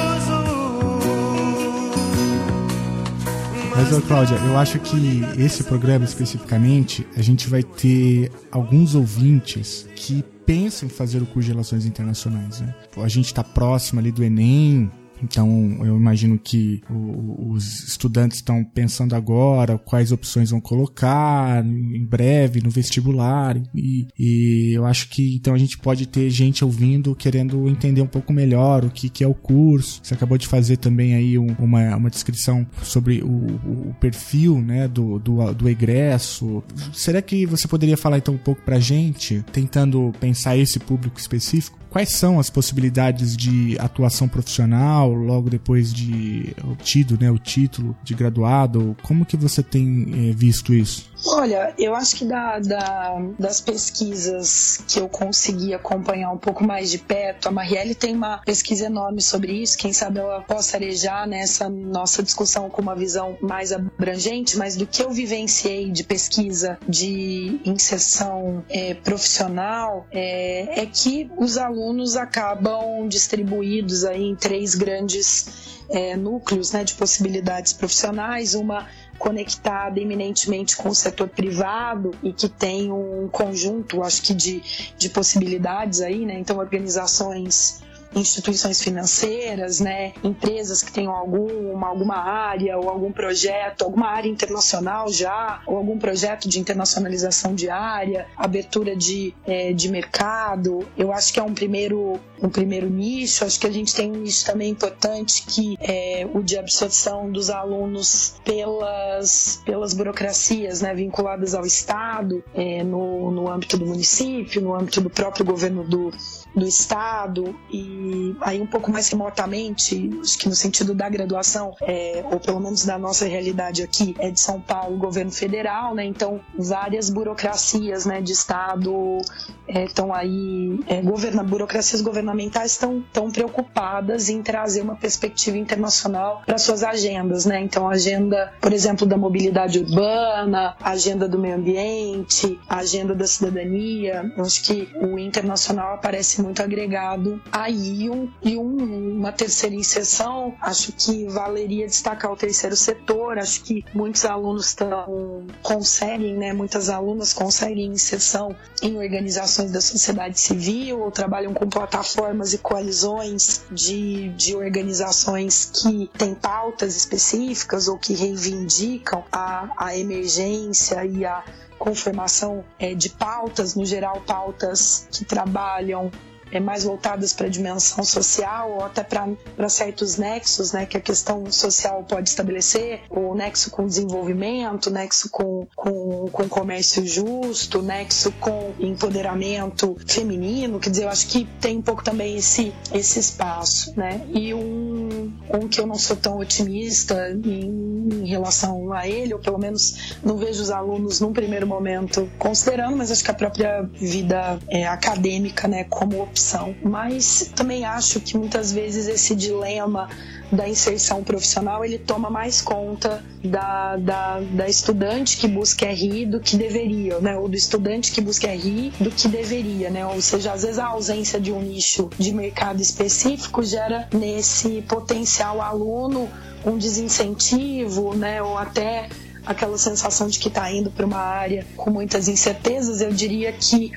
Mas, 3.78 3.94
ô, 3.94 4.02
Cláudia, 4.02 4.36
eu 4.38 4.58
acho 4.58 4.80
que 4.80 5.22
esse 5.38 5.64
programa 5.64 6.04
especificamente, 6.04 7.06
a 7.16 7.22
gente 7.22 7.48
vai 7.48 7.62
ter 7.62 8.32
alguns 8.52 8.96
ouvintes 8.96 9.88
que 9.96 10.24
pensam 10.48 10.88
em 10.88 10.90
fazer 10.90 11.22
o 11.22 11.28
curso 11.28 11.46
de 11.46 11.52
Relações 11.52 11.86
Internacionais. 11.86 12.60
Né? 12.60 12.74
A 12.98 13.08
gente 13.08 13.28
está 13.28 13.44
próximo 13.44 14.00
ali 14.00 14.12
do 14.12 14.24
Enem, 14.24 14.92
então, 15.22 15.78
eu 15.84 15.96
imagino 15.96 16.38
que 16.38 16.82
o, 16.90 17.52
os 17.52 17.84
estudantes 17.84 18.38
estão 18.38 18.64
pensando 18.64 19.16
agora 19.16 19.78
quais 19.78 20.12
opções 20.12 20.52
vão 20.52 20.62
colocar 20.62 21.66
em 21.66 22.06
breve 22.06 22.62
no 22.62 22.70
vestibular 22.70 23.58
e, 23.74 24.08
e, 24.18 24.74
eu 24.74 24.86
acho 24.86 25.10
que 25.10 25.36
então 25.36 25.54
a 25.54 25.58
gente 25.58 25.78
pode 25.78 26.08
ter 26.08 26.30
gente 26.30 26.64
ouvindo 26.64 27.16
querendo 27.16 27.68
entender 27.68 28.02
um 28.02 28.08
pouco 28.08 28.32
melhor 28.32 28.86
o 28.86 28.90
que, 28.90 29.10
que 29.10 29.24
é 29.24 29.28
o 29.28 29.34
curso. 29.34 30.00
Você 30.04 30.14
acabou 30.14 30.38
de 30.38 30.48
fazer 30.48 30.78
também 30.78 31.16
aí 31.16 31.38
um, 31.38 31.56
uma, 31.60 31.96
uma 31.96 32.10
descrição 32.10 32.66
sobre 32.84 33.22
o, 33.22 33.90
o 33.90 33.96
perfil 34.00 34.62
né, 34.62 34.88
do, 34.88 35.20
do, 35.20 35.54
do, 35.54 35.70
egresso. 35.70 36.64
Será 36.94 37.22
que 37.22 37.46
você 37.46 37.68
poderia 37.68 37.98
falar 37.98 38.18
então 38.18 38.34
um 38.34 38.40
pouco 38.40 38.62
pra 38.62 38.80
gente, 38.80 39.44
tentando 39.52 40.14
pensar 40.20 40.58
esse 40.58 40.80
público 40.80 41.20
específico? 41.20 41.77
Quais 41.90 42.12
são 42.12 42.40
as 42.40 42.50
possibilidades 42.50 43.36
de 43.36 43.78
atuação 43.80 44.28
profissional 44.28 45.12
logo 45.12 45.50
depois 45.50 45.94
de 45.94 46.54
obtido 46.64 47.18
né, 47.20 47.32
o 47.32 47.40
título 47.40 47.96
de 48.04 48.14
graduado? 48.14 48.96
Como 49.04 49.26
que 49.26 49.38
você 49.38 49.64
tem 49.64 50.30
é, 50.30 50.34
visto 50.34 50.74
isso? 50.74 51.10
Olha, 51.26 51.74
eu 51.80 51.96
acho 51.96 52.16
que 52.16 52.26
da, 52.26 52.60
da, 52.60 53.20
das 53.40 53.60
pesquisas 53.60 54.84
que 54.88 55.00
eu 55.00 55.10
consegui 55.10 55.74
acompanhar 55.74 56.32
um 56.32 56.38
pouco 56.38 56.64
mais 56.64 56.92
de 56.92 57.00
perto, 57.00 57.48
a 57.48 57.52
Marielle 57.52 57.96
tem 57.96 58.16
uma 58.16 58.38
pesquisa 58.40 58.86
enorme 58.86 59.22
sobre 59.22 59.54
isso. 59.54 59.78
Quem 59.78 59.92
sabe 59.92 60.20
ela 60.20 60.42
possa 60.42 60.78
arejar 60.78 61.28
nessa 61.28 61.68
nossa 61.70 62.22
discussão 62.22 62.70
com 62.70 62.82
uma 62.82 62.96
visão 62.96 63.38
mais 63.42 63.72
abrangente, 63.72 64.58
mas 64.58 64.76
do 64.76 64.86
que 64.86 65.02
eu 65.02 65.12
vivenciei 65.12 65.90
de 65.90 66.04
pesquisa 66.04 66.78
de 66.88 67.60
inserção 67.66 68.64
é, 68.70 68.94
profissional 68.94 70.06
é, 70.12 70.82
é 70.82 70.86
que 70.86 71.30
os 71.38 71.58
alunos 71.58 71.77
acabam 72.16 73.08
distribuídos 73.08 74.04
aí 74.06 74.24
em 74.24 74.36
três 74.36 74.76
grandes 74.76 75.84
é, 75.90 76.16
núcleos 76.16 76.72
né, 76.72 76.84
de 76.84 76.94
possibilidades 76.94 77.74
profissionais. 77.74 78.56
Uma 78.56 78.88
conectada 79.18 80.00
eminentemente 80.00 80.78
com 80.78 80.90
o 80.90 80.96
setor 80.96 81.28
privado 81.28 82.12
e 82.22 82.32
que 82.32 82.48
tem 82.48 82.92
um 82.92 83.28
conjunto, 83.28 84.04
acho 84.04 84.22
que, 84.22 84.34
de, 84.34 84.62
de 84.98 85.10
possibilidades 85.10 86.02
aí, 86.02 86.26
né? 86.26 86.38
Então, 86.40 86.58
organizações 86.58 87.82
instituições 88.20 88.82
financeiras, 88.82 89.80
né, 89.80 90.14
empresas 90.24 90.82
que 90.82 90.92
tenham 90.92 91.14
alguma, 91.14 91.88
alguma 91.88 92.18
área 92.18 92.78
ou 92.78 92.90
algum 92.90 93.12
projeto, 93.12 93.84
alguma 93.84 94.08
área 94.08 94.30
internacional 94.30 95.12
já, 95.12 95.62
ou 95.66 95.78
algum 95.78 95.98
projeto 95.98 96.48
de 96.48 96.60
internacionalização 96.60 97.54
de 97.54 97.70
área, 97.70 98.28
abertura 98.36 98.96
de, 98.96 99.34
é, 99.46 99.74
de 99.74 99.90
mercado. 99.90 100.88
Eu 100.98 101.12
acho 101.12 101.34
que 101.34 101.40
é 101.40 101.44
um 101.44 101.54
primeiro, 101.54 102.20
um 102.42 102.50
primeiro 102.50 102.90
nicho. 102.90 103.46
Acho 103.46 103.60
que 103.60 103.68
a 103.68 103.72
gente 103.72 103.94
tem 103.94 104.12
um 104.12 104.18
nicho 104.18 104.46
também 104.46 104.70
importante 104.70 105.44
que 105.46 105.78
é 105.80 106.28
o 106.34 106.42
de 106.42 106.58
absorção 106.58 107.32
dos 107.32 107.50
alunos 107.50 108.36
pelas, 108.44 109.62
pelas 109.66 109.94
burocracias 109.94 110.82
né, 110.82 110.94
vinculadas 110.94 111.54
ao 111.54 111.66
Estado, 111.66 112.44
é, 112.54 112.84
no, 112.84 113.32
no 113.32 113.50
âmbito 113.50 113.78
do 113.78 113.86
município, 113.86 114.62
no 114.62 114.74
âmbito 114.74 115.02
do 115.02 115.10
próprio 115.10 115.46
governo 115.46 115.84
do, 115.84 116.12
do 116.56 116.66
Estado 116.66 117.56
e 117.72 118.07
aí 118.42 118.62
um 118.62 118.68
pouco 118.68 118.92
mais 118.92 119.08
remotamente, 119.10 120.10
acho 120.22 120.38
que 120.38 120.48
no 120.48 120.56
sentido 120.56 120.94
da 120.94 121.10
graduação, 121.10 121.76
é, 121.82 122.24
ou 122.32 122.40
pelo 122.40 122.60
menos 122.60 122.86
da 122.86 122.98
nossa 122.98 123.26
realidade 123.26 123.84
aqui, 123.84 124.16
é 124.20 124.30
de 124.30 124.40
São 124.40 124.60
Paulo, 124.60 124.98
governo 124.98 125.32
federal, 125.32 125.96
né? 125.96 126.06
Então, 126.06 126.40
várias 126.58 127.10
burocracias 127.10 128.06
né, 128.06 128.22
de 128.22 128.32
Estado 128.32 129.22
estão 129.68 130.16
é, 130.16 130.20
aí, 130.20 130.80
é, 130.88 131.02
governa, 131.02 131.44
burocracias 131.44 132.02
governamentais 132.02 132.72
estão 132.72 133.04
tão 133.12 133.30
preocupadas 133.32 134.30
em 134.30 134.42
trazer 134.42 134.82
uma 134.82 134.96
perspectiva 134.96 135.58
internacional 135.58 136.42
para 136.46 136.58
suas 136.58 136.84
agendas, 136.84 137.46
né? 137.46 137.62
Então, 137.62 137.88
a 137.88 137.94
agenda, 137.94 138.54
por 138.62 138.74
exemplo, 138.74 139.06
da 139.06 139.18
mobilidade 139.18 139.80
urbana, 139.80 140.76
a 140.80 140.92
agenda 140.92 141.28
do 141.28 141.38
meio 141.38 141.56
ambiente, 141.56 142.60
a 142.68 142.78
agenda 142.78 143.14
da 143.14 143.28
cidadania. 143.28 144.32
Acho 144.38 144.64
que 144.64 144.90
o 145.02 145.18
internacional 145.20 145.94
aparece 145.94 146.42
muito 146.42 146.62
agregado 146.62 147.42
aí. 147.52 147.87
Um, 148.10 148.32
e 148.42 148.58
um, 148.58 149.18
uma 149.18 149.32
terceira 149.32 149.76
inserção, 149.76 150.56
acho 150.62 150.92
que 150.94 151.28
valeria 151.28 151.86
destacar 151.86 152.32
o 152.32 152.36
terceiro 152.36 152.76
setor. 152.76 153.38
Acho 153.38 153.64
que 153.64 153.84
muitos 153.94 154.26
alunos 154.26 154.74
tão, 154.74 155.46
conseguem, 155.62 156.36
né? 156.36 156.54
Muitas 156.54 156.90
alunas 156.90 157.34
conseguem 157.34 157.88
inserção 157.88 158.56
em 158.82 158.98
organizações 158.98 159.72
da 159.72 159.82
sociedade 159.82 160.40
civil 160.40 161.02
ou 161.02 161.12
trabalham 161.12 161.54
com 161.54 161.70
plataformas 161.70 162.54
e 162.54 162.58
coalizões 162.58 163.64
de, 163.72 164.30
de 164.30 164.56
organizações 164.56 165.72
que 165.74 166.10
têm 166.18 166.34
pautas 166.34 166.96
específicas 166.96 167.88
ou 167.88 167.98
que 167.98 168.14
reivindicam 168.14 169.24
a, 169.32 169.70
a 169.78 169.98
emergência 169.98 171.06
e 171.06 171.26
a 171.26 171.44
confirmação 171.78 172.64
é, 172.80 172.94
de 172.94 173.10
pautas, 173.10 173.76
no 173.76 173.86
geral 173.86 174.22
pautas 174.22 175.08
que 175.12 175.24
trabalham 175.24 176.12
é, 176.52 176.60
mais 176.60 176.84
voltadas 176.84 177.34
para 177.34 177.48
a 177.48 177.50
dimensão 177.50 178.04
social 178.04 178.72
ou 178.72 178.84
até 178.84 179.04
para 179.04 179.70
certos 179.70 180.18
nexos 180.18 180.72
né, 180.72 180.86
que 180.86 180.98
a 180.98 181.02
questão 181.02 181.52
social 181.52 182.04
pode 182.04 182.30
estabelecer, 182.30 183.02
o 183.10 183.34
nexo 183.34 183.72
com 183.72 183.86
desenvolvimento, 183.86 184.90
nexo 184.90 185.30
com, 185.30 185.68
com, 185.76 186.28
com 186.32 186.50
comércio 186.50 187.06
justo, 187.06 187.82
nexo 187.82 188.32
com 188.40 188.74
empoderamento 188.80 189.96
feminino, 190.06 190.80
quer 190.80 190.90
dizer, 190.90 191.04
eu 191.04 191.10
acho 191.10 191.28
que 191.28 191.48
tem 191.60 191.78
um 191.78 191.82
pouco 191.82 192.04
também 192.04 192.38
esse, 192.38 192.74
esse 192.94 193.20
espaço, 193.20 193.94
né? 193.98 194.22
E 194.34 194.54
um, 194.54 195.34
um 195.54 195.68
que 195.68 195.80
eu 195.80 195.88
não 195.88 195.96
sou 195.96 196.16
tão 196.16 196.38
otimista 196.38 197.30
em, 197.32 198.10
em 198.24 198.28
relação 198.28 198.94
a 198.94 199.08
ele, 199.08 199.34
ou 199.34 199.40
pelo 199.40 199.58
menos 199.58 200.18
não 200.24 200.38
vejo 200.38 200.62
os 200.62 200.72
alunos 200.72 201.20
num 201.20 201.34
primeiro 201.34 201.68
momento 201.68 202.30
considerando, 202.38 202.96
mas 202.96 203.12
acho 203.12 203.24
que 203.24 203.32
a 203.32 203.34
própria 203.34 203.82
vida 203.94 204.60
é, 204.70 204.86
acadêmica, 204.88 205.68
né, 205.68 205.84
como 205.86 206.28
opção. 206.38 206.76
Mas 206.84 207.52
também 207.56 207.84
acho 207.84 208.20
que 208.20 208.38
muitas 208.38 208.72
vezes 208.72 209.08
esse 209.08 209.36
dilema 209.36 210.08
da 210.52 210.70
inserção 210.70 211.24
profissional 211.24 211.84
ele 211.84 211.98
toma 211.98 212.30
mais 212.30 212.62
conta 212.62 213.22
da, 213.44 213.98
da, 213.98 214.40
da 214.40 214.70
estudante 214.70 215.36
que 215.36 215.48
busca 215.48 215.86
RI 215.88 216.26
do 216.26 216.40
que 216.40 216.56
deveria, 216.56 217.20
né? 217.20 217.36
Ou 217.38 217.50
do 217.50 217.56
estudante 217.56 218.12
que 218.12 218.22
busca 218.22 218.48
RI 218.48 218.94
do 219.00 219.12
que 219.12 219.28
deveria, 219.28 219.90
né? 219.90 220.06
Ou 220.06 220.22
seja, 220.22 220.54
às 220.54 220.62
vezes 220.62 220.80
a 220.80 220.86
ausência 220.86 221.40
de 221.40 221.52
um 221.52 221.62
nicho 221.62 222.10
de 222.18 222.32
mercado 222.34 222.82
específico 222.82 223.64
gera 223.64 224.08
nesse 224.14 224.84
potencial 224.84 225.62
aluno 225.62 226.30
um 226.66 226.78
desincentivo, 226.78 228.16
né? 228.16 228.42
Ou 228.42 228.58
até 228.58 229.10
aquela 229.46 229.78
sensação 229.78 230.28
de 230.28 230.40
que 230.40 230.48
está 230.48 230.72
indo 230.72 230.92
para 230.92 231.06
uma 231.06 231.20
área 231.20 231.66
com 231.76 231.90
muitas 231.90 232.28
incertezas. 232.28 233.02
Eu 233.02 233.12
diria 233.12 233.52
que 233.52 233.92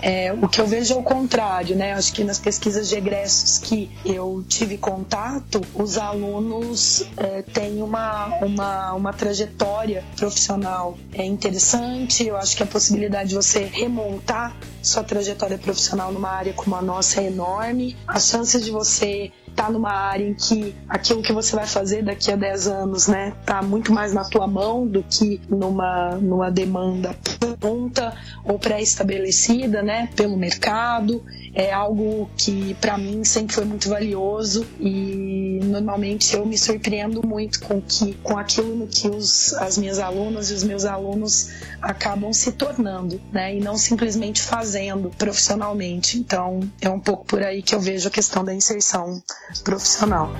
é, 0.00 0.32
o 0.32 0.48
que 0.48 0.60
eu 0.60 0.66
vejo 0.66 0.94
é 0.94 0.96
o 0.96 1.02
contrário, 1.02 1.76
né? 1.76 1.92
Acho 1.92 2.12
que 2.12 2.22
nas 2.22 2.38
pesquisas 2.38 2.88
de 2.88 2.96
egressos 2.96 3.58
que 3.58 3.90
eu 4.04 4.44
tive 4.48 4.78
contato, 4.78 5.60
os 5.74 5.98
alunos 5.98 7.04
é, 7.16 7.42
têm 7.42 7.82
uma, 7.82 8.26
uma, 8.42 8.92
uma 8.94 9.12
trajetória 9.12 10.04
profissional 10.16 10.96
é 11.12 11.24
interessante. 11.24 12.26
Eu 12.26 12.36
acho 12.36 12.56
que 12.56 12.62
a 12.62 12.66
possibilidade 12.66 13.30
de 13.30 13.34
você 13.34 13.64
remontar 13.64 14.56
sua 14.82 15.02
trajetória 15.02 15.58
profissional 15.58 16.12
numa 16.12 16.30
área 16.30 16.52
como 16.52 16.76
a 16.76 16.82
nossa 16.82 17.20
é 17.20 17.26
enorme. 17.26 17.96
As 18.06 18.28
chances 18.28 18.64
de 18.64 18.70
você 18.70 19.32
tá 19.58 19.68
numa 19.68 19.90
área 19.90 20.24
em 20.24 20.34
que 20.34 20.72
aquilo 20.88 21.20
que 21.20 21.32
você 21.32 21.56
vai 21.56 21.66
fazer 21.66 22.04
daqui 22.04 22.30
a 22.30 22.36
10 22.36 22.68
anos, 22.68 23.08
né, 23.08 23.32
tá 23.44 23.60
muito 23.60 23.92
mais 23.92 24.14
na 24.14 24.24
tua 24.24 24.46
mão 24.46 24.86
do 24.86 25.02
que 25.02 25.40
numa, 25.48 26.12
numa 26.16 26.48
demanda 26.48 27.12
pronta 27.58 28.14
ou 28.44 28.56
pré-estabelecida, 28.56 29.82
né, 29.82 30.08
pelo 30.14 30.36
mercado. 30.36 31.24
É 31.52 31.72
algo 31.72 32.30
que 32.36 32.74
para 32.74 32.96
mim 32.96 33.24
sempre 33.24 33.56
foi 33.56 33.64
muito 33.64 33.88
valioso 33.88 34.64
e 34.78 35.58
normalmente 35.64 36.36
eu 36.36 36.46
me 36.46 36.56
surpreendo 36.56 37.26
muito 37.26 37.60
com 37.60 37.80
que 37.80 38.14
com 38.22 38.38
aquilo 38.38 38.76
no 38.76 38.86
que 38.86 39.08
os, 39.08 39.54
as 39.54 39.76
minhas 39.76 39.98
alunas 39.98 40.52
e 40.52 40.54
os 40.54 40.62
meus 40.62 40.84
alunos 40.84 41.50
acabam 41.82 42.32
se 42.32 42.52
tornando, 42.52 43.20
né, 43.32 43.56
e 43.56 43.60
não 43.60 43.76
simplesmente 43.76 44.40
fazendo 44.40 45.10
profissionalmente. 45.18 46.16
Então, 46.16 46.60
é 46.80 46.88
um 46.88 47.00
pouco 47.00 47.24
por 47.24 47.42
aí 47.42 47.60
que 47.60 47.74
eu 47.74 47.80
vejo 47.80 48.06
a 48.06 48.10
questão 48.10 48.44
da 48.44 48.54
inserção 48.54 49.20
profissional. 49.64 50.32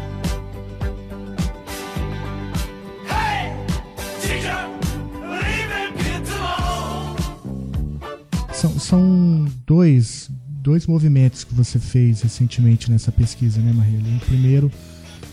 São, 8.52 8.78
são 8.78 9.46
dois, 9.64 10.28
dois 10.50 10.86
movimentos 10.86 11.44
que 11.44 11.54
você 11.54 11.78
fez 11.78 12.22
recentemente 12.22 12.90
nessa 12.90 13.12
pesquisa, 13.12 13.60
né, 13.60 13.72
Marília? 13.72 14.16
O 14.16 14.20
primeiro 14.26 14.70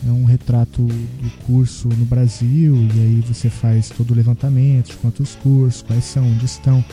é 0.06 0.10
um 0.12 0.24
retrato 0.24 0.82
do 0.82 1.30
curso 1.44 1.88
no 1.88 2.04
Brasil, 2.04 2.76
e 2.94 3.00
aí 3.00 3.24
você 3.26 3.50
faz 3.50 3.90
todo 3.90 4.12
o 4.12 4.14
levantamento 4.14 4.90
de 4.90 4.96
quantos 4.98 5.34
cursos, 5.34 5.82
quais 5.82 6.04
são, 6.04 6.24
onde 6.24 6.44
estão, 6.44 6.84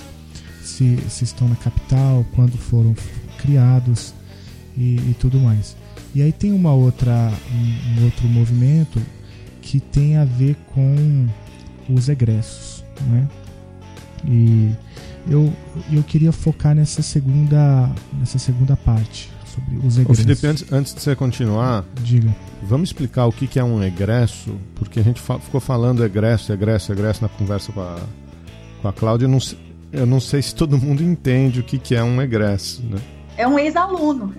se, 0.64 0.98
se 1.08 1.24
estão 1.24 1.48
na 1.48 1.56
capital, 1.56 2.26
quando 2.34 2.58
foram 2.58 2.96
criados 3.38 4.14
e, 4.76 4.96
e 4.96 5.16
tudo 5.20 5.40
mais. 5.40 5.76
E 6.16 6.22
aí 6.22 6.32
tem 6.32 6.52
uma 6.54 6.74
outra, 6.74 7.32
um, 7.52 8.00
um 8.02 8.06
outro 8.06 8.28
movimento 8.28 9.02
que 9.62 9.80
tem 9.80 10.18
a 10.18 10.26
ver 10.26 10.56
com 10.74 11.28
os 11.90 12.08
egressos, 12.10 12.84
né? 13.08 13.28
E 14.26 14.72
eu, 15.28 15.52
eu 15.92 16.04
queria 16.04 16.32
focar 16.32 16.76
nessa 16.76 17.02
segunda, 17.02 17.90
nessa 18.20 18.38
segunda 18.38 18.76
parte 18.76 19.30
sobre 19.54 19.76
os 19.86 19.98
egressos. 19.98 20.20
Ô 20.20 20.28
Felipe, 20.28 20.48
antes, 20.48 20.72
antes 20.72 20.94
de 20.94 21.02
você 21.02 21.16
continuar, 21.16 21.84
diga. 22.04 22.34
Vamos 22.62 22.90
explicar 22.90 23.26
o 23.26 23.32
que, 23.32 23.48
que 23.48 23.60
é 23.60 23.64
um 23.64 23.84
egresso, 23.84 24.56
porque 24.76 25.00
a 25.00 25.04
gente 25.04 25.20
fa 25.20 25.40
ficou 25.40 25.60
falando 25.60 26.06
egresso, 26.06 26.54
egresso, 26.54 26.92
egresso 26.92 27.22
na 27.22 27.30
conversa 27.30 27.72
com 27.72 27.82
a, 27.82 28.00
com 28.82 28.88
a 28.88 28.94
Cláudia. 28.94 29.26
Eu 29.26 29.30
não, 29.30 29.40
eu 29.92 30.06
não 30.06 30.20
sei 30.20 30.42
se 30.42 30.54
todo 30.56 30.78
mundo 30.78 31.04
entende 31.04 31.60
o 31.60 31.64
que, 31.64 31.78
que 31.78 31.96
é 31.96 32.04
um 32.04 32.22
egresso, 32.22 32.84
né? 32.84 33.00
É 33.38 33.48
um 33.48 33.58
ex-aluno. 33.58 34.34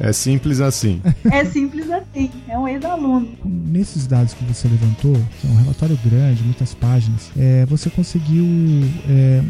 É 0.00 0.12
simples 0.12 0.60
assim. 0.60 1.00
É 1.30 1.44
simples 1.44 1.90
assim, 1.90 2.30
é 2.48 2.58
um 2.58 2.66
ex-aluno. 2.66 3.28
Nesses 3.44 4.06
dados 4.06 4.34
que 4.34 4.44
você 4.44 4.66
levantou, 4.66 5.14
que 5.40 5.46
é 5.46 5.50
um 5.50 5.56
relatório 5.56 5.98
grande, 6.04 6.42
muitas 6.42 6.74
páginas, 6.74 7.30
é, 7.36 7.66
você 7.66 7.90
conseguiu 7.90 8.44
é, 9.08 9.42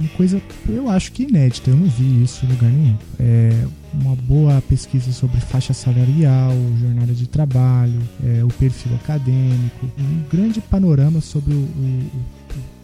uma 0.00 0.08
coisa, 0.16 0.40
eu 0.68 0.88
acho 0.88 1.12
que 1.12 1.24
inédita, 1.24 1.70
eu 1.70 1.76
não 1.76 1.86
vi 1.86 2.22
isso 2.22 2.44
em 2.44 2.48
lugar 2.48 2.70
nenhum. 2.70 2.96
É, 3.18 3.64
uma 3.94 4.14
boa 4.14 4.62
pesquisa 4.62 5.12
sobre 5.12 5.40
faixa 5.40 5.72
salarial, 5.72 6.52
jornada 6.80 7.12
de 7.12 7.26
trabalho, 7.26 8.00
é, 8.24 8.44
o 8.44 8.48
perfil 8.48 8.94
acadêmico, 8.96 9.86
um 9.98 10.22
grande 10.30 10.60
panorama 10.60 11.20
sobre 11.20 11.54
o, 11.54 11.58
o, 11.58 11.60
o 11.60 12.35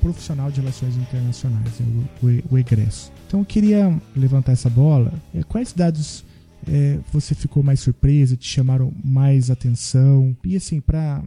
profissional 0.03 0.51
de 0.51 0.61
relações 0.61 0.97
internacionais, 0.97 1.79
né, 1.79 2.05
o, 2.23 2.55
o, 2.55 2.59
egresso. 2.59 3.13
Então 3.27 3.41
eu 3.41 3.47
queria 3.47 3.97
levantar 4.15 4.53
essa 4.53 4.69
bola. 4.69 5.13
É, 5.33 5.43
quais 5.45 5.73
dados 5.73 6.25
é, 6.69 6.99
você 7.13 7.35
ficou 7.35 7.63
mais 7.63 7.81
surpresa, 7.81 8.37
te 8.37 8.49
chamaram 8.49 8.93
mais 9.05 9.51
atenção? 9.51 10.37
E 10.45 10.57
assim, 10.57 10.81
para 10.81 11.23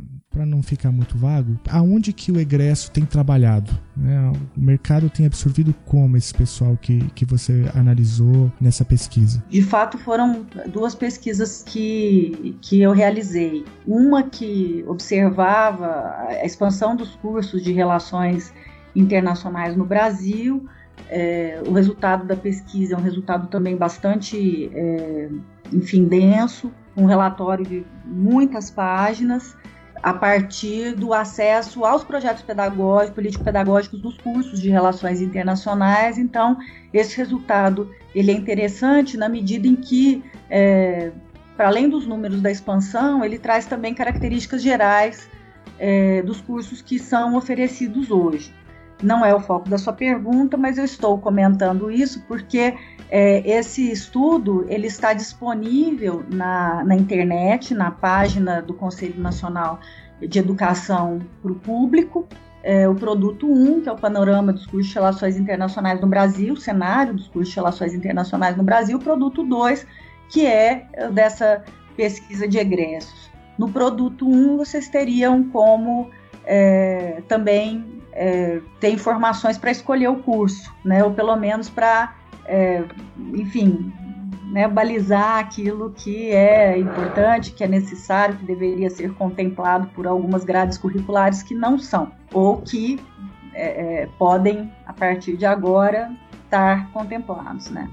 não 0.46 0.62
ficar 0.62 0.92
muito 0.92 1.18
vago, 1.18 1.58
aonde 1.70 2.14
que 2.14 2.32
o 2.32 2.40
egresso 2.40 2.92
tem 2.92 3.06
trabalhado? 3.06 3.72
Né? 3.96 4.32
O 4.56 4.62
mercado 4.62 5.10
tem 5.10 5.26
absorvido 5.26 5.74
como 5.86 6.18
esse 6.18 6.34
pessoal 6.34 6.78
que, 6.78 7.00
que 7.16 7.26
você 7.26 7.66
analisou 7.74 8.52
nessa 8.60 8.84
pesquisa? 8.84 9.44
De 9.50 9.62
fato, 9.62 9.98
foram 9.98 10.46
duas 10.68 10.94
pesquisas 10.94 11.64
que, 11.64 12.58
que 12.62 12.82
eu 12.82 12.92
realizei. 12.92 13.66
Uma 13.88 14.24
que 14.24 14.84
observava 14.88 16.16
a 16.28 16.46
expansão 16.46 16.96
dos 16.96 17.16
cursos 17.16 17.64
de 17.64 17.72
relações 17.72 18.54
internacionais 18.96 19.76
no 19.76 19.86
Brasil 19.86 20.68
é, 21.10 21.62
o 21.66 21.72
resultado 21.72 22.26
da 22.26 22.36
pesquisa 22.36 22.96
é 22.96 22.98
um 22.98 23.02
resultado 23.02 23.48
também 23.48 23.76
bastante, 23.76 24.72
é, 24.74 25.30
enfim, 25.72 26.06
denso, 26.06 26.72
um 26.96 27.06
relatório 27.06 27.66
de 27.66 27.86
muitas 28.06 28.72
páginas, 28.72 29.56
a 30.02 30.14
partir 30.14 30.94
do 30.94 31.14
acesso 31.14 31.84
aos 31.84 32.04
projetos 32.04 32.44
pedagógicos, 32.44 33.16
político-pedagógicos 33.16 34.00
dos 34.00 34.18
cursos 34.18 34.62
de 34.62 34.70
relações 34.70 35.22
internacionais. 35.22 36.18
Então, 36.18 36.58
esse 36.94 37.18
resultado 37.18 37.90
ele 38.14 38.32
é 38.32 38.34
interessante 38.34 39.18
na 39.18 39.28
medida 39.28 39.68
em 39.68 39.76
que, 39.76 40.24
é, 40.50 41.12
para 41.58 41.68
além 41.68 41.90
dos 41.90 42.06
números 42.06 42.42
da 42.42 42.52
expansão, 42.52 43.24
ele 43.24 43.40
traz 43.40 43.66
também 43.66 43.94
características 43.94 44.62
gerais 44.62 45.30
é, 45.80 46.22
dos 46.22 46.40
cursos 46.40 46.82
que 46.82 47.00
são 47.00 47.36
oferecidos 47.36 48.12
hoje 48.12 48.54
não 49.06 49.24
é 49.24 49.34
o 49.34 49.40
foco 49.40 49.70
da 49.70 49.78
sua 49.78 49.94
pergunta, 49.94 50.58
mas 50.58 50.78
eu 50.78 50.84
estou 50.84 51.18
comentando 51.20 51.92
isso 51.92 52.24
porque 52.28 52.76
é, 53.10 53.48
esse 53.50 53.92
estudo 53.92 54.66
ele 54.68 54.88
está 54.88 55.14
disponível 55.14 56.24
na, 56.30 56.84
na 56.84 56.96
internet, 56.96 57.74
na 57.74 57.92
página 57.92 58.62
do 58.62 58.74
Conselho 58.74 59.22
Nacional 59.22 59.80
de 60.20 60.40
Educação 60.40 61.20
para 61.42 61.52
o 61.52 61.56
Público. 61.56 62.28
É, 62.64 62.90
o 62.90 62.96
produto 62.96 63.48
1, 63.48 63.82
que 63.82 63.90
é 63.90 63.92
o 63.92 63.96
panorama 63.96 64.52
dos 64.52 64.66
cursos 64.66 64.88
de 64.88 64.96
relações 64.96 65.38
internacionais 65.38 66.02
no 66.02 66.08
Brasil, 66.08 66.56
o 66.56 66.58
cenário 66.58 67.14
dos 67.14 67.28
cursos 67.28 67.54
de 67.54 67.56
relações 67.56 67.94
internacionais 67.94 68.58
no 68.58 68.64
Brasil, 68.64 68.98
o 68.98 69.02
produto 69.02 69.44
2, 69.44 69.86
que 70.30 70.48
é 70.48 70.88
dessa 71.14 71.64
pesquisa 71.96 72.48
de 72.48 72.58
egressos. 72.58 73.30
No 73.58 73.70
produto 73.70 74.28
1, 74.28 74.58
vocês 74.58 74.90
teriam 74.90 75.44
como 75.44 76.10
é, 76.46 77.22
também 77.28 78.02
é, 78.12 78.62
ter 78.80 78.90
informações 78.90 79.58
para 79.58 79.72
escolher 79.72 80.08
o 80.08 80.18
curso, 80.18 80.74
né? 80.84 81.04
Ou 81.04 81.12
pelo 81.12 81.36
menos 81.36 81.70
para, 81.70 82.16
é, 82.46 82.84
enfim, 83.34 83.94
né, 84.52 84.68
balizar 84.68 85.40
aquilo 85.40 85.92
que 85.92 86.32
é 86.32 86.78
importante, 86.78 87.52
que 87.52 87.64
é 87.64 87.68
necessário, 87.68 88.38
que 88.38 88.46
deveria 88.46 88.90
ser 88.90 89.14
contemplado 89.14 89.88
por 89.88 90.08
algumas 90.08 90.46
grades 90.46 90.78
curriculares 90.78 91.44
que 91.44 91.54
não 91.54 91.78
são, 91.78 92.12
ou 92.32 92.62
que 92.62 93.00
é, 93.54 94.04
é 94.04 94.10
podem, 94.18 94.72
a 94.86 94.94
partir 94.94 95.36
de 95.36 95.46
agora, 95.46 96.12
estar 96.46 96.90
contemplados, 96.92 97.70
né? 97.70 97.90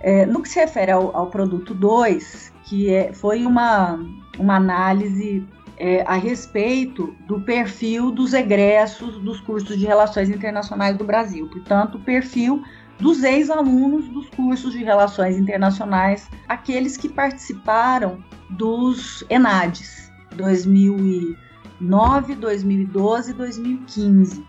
É, 0.00 0.26
no 0.26 0.42
que 0.42 0.48
se 0.48 0.60
refere 0.60 0.92
ao, 0.92 1.16
ao 1.16 1.26
produto 1.28 1.74
2, 1.74 2.52
que 2.64 2.92
é, 2.94 3.12
foi 3.12 3.44
uma, 3.44 3.98
uma 4.38 4.56
análise 4.56 5.44
é, 5.78 6.02
a 6.02 6.14
respeito 6.14 7.14
do 7.26 7.40
perfil 7.40 8.10
dos 8.10 8.34
egressos 8.34 9.18
dos 9.18 9.40
cursos 9.40 9.78
de 9.78 9.86
Relações 9.86 10.28
Internacionais 10.28 10.96
do 10.96 11.04
Brasil. 11.04 11.48
Portanto, 11.48 11.96
o 11.96 12.00
perfil 12.00 12.62
dos 12.98 13.22
ex-alunos 13.22 14.08
dos 14.08 14.28
cursos 14.30 14.72
de 14.72 14.82
Relações 14.82 15.38
Internacionais, 15.38 16.28
aqueles 16.48 16.96
que 16.96 17.08
participaram 17.08 18.22
dos 18.50 19.24
ENADES 19.30 20.10
2009, 20.34 22.34
2012 22.34 23.30
e 23.30 23.34
2015. 23.34 24.44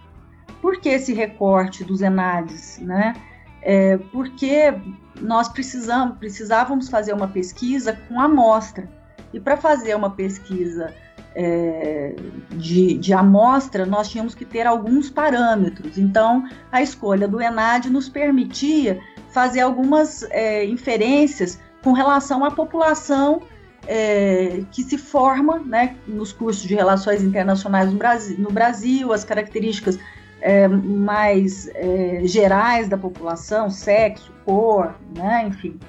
Por 0.62 0.82
que 0.82 0.90
esse 0.90 1.14
recorte 1.14 1.84
dos 1.84 2.02
ENADES? 2.02 2.80
Né? 2.80 3.14
é, 3.62 3.98
porque 3.98 4.74
nós 5.22 5.50
precisamos, 5.50 6.18
precisávamos 6.18 6.90
fazer 6.90 7.14
uma 7.14 7.28
pesquisa 7.28 7.98
com 8.08 8.20
amostra. 8.20 8.90
E 9.34 9.40
para 9.40 9.58
fazer 9.58 9.96
uma 9.96 10.10
pesquisa 10.10 10.94
é, 11.42 12.14
de, 12.52 12.98
de, 12.98 13.14
amostra, 13.14 13.86
nós 13.86 14.10
tínhamos 14.10 14.36
que 14.36 14.44
ter 14.44 14.68
alguns 14.68 15.10
parâmetros. 15.10 15.98
Então, 15.98 16.44
a 16.70 16.82
escolha 16.82 17.30
do 17.30 17.40
ENAD 17.40 17.90
nos 17.90 18.10
permitia 18.10 19.00
fazer 19.30 19.62
algumas 19.62 20.24
é, 20.32 20.66
inferências 20.66 21.58
com 21.82 21.94
relação 21.94 22.44
à 22.44 22.52
população 22.52 23.42
é, 23.88 24.66
que 24.70 24.84
se 24.84 24.98
forma 24.98 25.60
né, 25.60 25.96
nos 26.06 26.34
cursos 26.34 26.68
de 26.68 26.76
relações 26.76 27.24
internacionais 27.24 27.90
no 27.90 27.98
Brasil, 27.98 28.38
no 28.38 28.52
Brasil 28.52 29.14
as 29.14 29.24
características 29.24 29.98
é, 30.42 30.68
mais 30.68 31.70
é, 31.74 32.20
gerais 32.26 32.90
da 32.90 32.98
população, 32.98 33.70
sexo, 33.70 34.34
cor, 34.44 34.94
né, 35.16 35.48
enfim. 35.48 35.80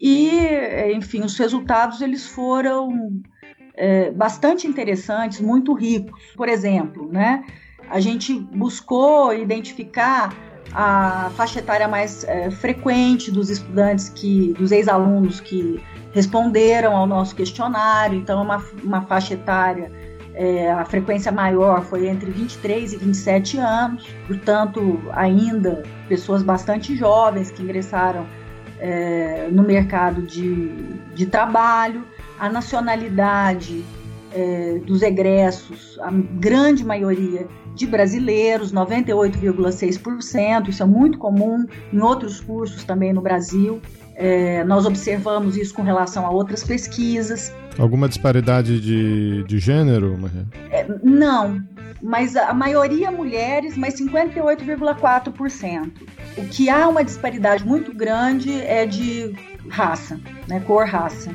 E, 0.00 0.38
enfim, 0.94 1.22
os 1.24 1.36
resultados 1.36 2.00
eles 2.00 2.24
foram 2.24 3.20
é, 3.78 4.10
bastante 4.10 4.66
interessantes, 4.66 5.40
muito 5.40 5.72
ricos. 5.72 6.20
Por 6.36 6.48
exemplo, 6.48 7.08
né, 7.10 7.44
a 7.88 8.00
gente 8.00 8.34
buscou 8.34 9.32
identificar 9.32 10.34
a 10.74 11.30
faixa 11.34 11.60
etária 11.60 11.88
mais 11.88 12.24
é, 12.24 12.50
frequente 12.50 13.30
dos 13.30 13.48
estudantes 13.48 14.08
que, 14.08 14.52
dos 14.58 14.70
ex-alunos 14.72 15.40
que 15.40 15.82
responderam 16.12 16.94
ao 16.94 17.06
nosso 17.06 17.34
questionário. 17.34 18.18
Então, 18.18 18.42
uma, 18.42 18.62
uma 18.82 19.00
faixa 19.02 19.34
etária, 19.34 19.90
é, 20.34 20.70
a 20.70 20.84
frequência 20.84 21.32
maior 21.32 21.82
foi 21.82 22.08
entre 22.08 22.30
23 22.30 22.92
e 22.92 22.96
27 22.96 23.58
anos, 23.58 24.06
portanto, 24.26 25.00
ainda 25.12 25.84
pessoas 26.08 26.42
bastante 26.42 26.94
jovens 26.96 27.50
que 27.50 27.62
ingressaram 27.62 28.26
é, 28.78 29.48
no 29.50 29.62
mercado 29.62 30.22
de, 30.22 30.68
de 31.14 31.26
trabalho. 31.26 32.04
A 32.38 32.48
nacionalidade 32.48 33.84
é, 34.32 34.80
dos 34.84 35.02
egressos, 35.02 35.98
a 36.00 36.10
grande 36.10 36.84
maioria 36.84 37.46
de 37.74 37.86
brasileiros, 37.86 38.72
98,6%, 38.72 40.68
isso 40.68 40.82
é 40.82 40.86
muito 40.86 41.16
comum 41.18 41.64
em 41.92 42.00
outros 42.00 42.40
cursos 42.40 42.84
também 42.84 43.12
no 43.12 43.20
Brasil. 43.20 43.80
É, 44.14 44.64
nós 44.64 44.84
observamos 44.84 45.56
isso 45.56 45.72
com 45.74 45.82
relação 45.82 46.26
a 46.26 46.30
outras 46.30 46.64
pesquisas. 46.64 47.52
Alguma 47.78 48.08
disparidade 48.08 48.80
de, 48.80 49.44
de 49.44 49.58
gênero, 49.60 50.18
Maria? 50.18 50.44
É, 50.72 50.84
não, 51.04 51.62
mas 52.02 52.34
a 52.34 52.52
maioria 52.52 53.12
mulheres, 53.12 53.76
mas 53.76 53.94
58,4%. 53.94 55.92
O 56.36 56.44
que 56.48 56.68
há 56.68 56.88
uma 56.88 57.04
disparidade 57.04 57.64
muito 57.64 57.94
grande 57.94 58.60
é 58.62 58.84
de 58.84 59.32
raça, 59.68 60.18
né, 60.48 60.58
cor 60.60 60.84
raça. 60.86 61.30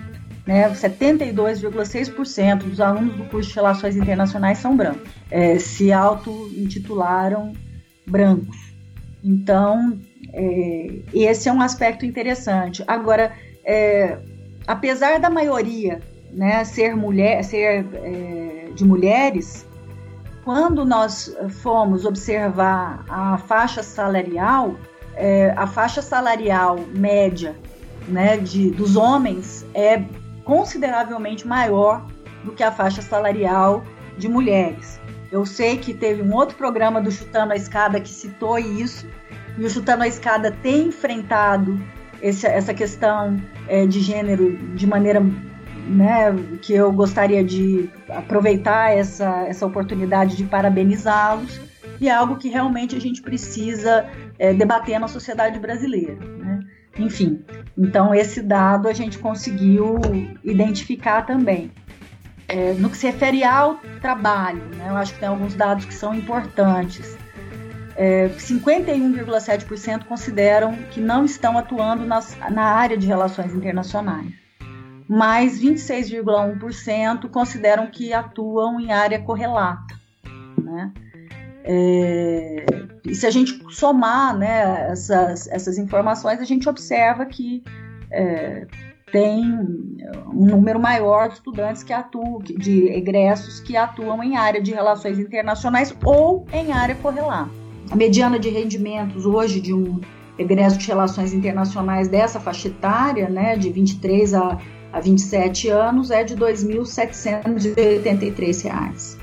Né, 0.45 0.69
72,6% 0.69 2.63
dos 2.63 2.81
alunos 2.81 3.15
do 3.15 3.23
curso 3.25 3.47
de 3.47 3.55
Relações 3.55 3.95
Internacionais 3.95 4.57
são 4.57 4.75
brancos, 4.75 5.09
é, 5.31 5.57
se 5.57 5.93
auto-intitularam 5.93 7.53
brancos. 8.05 8.73
Então, 9.23 9.97
é, 10.33 10.99
esse 11.13 11.47
é 11.47 11.53
um 11.53 11.61
aspecto 11.61 12.05
interessante. 12.05 12.83
Agora, 12.85 13.31
é, 13.63 14.17
apesar 14.67 15.17
da 15.19 15.29
maioria 15.29 16.01
né, 16.33 16.63
ser 16.65 16.95
mulher, 16.95 17.41
ser 17.43 17.85
é, 17.93 18.69
de 18.75 18.83
mulheres, 18.83 19.65
quando 20.43 20.83
nós 20.83 21.33
fomos 21.61 22.05
observar 22.05 23.05
a 23.07 23.37
faixa 23.37 23.81
salarial, 23.81 24.75
é, 25.15 25.53
a 25.55 25.65
faixa 25.65 26.01
salarial 26.01 26.79
média 26.93 27.55
né, 28.07 28.37
de, 28.37 28.69
dos 28.71 28.95
homens 28.95 29.65
é 29.73 30.03
consideravelmente 30.43 31.47
maior 31.47 32.05
do 32.43 32.51
que 32.51 32.63
a 32.63 32.71
faixa 32.71 33.01
salarial 33.01 33.83
de 34.17 34.27
mulheres. 34.27 34.99
Eu 35.31 35.45
sei 35.45 35.77
que 35.77 35.93
teve 35.93 36.21
um 36.21 36.33
outro 36.33 36.55
programa 36.55 37.01
do 37.01 37.11
Chutando 37.11 37.53
a 37.53 37.55
Escada 37.55 37.99
que 37.99 38.09
citou 38.09 38.59
isso, 38.59 39.07
e 39.57 39.65
o 39.65 39.69
Chutando 39.69 40.03
a 40.03 40.07
Escada 40.07 40.51
tem 40.51 40.87
enfrentado 40.87 41.79
esse, 42.21 42.45
essa 42.45 42.73
questão 42.73 43.41
é, 43.67 43.85
de 43.85 43.99
gênero 43.99 44.55
de 44.75 44.85
maneira 44.85 45.21
né, 45.87 46.31
que 46.61 46.73
eu 46.73 46.91
gostaria 46.91 47.43
de 47.43 47.89
aproveitar 48.09 48.95
essa, 48.95 49.45
essa 49.47 49.65
oportunidade 49.65 50.37
de 50.37 50.43
parabenizá-los 50.43 51.59
e 51.99 52.07
é 52.07 52.11
algo 52.11 52.37
que 52.37 52.49
realmente 52.49 52.95
a 52.95 52.99
gente 52.99 53.21
precisa 53.21 54.05
é, 54.39 54.53
debater 54.53 54.99
na 54.99 55.07
sociedade 55.07 55.59
brasileira. 55.59 56.17
Enfim, 56.97 57.43
então 57.77 58.13
esse 58.13 58.41
dado 58.41 58.87
a 58.87 58.93
gente 58.93 59.17
conseguiu 59.17 59.99
identificar 60.43 61.23
também. 61.23 61.71
É, 62.47 62.73
no 62.73 62.89
que 62.89 62.97
se 62.97 63.07
refere 63.07 63.43
ao 63.43 63.75
trabalho, 64.01 64.63
né, 64.75 64.87
eu 64.89 64.97
acho 64.97 65.13
que 65.13 65.19
tem 65.19 65.29
alguns 65.29 65.55
dados 65.55 65.85
que 65.85 65.93
são 65.93 66.13
importantes 66.13 67.17
é, 67.95 68.27
51,7% 68.29 70.05
consideram 70.05 70.75
que 70.91 70.99
não 70.99 71.25
estão 71.25 71.57
atuando 71.57 72.05
nas, 72.05 72.37
na 72.51 72.63
área 72.63 72.97
de 72.97 73.07
relações 73.07 73.53
internacionais, 73.53 74.33
mas 75.07 75.61
26,1% 75.61 77.29
consideram 77.29 77.87
que 77.87 78.13
atuam 78.13 78.79
em 78.79 78.91
área 78.91 79.19
correlata. 79.21 79.95
Né? 80.57 80.91
É, 81.63 82.65
e 83.05 83.15
se 83.15 83.25
a 83.25 83.31
gente 83.31 83.63
somar 83.69 84.37
né, 84.37 84.91
essas, 84.91 85.47
essas 85.47 85.77
informações, 85.77 86.39
a 86.39 86.45
gente 86.45 86.67
observa 86.67 87.25
que 87.25 87.63
é, 88.11 88.67
tem 89.11 89.43
um 90.27 90.45
número 90.45 90.79
maior 90.79 91.29
de 91.29 91.35
estudantes 91.35 91.83
que 91.83 91.93
atuam, 91.93 92.39
de 92.39 92.87
egressos 92.87 93.59
que 93.59 93.77
atuam 93.77 94.23
em 94.23 94.35
área 94.35 94.61
de 94.61 94.73
relações 94.73 95.19
internacionais 95.19 95.95
ou 96.03 96.45
em 96.51 96.71
área 96.71 96.95
correlata. 96.95 97.51
A 97.91 97.95
mediana 97.95 98.39
de 98.39 98.49
rendimentos 98.49 99.25
hoje 99.25 99.61
de 99.61 99.73
um 99.73 100.01
egresso 100.37 100.77
de 100.77 100.87
relações 100.87 101.33
internacionais 101.33 102.07
dessa 102.07 102.39
faixa 102.39 102.69
etária, 102.69 103.29
né, 103.29 103.55
de 103.55 103.69
23 103.69 104.33
a, 104.33 104.57
a 104.91 104.99
27 104.99 105.69
anos, 105.69 106.09
é 106.09 106.23
de 106.23 106.33
R$ 106.33 106.39
2.783 106.39 109.22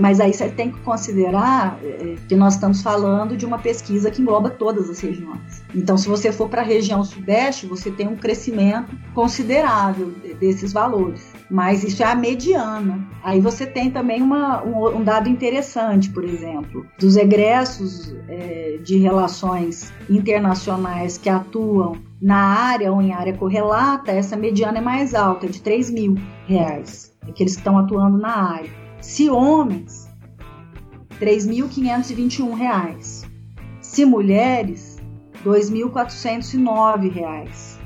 mas 0.00 0.20
aí 0.20 0.32
você 0.32 0.48
tem 0.48 0.70
que 0.70 0.80
considerar 0.80 1.78
é, 1.82 2.16
que 2.28 2.36
nós 2.36 2.54
estamos 2.54 2.82
falando 2.82 3.36
de 3.36 3.44
uma 3.44 3.58
pesquisa 3.58 4.10
que 4.10 4.22
engloba 4.22 4.50
todas 4.50 4.88
as 4.88 5.00
regiões. 5.00 5.62
Então, 5.74 5.96
se 5.96 6.08
você 6.08 6.32
for 6.32 6.48
para 6.48 6.62
a 6.62 6.64
região 6.64 7.04
sudeste, 7.04 7.66
você 7.66 7.90
tem 7.90 8.08
um 8.08 8.16
crescimento 8.16 8.96
considerável 9.14 10.12
desses 10.40 10.72
valores. 10.72 11.32
Mas 11.50 11.84
isso 11.84 12.02
é 12.02 12.06
a 12.06 12.14
mediana. 12.14 13.06
Aí 13.22 13.40
você 13.40 13.66
tem 13.66 13.90
também 13.90 14.22
uma, 14.22 14.62
um, 14.64 14.98
um 14.98 15.04
dado 15.04 15.28
interessante, 15.28 16.10
por 16.10 16.24
exemplo, 16.24 16.86
dos 16.98 17.16
egressos 17.16 18.14
é, 18.28 18.78
de 18.82 18.98
relações 18.98 19.92
internacionais 20.08 21.18
que 21.18 21.28
atuam 21.28 21.96
na 22.20 22.36
área 22.36 22.92
ou 22.92 23.00
em 23.00 23.12
área 23.12 23.36
correlata, 23.36 24.10
essa 24.10 24.36
mediana 24.36 24.78
é 24.78 24.80
mais 24.80 25.14
alta, 25.14 25.46
é 25.46 25.48
de 25.48 25.62
3 25.62 25.90
mil 25.90 26.16
reais, 26.46 27.12
aqueles 27.22 27.54
que 27.54 27.60
estão 27.60 27.78
atuando 27.78 28.18
na 28.18 28.54
área. 28.54 28.87
Se 29.00 29.30
homens, 29.30 30.08
R$ 31.20 31.26
3.521. 31.26 33.26
Se 33.80 34.04
mulheres, 34.04 34.98
R$ 35.44 35.50
2.409. 35.50 37.78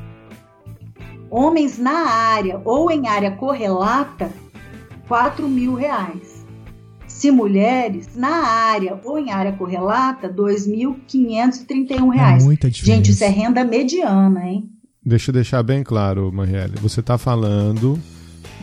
Homens 1.31 1.79
na 1.79 2.09
área 2.09 2.61
ou 2.65 2.91
em 2.91 3.07
área 3.09 3.31
correlata, 3.31 4.33
R$ 5.09 5.43
mil 5.49 5.75
reais. 5.75 6.45
Se 7.07 7.31
mulheres, 7.31 8.17
na 8.17 8.47
área 8.47 8.99
ou 9.05 9.17
em 9.19 9.31
área 9.31 9.53
correlata, 9.53 10.29
2.531 10.29 12.13
reais. 12.13 12.43
É 12.43 12.47
muita 12.47 12.69
diferença. 12.71 12.97
Gente, 12.97 13.13
isso 13.13 13.23
é 13.23 13.29
renda 13.29 13.63
mediana, 13.65 14.45
hein? 14.47 14.69
Deixa 15.05 15.31
eu 15.31 15.35
deixar 15.35 15.63
bem 15.63 15.83
claro, 15.83 16.33
Marielle. 16.33 16.77
Você 16.81 17.01
está 17.01 17.19
falando 17.19 17.99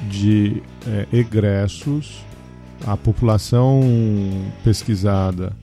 de 0.09 0.63
é, 0.87 1.05
egressos 1.11 2.23
a 2.85 2.97
população 2.97 3.81
pesquisada 4.63 5.53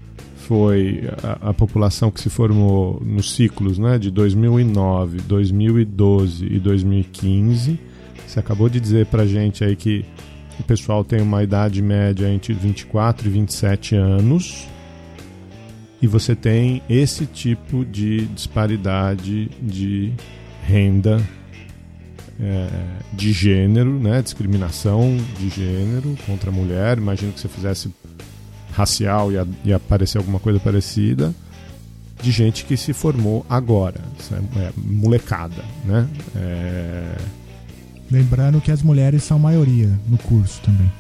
foi 0.47 1.09
a, 1.23 1.51
a, 1.51 1.55
população 1.55 2.11
que 2.11 2.21
se 2.21 2.31
formou 2.31 3.03
nos 3.05 3.35
ciclos 3.35 3.79
né, 3.79 3.99
de 3.99 4.11
2009, 4.11 5.19
2012 5.23 6.47
e 6.47 6.59
2015. 6.61 7.81
Você 8.27 8.39
acabou 8.39 8.69
de 8.69 8.79
dizer 8.79 9.07
para 9.07 9.27
gente 9.27 9.65
aí 9.65 9.75
que 9.75 10.05
o 10.61 10.63
pessoal 10.63 11.05
tem 11.05 11.21
uma 11.21 11.43
idade 11.43 11.83
média 11.83 12.33
entre 12.33 12.53
24 12.53 13.27
e 13.27 13.31
27 13.31 13.97
anos. 13.97 14.67
E 16.01 16.07
você 16.07 16.37
tem 16.37 16.81
esse 16.89 17.27
tipo 17.27 17.85
de 17.85 18.27
disparidade 18.27 19.49
de 19.61 20.13
renda 20.63 21.21
é, 22.41 22.69
de 23.13 23.33
gênero, 23.33 23.99
né? 23.99 24.23
Discriminação 24.23 25.17
de 25.39 25.49
gênero 25.49 26.17
contra 26.27 26.51
a 26.51 26.53
mulher. 26.53 26.99
Imagino 26.99 27.33
que 27.33 27.41
você 27.41 27.49
fizesse 27.49 27.91
racial 28.73 29.33
e, 29.33 29.39
a, 29.39 29.47
e 29.65 29.73
aparecer 29.73 30.19
alguma 30.19 30.39
coisa 30.39 30.61
parecida. 30.61 31.35
de 32.23 32.31
gente 32.31 32.65
que 32.65 32.77
se 32.77 32.93
formou 32.93 33.45
agora, 33.49 34.01
é, 34.33 34.59
é, 34.61 34.73
molecada, 34.77 35.63
né? 35.85 36.09
É... 36.35 37.17
Lembrando 38.11 38.61
que 38.61 38.71
as 38.71 38.83
mulheres 38.83 39.23
são 39.23 39.39
maioria 39.39 39.91
no 40.09 40.17
curso 40.17 40.61
também. 40.63 40.91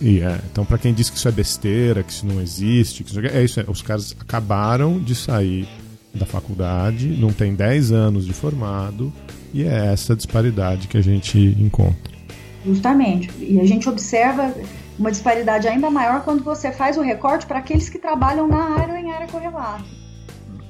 E 0.00 0.20
é, 0.20 0.40
então 0.50 0.64
para 0.64 0.78
quem 0.78 0.92
diz 0.92 1.08
que 1.08 1.16
isso 1.16 1.28
é 1.28 1.32
besteira, 1.32 2.02
que 2.02 2.12
isso 2.12 2.26
não 2.26 2.40
existe, 2.40 3.04
que 3.04 3.10
isso 3.10 3.20
é 3.20 3.44
isso, 3.44 3.60
é, 3.60 3.64
os 3.68 3.82
caras 3.82 4.14
acabaram 4.18 4.98
de 4.98 5.14
sair 5.14 5.68
da 6.16 6.26
faculdade, 6.26 7.08
não 7.08 7.32
tem 7.32 7.54
10 7.54 7.92
anos 7.92 8.26
de 8.26 8.32
formado, 8.32 9.12
e 9.52 9.64
é 9.64 9.92
essa 9.92 10.16
disparidade 10.16 10.88
que 10.88 10.96
a 10.96 11.02
gente 11.02 11.38
encontra. 11.58 12.16
Justamente. 12.64 13.30
E 13.38 13.60
a 13.60 13.64
gente 13.64 13.88
observa 13.88 14.52
uma 14.98 15.10
disparidade 15.10 15.68
ainda 15.68 15.90
maior 15.90 16.22
quando 16.22 16.42
você 16.42 16.72
faz 16.72 16.96
o 16.96 17.02
recorte 17.02 17.46
para 17.46 17.58
aqueles 17.58 17.88
que 17.88 17.98
trabalham 17.98 18.48
na 18.48 18.74
área 18.78 18.94
ou 18.94 19.00
em 19.00 19.12
área 19.12 19.28
correlata. 19.28 19.84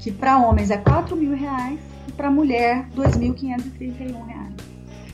Que 0.01 0.11
para 0.11 0.39
homens 0.39 0.71
é 0.71 0.77
4 0.77 1.17
mil 1.17 1.35
reais 1.35 1.81
e 2.07 2.13
para 2.13 2.31
mulher 2.31 2.87
2.531 2.95 4.27
reais. 4.27 4.55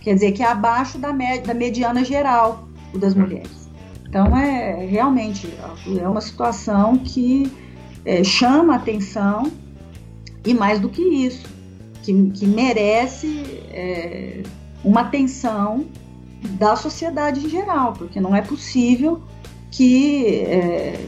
Quer 0.00 0.14
dizer 0.14 0.32
que 0.32 0.42
é 0.42 0.46
abaixo 0.46 0.98
da, 0.98 1.12
da 1.12 1.54
mediana 1.54 2.04
geral 2.04 2.68
das 2.94 3.14
mulheres. 3.14 3.70
Então 4.08 4.36
é 4.36 4.84
realmente 4.84 5.48
é 5.98 6.08
uma 6.08 6.20
situação 6.20 6.98
que 6.98 7.50
é, 8.04 8.22
chama 8.24 8.74
atenção 8.74 9.50
e 10.44 10.54
mais 10.54 10.80
do 10.80 10.88
que 10.88 11.02
isso, 11.02 11.46
que, 12.02 12.30
que 12.30 12.46
merece 12.46 13.44
é, 13.70 14.42
uma 14.84 15.02
atenção 15.02 15.86
da 16.58 16.74
sociedade 16.74 17.40
em 17.40 17.48
geral, 17.48 17.92
porque 17.92 18.20
não 18.20 18.34
é 18.34 18.42
possível 18.42 19.22
que, 19.70 20.40
é, 20.40 21.06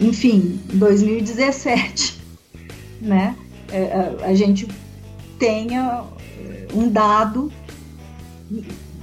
enfim, 0.00 0.60
em 0.72 0.78
2017, 0.78 2.20
né, 3.00 3.36
é, 3.70 4.16
a, 4.22 4.26
a, 4.26 4.34
gente 4.34 4.68
tenha 5.38 6.04
é, 6.38 6.66
um 6.74 6.88
dado 6.88 7.52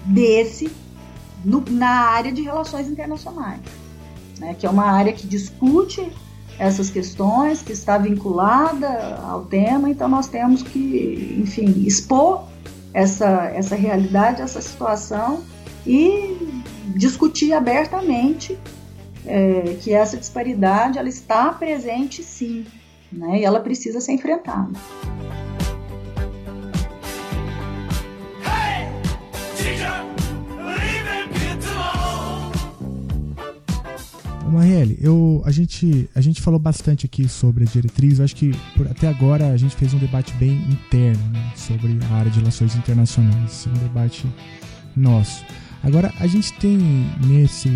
desse 0.05 0.69
no, 1.43 1.63
na 1.69 1.89
área 1.89 2.31
de 2.31 2.41
relações 2.41 2.87
internacionais, 2.87 3.61
né, 4.39 4.53
que 4.53 4.65
é 4.65 4.69
uma 4.69 4.85
área 4.85 5.13
que 5.13 5.25
discute 5.25 6.11
essas 6.57 6.89
questões, 6.89 7.61
que 7.61 7.71
está 7.71 7.97
vinculada 7.97 9.15
ao 9.17 9.45
tema, 9.45 9.89
então 9.89 10.07
nós 10.07 10.27
temos 10.27 10.61
que, 10.61 11.35
enfim, 11.39 11.83
expor 11.85 12.47
essa, 12.93 13.45
essa 13.53 13.75
realidade, 13.75 14.41
essa 14.41 14.61
situação 14.61 15.43
e 15.85 16.37
discutir 16.95 17.53
abertamente 17.53 18.57
é, 19.25 19.77
que 19.81 19.93
essa 19.93 20.17
disparidade 20.17 20.99
ela 20.99 21.09
está 21.09 21.51
presente 21.51 22.23
sim, 22.23 22.65
né, 23.11 23.39
e 23.39 23.43
ela 23.43 23.59
precisa 23.59 23.99
ser 23.99 24.13
enfrentada. 24.13 24.71
Marielle, 34.53 34.97
eu, 35.01 35.41
a, 35.45 35.51
gente, 35.51 36.09
a 36.13 36.21
gente 36.21 36.41
falou 36.41 36.59
bastante 36.59 37.05
aqui 37.05 37.27
sobre 37.27 37.63
a 37.63 37.67
diretriz. 37.67 38.19
Eu 38.19 38.25
acho 38.25 38.35
que 38.35 38.51
por, 38.75 38.87
até 38.87 39.07
agora 39.07 39.51
a 39.51 39.57
gente 39.57 39.75
fez 39.75 39.93
um 39.93 39.97
debate 39.97 40.33
bem 40.35 40.61
interno 40.69 41.23
né, 41.31 41.51
sobre 41.55 41.97
a 42.09 42.13
área 42.15 42.31
de 42.31 42.39
relações 42.39 42.75
internacionais. 42.75 43.67
Um 43.67 43.87
debate 43.87 44.25
nosso. 44.95 45.43
Agora, 45.83 46.13
a 46.19 46.27
gente 46.27 46.53
tem 46.53 46.77
nesse, 47.25 47.69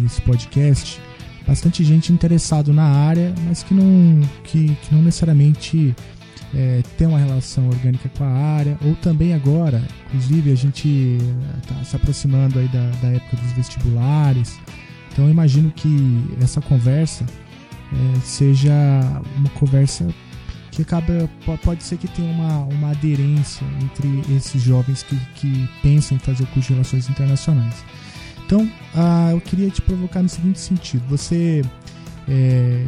nesse 0.00 0.20
podcast 0.22 1.00
bastante 1.46 1.84
gente 1.84 2.12
interessado 2.12 2.72
na 2.72 2.84
área, 2.84 3.34
mas 3.44 3.62
que 3.62 3.74
não, 3.74 4.20
que, 4.44 4.74
que 4.74 4.94
não 4.94 5.02
necessariamente 5.02 5.94
é, 6.54 6.82
tem 6.96 7.06
uma 7.06 7.18
relação 7.18 7.68
orgânica 7.68 8.08
com 8.16 8.24
a 8.24 8.28
área, 8.28 8.76
ou 8.84 8.94
também 8.96 9.34
agora, 9.34 9.82
inclusive 10.06 10.52
a 10.52 10.54
gente 10.54 11.18
está 11.62 11.84
se 11.84 11.96
aproximando 11.96 12.58
aí 12.58 12.68
da, 12.68 12.90
da 13.00 13.08
época 13.08 13.36
dos 13.36 13.52
vestibulares, 13.52 14.58
então 15.12 15.26
eu 15.26 15.30
imagino 15.30 15.70
que 15.70 16.24
essa 16.40 16.60
conversa 16.60 17.24
é, 17.92 18.20
seja 18.20 18.72
uma 19.36 19.50
conversa 19.50 20.08
que 20.70 20.80
acaba 20.80 21.28
pode 21.62 21.82
ser 21.82 21.98
que 21.98 22.08
tenha 22.08 22.32
uma, 22.32 22.64
uma 22.64 22.90
aderência 22.90 23.64
entre 23.82 24.22
esses 24.34 24.62
jovens 24.62 25.02
que, 25.02 25.16
que 25.34 25.68
pensam 25.82 26.16
em 26.16 26.20
fazer 26.20 26.44
o 26.44 26.46
curso 26.46 26.68
de 26.68 26.74
relações 26.74 27.10
internacionais. 27.10 27.84
Então, 28.46 28.70
ah, 28.94 29.28
eu 29.32 29.40
queria 29.40 29.68
te 29.70 29.82
provocar 29.82 30.22
no 30.22 30.28
seguinte 30.28 30.58
sentido: 30.58 31.04
você, 31.08 31.62
é, 32.26 32.86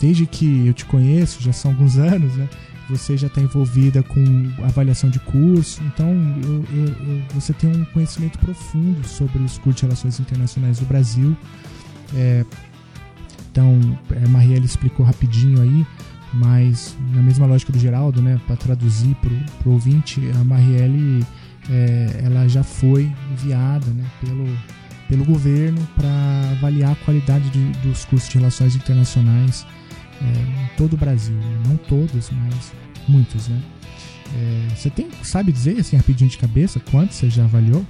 desde 0.00 0.24
que 0.24 0.68
eu 0.68 0.72
te 0.72 0.84
conheço, 0.84 1.42
já 1.42 1.52
são 1.52 1.72
alguns 1.72 1.98
anos, 1.98 2.32
né? 2.36 2.48
Você 2.88 3.16
já 3.16 3.26
está 3.26 3.40
envolvida 3.40 4.02
com 4.02 4.24
avaliação 4.62 5.10
de 5.10 5.18
curso, 5.18 5.82
então 5.82 6.08
eu, 6.44 6.64
eu, 6.72 6.86
eu, 6.86 7.22
você 7.34 7.52
tem 7.52 7.70
um 7.70 7.84
conhecimento 7.86 8.38
profundo 8.38 9.06
sobre 9.06 9.42
os 9.42 9.58
cursos 9.58 9.80
de 9.80 9.82
relações 9.86 10.20
internacionais 10.20 10.78
do 10.78 10.86
Brasil. 10.86 11.36
É, 12.14 12.44
então, 13.50 13.80
a 14.10 14.14
é, 14.14 14.28
Marielle 14.28 14.66
explicou 14.66 15.04
rapidinho 15.04 15.60
aí, 15.60 15.84
mas 16.32 16.96
na 17.12 17.22
mesma 17.22 17.46
lógica 17.46 17.72
do 17.72 17.78
Geraldo, 17.78 18.22
né, 18.22 18.40
para 18.46 18.54
traduzir 18.54 19.16
para 19.16 19.68
o 19.68 19.72
ouvinte, 19.72 20.20
a 20.38 20.44
Marielle 20.44 21.24
é, 21.68 22.20
ela 22.22 22.46
já 22.46 22.62
foi 22.62 23.12
enviada 23.32 23.86
né, 23.86 24.04
pelo, 24.20 24.46
pelo 25.08 25.24
governo 25.24 25.80
para 25.96 26.50
avaliar 26.52 26.92
a 26.92 27.04
qualidade 27.04 27.50
de, 27.50 27.64
dos 27.80 28.04
cursos 28.04 28.28
de 28.28 28.38
relações 28.38 28.76
internacionais 28.76 29.66
é, 30.20 30.62
em 30.62 30.76
todo 30.76 30.94
o 30.94 30.96
Brasil. 30.96 31.34
Né? 31.34 31.62
Não 31.68 31.76
todos, 31.76 32.30
mas 32.30 32.72
muitos, 33.08 33.48
né? 33.48 33.60
É, 34.34 34.74
você 34.74 34.90
tem, 34.90 35.08
sabe 35.22 35.52
dizer, 35.52 35.78
assim, 35.78 35.96
rapidinho 35.96 36.30
de 36.30 36.38
cabeça, 36.38 36.80
quantos 36.90 37.16
você 37.16 37.30
já 37.30 37.44
avaliou? 37.44 37.84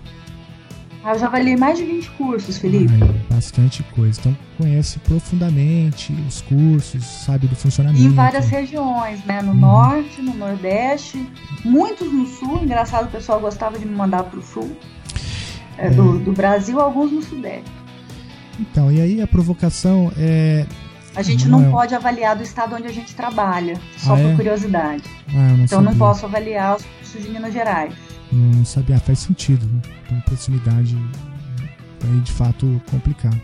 Ah, 1.02 1.12
eu 1.12 1.20
já 1.20 1.26
avaliei 1.26 1.56
mais 1.56 1.78
de 1.78 1.84
20 1.84 2.10
cursos, 2.10 2.58
Felipe. 2.58 2.92
Ai, 3.00 3.20
bastante 3.30 3.84
coisa. 3.94 4.18
Então, 4.18 4.36
conhece 4.58 4.98
profundamente 4.98 6.12
os 6.26 6.42
cursos, 6.42 7.04
sabe 7.04 7.46
do 7.46 7.54
funcionamento. 7.54 8.02
Em 8.02 8.08
várias 8.08 8.48
regiões, 8.48 9.24
né? 9.24 9.40
No 9.40 9.52
uhum. 9.52 9.56
norte, 9.56 10.20
no 10.20 10.34
nordeste, 10.34 11.24
muitos 11.64 12.12
no 12.12 12.26
sul. 12.26 12.60
Engraçado, 12.64 13.06
o 13.06 13.10
pessoal 13.10 13.38
gostava 13.38 13.78
de 13.78 13.86
me 13.86 13.94
mandar 13.94 14.24
para 14.24 14.40
o 14.40 14.42
sul 14.42 14.76
é, 15.78 15.86
é. 15.86 15.90
Do, 15.90 16.18
do 16.18 16.32
Brasil, 16.32 16.80
alguns 16.80 17.12
no 17.12 17.22
sudeste. 17.22 17.70
Então, 18.58 18.90
e 18.90 19.00
aí 19.00 19.22
a 19.22 19.28
provocação 19.28 20.10
é 20.16 20.66
a 21.16 21.22
gente 21.22 21.48
não, 21.48 21.60
não 21.60 21.68
é... 21.68 21.70
pode 21.70 21.94
avaliar 21.94 22.36
do 22.36 22.42
estado 22.42 22.76
onde 22.76 22.86
a 22.86 22.92
gente 22.92 23.14
trabalha, 23.14 23.80
só 23.96 24.14
ah, 24.14 24.16
por 24.16 24.30
é? 24.30 24.36
curiosidade. 24.36 25.02
Ah, 25.28 25.32
não 25.32 25.64
então 25.64 25.78
sabia. 25.78 25.90
não 25.90 25.98
posso 25.98 26.26
avaliar 26.26 26.76
os 26.76 26.84
cursos 26.84 27.22
de 27.22 27.30
Minas 27.30 27.52
Gerais. 27.52 27.94
Não 28.30 28.64
sabia, 28.64 28.98
faz 28.98 29.20
sentido. 29.20 29.64
Né? 29.66 29.80
Então 30.04 30.20
proximidade 30.20 30.96
é 32.04 32.20
de 32.20 32.32
fato 32.32 32.80
complicado. 32.90 33.40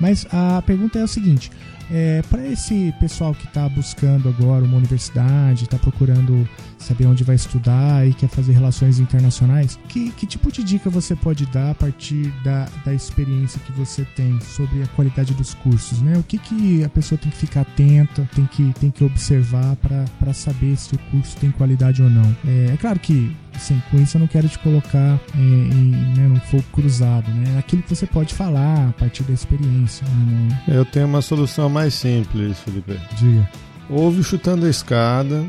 Mas 0.00 0.26
a 0.32 0.62
pergunta 0.62 0.98
é 0.98 1.04
o 1.04 1.08
seguinte: 1.08 1.50
é, 1.90 2.22
para 2.22 2.46
esse 2.46 2.94
pessoal 2.98 3.34
que 3.34 3.46
está 3.46 3.68
buscando 3.68 4.28
agora 4.28 4.64
uma 4.64 4.76
universidade, 4.76 5.64
está 5.64 5.78
procurando 5.78 6.48
saber 6.78 7.06
onde 7.06 7.24
vai 7.24 7.36
estudar 7.36 8.06
e 8.06 8.12
quer 8.12 8.28
fazer 8.28 8.52
relações 8.52 8.98
internacionais, 8.98 9.78
que, 9.88 10.10
que 10.12 10.26
tipo 10.26 10.52
de 10.52 10.62
dica 10.62 10.90
você 10.90 11.16
pode 11.16 11.46
dar 11.46 11.70
a 11.70 11.74
partir 11.74 12.32
da, 12.42 12.68
da 12.84 12.92
experiência 12.92 13.60
que 13.60 13.72
você 13.72 14.04
tem 14.16 14.38
sobre 14.40 14.82
a 14.82 14.86
qualidade 14.88 15.34
dos 15.34 15.54
cursos? 15.54 16.00
Né? 16.02 16.16
O 16.18 16.22
que, 16.22 16.38
que 16.38 16.84
a 16.84 16.88
pessoa 16.88 17.18
tem 17.18 17.30
que 17.30 17.38
ficar 17.38 17.62
atenta, 17.62 18.28
tem 18.34 18.46
que, 18.46 18.72
tem 18.80 18.90
que 18.90 19.04
observar 19.04 19.76
para 19.76 20.34
saber 20.34 20.76
se 20.76 20.94
o 20.94 20.98
curso 21.10 21.36
tem 21.38 21.50
qualidade 21.50 22.02
ou 22.02 22.10
não? 22.10 22.36
É, 22.46 22.74
é 22.74 22.76
claro 22.76 22.98
que 22.98 23.34
Isso 23.56 24.16
eu 24.16 24.20
não 24.20 24.26
quero 24.26 24.48
te 24.48 24.58
colocar 24.58 25.20
é, 25.34 25.38
em 25.38 25.90
né, 26.16 26.28
num 26.28 26.40
fogo 26.40 26.64
cruzado, 26.72 27.30
né? 27.30 27.54
É 27.56 27.58
aquilo 27.58 27.82
que 27.82 27.94
você 27.94 28.06
pode 28.06 28.34
falar 28.34 28.88
a 28.88 28.92
partir 28.92 29.22
da 29.22 29.32
experiência. 29.32 30.06
Né? 30.06 30.62
Eu 30.68 30.84
tenho 30.84 31.06
uma 31.06 31.22
solução 31.22 31.68
mais 31.68 31.94
simples, 31.94 32.58
Felipe. 32.60 32.98
Diga. 33.16 33.48
Ouve 33.88 34.22
chutando 34.22 34.66
a 34.66 34.70
escada, 34.70 35.44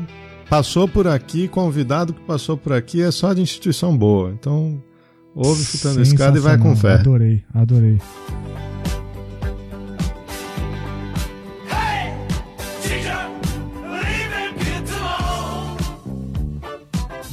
passou 0.48 0.86
por 0.86 1.08
aqui, 1.08 1.48
convidado 1.48 2.12
que 2.12 2.20
passou 2.20 2.56
por 2.56 2.72
aqui 2.72 3.02
é 3.02 3.10
só 3.10 3.32
de 3.32 3.40
instituição 3.40 3.96
boa. 3.96 4.30
Então, 4.38 4.82
ouve 5.34 5.64
chutando 5.64 6.00
a 6.00 6.02
escada 6.02 6.38
e 6.38 6.40
vai 6.40 6.58
com 6.58 6.76
fé. 6.76 6.94
Adorei, 6.94 7.42
adorei. 7.54 7.98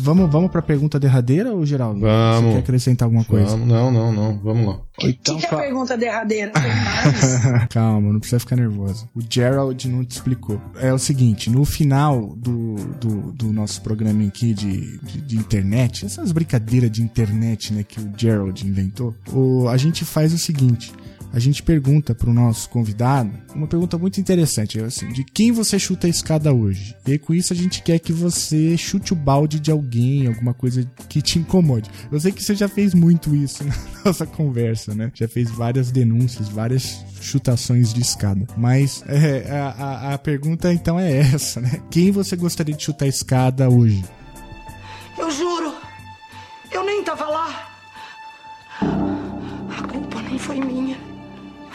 Vamos, 0.03 0.29
vamos 0.29 0.51
para 0.51 0.59
a 0.59 0.63
pergunta 0.63 0.99
derradeira, 0.99 1.53
ou 1.53 1.65
Geraldo? 1.65 2.01
Vamos. 2.01 2.49
Você 2.49 2.53
quer 2.55 2.59
acrescentar 2.59 3.05
alguma 3.05 3.23
coisa? 3.23 3.51
Vamos, 3.51 3.67
não, 3.67 3.89
não, 3.89 4.11
não. 4.11 4.37
Vamos 4.39 4.67
lá. 4.67 4.79
Então, 5.01 5.37
que, 5.37 5.47
que 5.47 5.55
é 5.55 5.57
a 5.57 5.61
pergunta 5.61 5.97
derradeira? 5.97 6.51
Calma, 7.71 8.11
não 8.11 8.19
precisa 8.19 8.39
ficar 8.39 8.57
nervoso. 8.57 9.07
O 9.15 9.21
Gerald 9.27 9.87
não 9.87 10.03
te 10.03 10.11
explicou. 10.11 10.61
É 10.75 10.91
o 10.93 10.99
seguinte, 10.99 11.49
no 11.49 11.63
final 11.63 12.35
do, 12.35 12.75
do, 12.99 13.31
do 13.31 13.53
nosso 13.53 13.81
programa 13.81 14.27
aqui 14.27 14.53
de, 14.53 14.99
de, 14.99 15.21
de, 15.21 15.37
internet, 15.37 16.05
essas 16.05 16.33
brincadeiras 16.33 16.91
de 16.91 17.01
internet 17.01 17.73
né, 17.73 17.83
que 17.83 18.01
o 18.01 18.11
Gerald 18.15 18.67
inventou, 18.67 19.15
o, 19.31 19.69
a 19.69 19.77
gente 19.77 20.03
faz 20.03 20.33
o 20.33 20.37
seguinte 20.37 20.91
a 21.33 21.39
gente 21.39 21.63
pergunta 21.63 22.13
para 22.13 22.29
o 22.29 22.33
nosso 22.33 22.69
convidado 22.69 23.31
uma 23.55 23.65
pergunta 23.65 23.97
muito 23.97 24.21
interessante, 24.21 24.79
assim, 24.79 25.11
de 25.11 25.23
quem 25.23 25.51
você 25.51 25.79
chuta 25.79 26.05
a 26.05 26.09
escada 26.09 26.53
hoje? 26.53 26.95
E 27.07 27.17
com 27.17 27.33
isso 27.33 27.51
a 27.51 27.55
gente 27.55 27.81
quer 27.81 27.97
que 27.97 28.13
você 28.13 28.77
chute 28.77 29.13
o 29.13 29.15
balde 29.15 29.59
de 29.59 29.71
alguém, 29.71 30.27
alguma 30.27 30.53
coisa 30.53 30.87
que 31.09 31.21
te 31.21 31.39
incomode. 31.39 31.89
Eu 32.11 32.19
sei 32.19 32.31
que 32.31 32.43
você 32.43 32.53
já 32.53 32.67
fez 32.67 32.93
muito 32.93 33.35
isso 33.35 33.63
na 33.65 33.73
nossa 34.05 34.27
conversa, 34.27 34.93
né? 34.93 35.11
Já 35.15 35.27
fez 35.27 35.49
várias 35.49 35.91
denúncias, 35.91 36.49
várias 36.49 37.03
chutações 37.19 37.93
de 37.93 38.01
escada. 38.01 38.45
Mas 38.55 39.03
é, 39.07 39.49
a, 39.49 39.69
a, 39.69 40.13
a 40.13 40.17
pergunta 40.17 40.71
então 40.71 40.99
é 40.99 41.17
essa, 41.17 41.59
né? 41.59 41.81
Quem 41.89 42.11
você 42.11 42.35
gostaria 42.35 42.75
de 42.75 42.83
chutar 42.83 43.05
a 43.05 43.09
escada 43.09 43.69
hoje? 43.69 44.03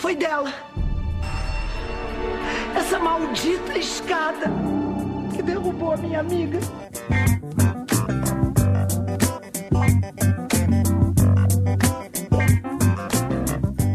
Foi 0.09 0.17
dela. 0.17 0.51
Essa 2.75 2.99
maldita 2.99 3.77
escada 3.77 4.51
que 5.37 5.43
derrubou 5.43 5.93
a 5.93 5.97
minha 5.99 6.21
amiga. 6.21 6.59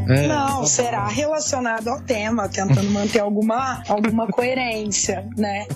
É. 0.08 0.28
Não, 0.28 0.53
será 0.66 1.08
relacionado 1.08 1.88
ao 1.88 2.02
tema, 2.02 2.50
tentando 2.50 2.90
manter 2.92 3.20
alguma, 3.20 3.84
alguma 3.88 4.28
coerência, 4.32 5.28
né? 5.38 5.68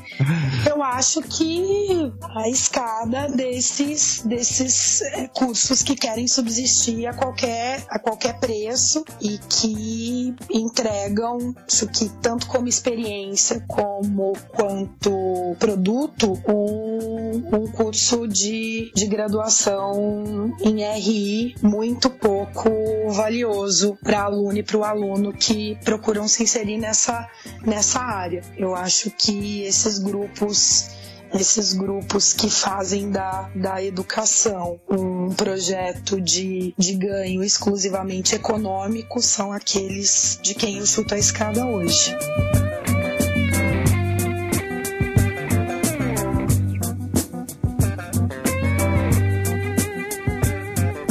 Eu 0.70 0.84
acho 0.84 1.22
que 1.22 2.12
a 2.36 2.50
escada 2.50 3.28
desses, 3.30 4.22
desses 4.26 5.02
é, 5.02 5.28
cursos 5.28 5.84
que 5.84 5.96
querem 5.96 6.28
subsistir 6.28 7.08
a 7.08 7.14
qualquer, 7.14 7.84
a 7.90 8.00
qualquer 8.00 8.40
preço 8.40 9.04
e 9.22 9.38
que 9.38 10.36
entregam 10.52 11.56
isso 11.68 11.88
que 11.88 12.10
tanto 12.22 12.48
como 12.48 12.68
experiência 12.68 13.64
como 13.68 14.34
quanto 14.50 15.56
produto 15.60 16.34
um, 16.48 17.56
um 17.56 17.72
curso 17.72 18.28
de, 18.28 18.92
de 18.94 19.08
graduação 19.08 20.54
em 20.62 20.84
RI 20.84 21.56
muito 21.62 22.10
pouco 22.10 22.70
valioso 23.10 23.98
para 24.04 24.24
aluno 24.24 24.58
e 24.58 24.64
para 24.64 24.77
o 24.78 24.84
aluno 24.84 25.34
que 25.34 25.78
procuram 25.84 26.28
se 26.28 26.44
inserir 26.44 26.78
nessa, 26.78 27.28
nessa 27.66 28.00
área. 28.00 28.44
Eu 28.58 28.76
acho 28.76 29.12
que 29.12 29.64
esses 29.64 30.00
grupos 30.00 30.96
esses 31.34 31.74
grupos 31.74 32.32
que 32.32 32.50
fazem 32.50 33.12
da, 33.12 33.50
da 33.54 33.84
educação 33.84 34.80
um 34.90 35.30
projeto 35.34 36.22
de, 36.22 36.74
de 36.78 36.94
ganho 36.94 37.44
exclusivamente 37.44 38.34
econômico 38.34 39.22
são 39.22 39.52
aqueles 39.52 40.40
de 40.42 40.56
quem 40.56 40.78
eu 40.78 40.86
chuto 40.86 41.16
a 41.16 41.18
escada 41.18 41.66
hoje. 41.66 42.16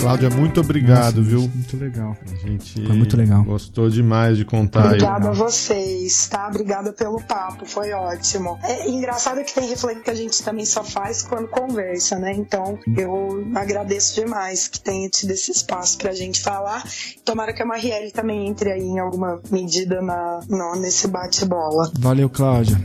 Cláudia, 0.06 0.30
muito 0.30 0.60
obrigado, 0.60 1.16
Nossa, 1.16 1.30
viu? 1.30 1.40
Muito 1.40 1.76
legal. 1.76 2.16
A 2.30 2.46
gente 2.46 2.86
Foi 2.86 2.96
muito 2.96 3.16
legal. 3.16 3.42
gostou 3.42 3.90
demais 3.90 4.36
de 4.36 4.44
contar. 4.44 4.86
Obrigada 4.86 5.24
aí. 5.24 5.30
a 5.30 5.34
vocês, 5.34 6.28
tá? 6.28 6.46
Obrigada 6.46 6.92
pelo 6.92 7.20
papo, 7.22 7.66
foi 7.66 7.90
ótimo. 7.90 8.56
É 8.62 8.88
engraçado 8.88 9.42
que 9.42 9.52
tem 9.52 9.68
reflexo 9.68 10.04
que 10.04 10.10
a 10.10 10.14
gente 10.14 10.40
também 10.44 10.64
só 10.64 10.84
faz 10.84 11.22
quando 11.22 11.48
conversa, 11.48 12.20
né? 12.20 12.32
Então 12.36 12.78
eu 12.96 13.48
agradeço 13.56 14.14
demais 14.14 14.68
que 14.68 14.78
tenha 14.78 15.08
tido 15.08 15.32
esse 15.32 15.50
espaço 15.50 15.98
pra 15.98 16.12
gente 16.12 16.40
falar. 16.40 16.84
Tomara 17.24 17.52
que 17.52 17.62
a 17.62 17.66
Marielle 17.66 18.12
também 18.12 18.46
entre 18.46 18.70
aí 18.70 18.84
em 18.84 19.00
alguma 19.00 19.40
medida 19.50 20.00
na, 20.00 20.38
no, 20.48 20.76
nesse 20.76 21.08
bate-bola. 21.08 21.90
Valeu, 21.98 22.30
Cláudia. 22.30 22.80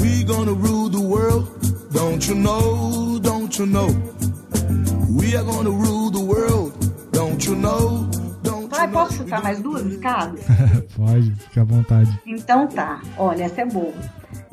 We 0.00 0.24
gonna 0.24 0.52
rule 0.52 0.88
the 0.88 0.96
world, 0.96 1.50
don't 1.92 2.26
you 2.30 2.34
know, 2.34 3.18
don't 3.20 3.60
you 3.60 3.66
know? 3.66 3.88
We 5.28 5.36
are 5.36 5.44
gonna 5.44 5.68
rule 5.68 6.10
the 6.10 6.24
world, 6.24 6.72
don't 7.12 7.44
you 7.44 7.54
know, 7.54 8.08
don't 8.42 8.70
Vai, 8.70 8.86
you 8.86 8.92
know? 8.92 8.92
posso 8.92 9.18
chutar 9.18 9.42
mais 9.42 9.60
duas 9.60 9.84
escadas? 9.84 10.40
Pode, 10.96 11.34
fica 11.34 11.60
à 11.60 11.64
vontade. 11.64 12.18
Então 12.24 12.66
tá, 12.66 13.02
olha, 13.18 13.44
essa 13.44 13.60
é 13.60 13.66
boa. 13.66 13.92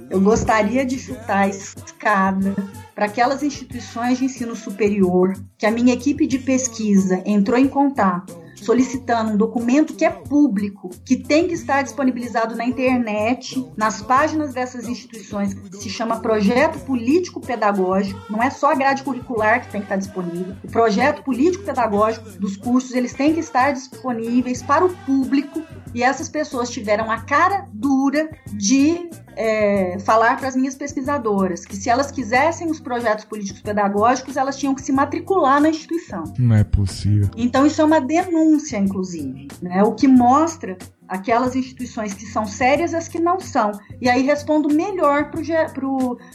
Eu 0.10 0.20
gostaria 0.20 0.86
de 0.86 1.00
chutar 1.00 1.44
a 1.44 1.48
escada 1.48 2.54
para 2.94 3.06
aquelas 3.06 3.42
instituições 3.42 4.18
de 4.18 4.26
ensino 4.26 4.54
superior 4.54 5.34
que 5.58 5.66
a 5.66 5.72
minha 5.72 5.94
equipe 5.94 6.28
de 6.28 6.40
pesquisa 6.40 7.24
entrou 7.26 7.58
em 7.58 7.70
contato 7.70 8.38
solicitando 8.66 9.32
um 9.32 9.38
documento 9.38 9.94
que 9.94 10.04
é 10.04 10.10
público, 10.10 10.90
que 11.06 11.16
tem 11.16 11.48
que 11.48 11.54
estar 11.54 11.84
disponibilizado 11.84 12.56
na 12.56 12.66
internet, 12.66 13.64
nas 13.78 14.02
páginas 14.02 14.54
dessas 14.54 14.88
instituições, 14.88 15.54
que 15.54 15.78
se 15.78 15.90
chama 15.90 16.20
Projeto 16.20 16.80
Político 16.80 17.40
Pedagógico. 17.40 18.20
Não 18.30 18.42
é 18.42 18.50
só 18.50 18.72
a 18.72 18.76
grade 18.76 19.04
curricular 19.04 19.62
que 19.62 19.72
tem 19.72 19.82
que 19.82 19.86
estar 19.86 19.98
disponível. 19.98 20.56
O 20.64 20.68
projeto 20.68 21.24
político 21.24 21.64
pedagógico 21.64 22.30
dos 22.40 22.58
cursos, 22.58 22.94
eles 22.94 23.14
têm 23.14 23.34
que 23.34 23.40
estar 23.40 23.72
disponíveis 23.72 24.64
para 24.64 24.84
o 24.84 24.90
público 25.06 25.62
e 25.94 26.04
essas 26.04 26.30
pessoas 26.30 26.70
tiveram 26.70 27.10
a 27.12 27.22
cara 27.22 27.66
dura 27.74 28.30
de 28.54 29.10
é, 29.36 29.98
falar 30.00 30.38
para 30.38 30.48
as 30.48 30.56
minhas 30.56 30.76
pesquisadoras 30.76 31.66
que 31.66 31.76
se 31.76 31.90
elas 31.90 32.12
quisessem 32.12 32.70
os 32.70 32.80
projetos 32.80 33.26
políticos 33.26 33.62
pedagógicos, 33.62 34.38
elas 34.38 34.58
tinham 34.58 34.74
que 34.74 34.82
se 34.82 34.92
matricular 34.92 35.62
na 35.62 35.70
instituição. 35.70 36.24
Não 36.38 36.56
é 36.56 36.64
possível. 36.64 37.30
Então 37.36 37.66
isso 37.66 37.82
é 37.82 37.86
uma 37.86 38.00
denúncia, 38.00 38.78
inclusive, 38.78 39.48
né? 39.62 39.84
o 39.84 39.94
que 39.94 40.08
mostra 40.08 40.78
aquelas 41.08 41.56
instituições 41.56 42.14
que 42.14 42.26
são 42.26 42.46
sérias 42.46 42.94
e 42.94 42.96
as 42.96 43.08
que 43.08 43.20
não 43.20 43.40
são. 43.40 43.72
E 44.02 44.10
aí 44.10 44.24
respondo 44.24 44.74
melhor 44.74 45.32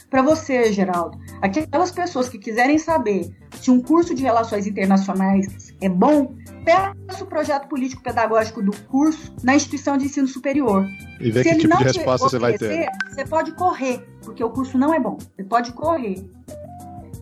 para 0.09 0.21
você, 0.21 0.71
Geraldo. 0.71 1.17
Aquelas 1.41 1.91
pessoas 1.91 2.29
que 2.29 2.37
quiserem 2.37 2.77
saber 2.77 3.29
se 3.59 3.69
um 3.69 3.81
curso 3.81 4.15
de 4.15 4.23
relações 4.23 4.65
internacionais 4.65 5.73
é 5.81 5.89
bom, 5.89 6.35
peça 6.63 7.23
o 7.23 7.27
projeto 7.27 7.67
político 7.67 8.01
pedagógico 8.01 8.61
do 8.61 8.75
curso 8.87 9.33
na 9.43 9.55
instituição 9.55 9.97
de 9.97 10.05
ensino 10.05 10.27
superior. 10.27 10.87
E 11.19 11.31
vê 11.31 11.43
Se 11.43 11.49
que 11.49 11.55
ele 11.55 11.61
tipo 11.61 11.73
não 11.73 11.77
de 11.77 11.83
resposta 11.83 12.29
você 12.29 12.39
vai 12.39 12.57
ter. 12.57 12.89
Você 13.09 13.25
pode 13.25 13.51
correr, 13.53 14.05
porque 14.23 14.43
o 14.43 14.49
curso 14.49 14.77
não 14.77 14.93
é 14.93 14.99
bom. 14.99 15.17
Você 15.35 15.43
pode 15.43 15.73
correr. 15.73 16.25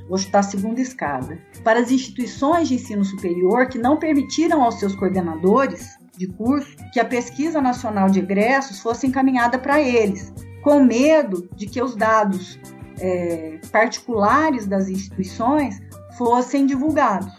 Vou 0.07 0.17
chutar 0.17 0.39
a 0.39 0.43
segunda 0.43 0.81
escada. 0.81 1.37
Para 1.63 1.79
as 1.79 1.91
instituições 1.91 2.67
de 2.67 2.75
ensino 2.75 3.05
superior 3.05 3.67
que 3.67 3.77
não 3.77 3.97
permitiram 3.97 4.63
aos 4.63 4.79
seus 4.79 4.95
coordenadores 4.95 5.98
de 6.19 6.27
curso 6.27 6.75
que 6.91 6.99
a 6.99 7.05
pesquisa 7.05 7.61
nacional 7.61 8.09
de 8.09 8.19
egressos 8.19 8.81
fosse 8.81 9.07
encaminhada 9.07 9.57
para 9.57 9.79
eles, 9.79 10.33
com 10.61 10.83
medo 10.83 11.49
de 11.55 11.65
que 11.65 11.81
os 11.81 11.95
dados 11.95 12.59
é, 12.99 13.57
particulares 13.71 14.67
das 14.67 14.89
instituições 14.89 15.79
fossem 16.17 16.65
divulgados 16.65 17.31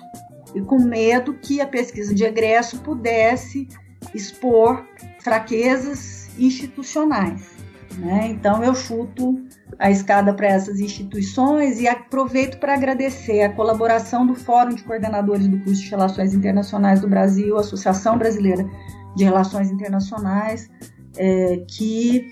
e 0.55 0.63
com 0.63 0.79
medo 0.79 1.35
que 1.35 1.61
a 1.61 1.67
pesquisa 1.67 2.15
de 2.15 2.25
egresso 2.25 2.81
pudesse 2.81 3.69
expor 4.15 4.83
fraquezas 5.19 6.31
institucionais. 6.39 7.51
Né? 7.99 8.29
Então 8.31 8.65
eu 8.65 8.75
chuto 8.75 9.45
a 9.79 9.91
escada 9.91 10.33
para 10.35 10.49
essas 10.49 10.81
instituições 10.81 11.81
e 11.81 11.89
aproveito 11.89 12.59
para 12.59 12.75
agradecer 12.75 13.43
a 13.43 13.53
colaboração 13.53 14.27
do 14.27 14.35
Fórum 14.35 14.75
de 14.75 14.83
Coordenadores 14.83 15.49
do 15.49 15.59
Curso 15.61 15.83
de 15.83 15.91
Relações 15.91 16.35
Internacionais 16.35 17.01
do 17.01 17.09
Brasil, 17.09 17.57
Associação 17.57 18.19
Brasileira 18.19 18.69
de 19.17 19.25
Relações 19.25 19.71
Internacionais, 19.71 20.69
é, 21.17 21.65
que 21.69 22.27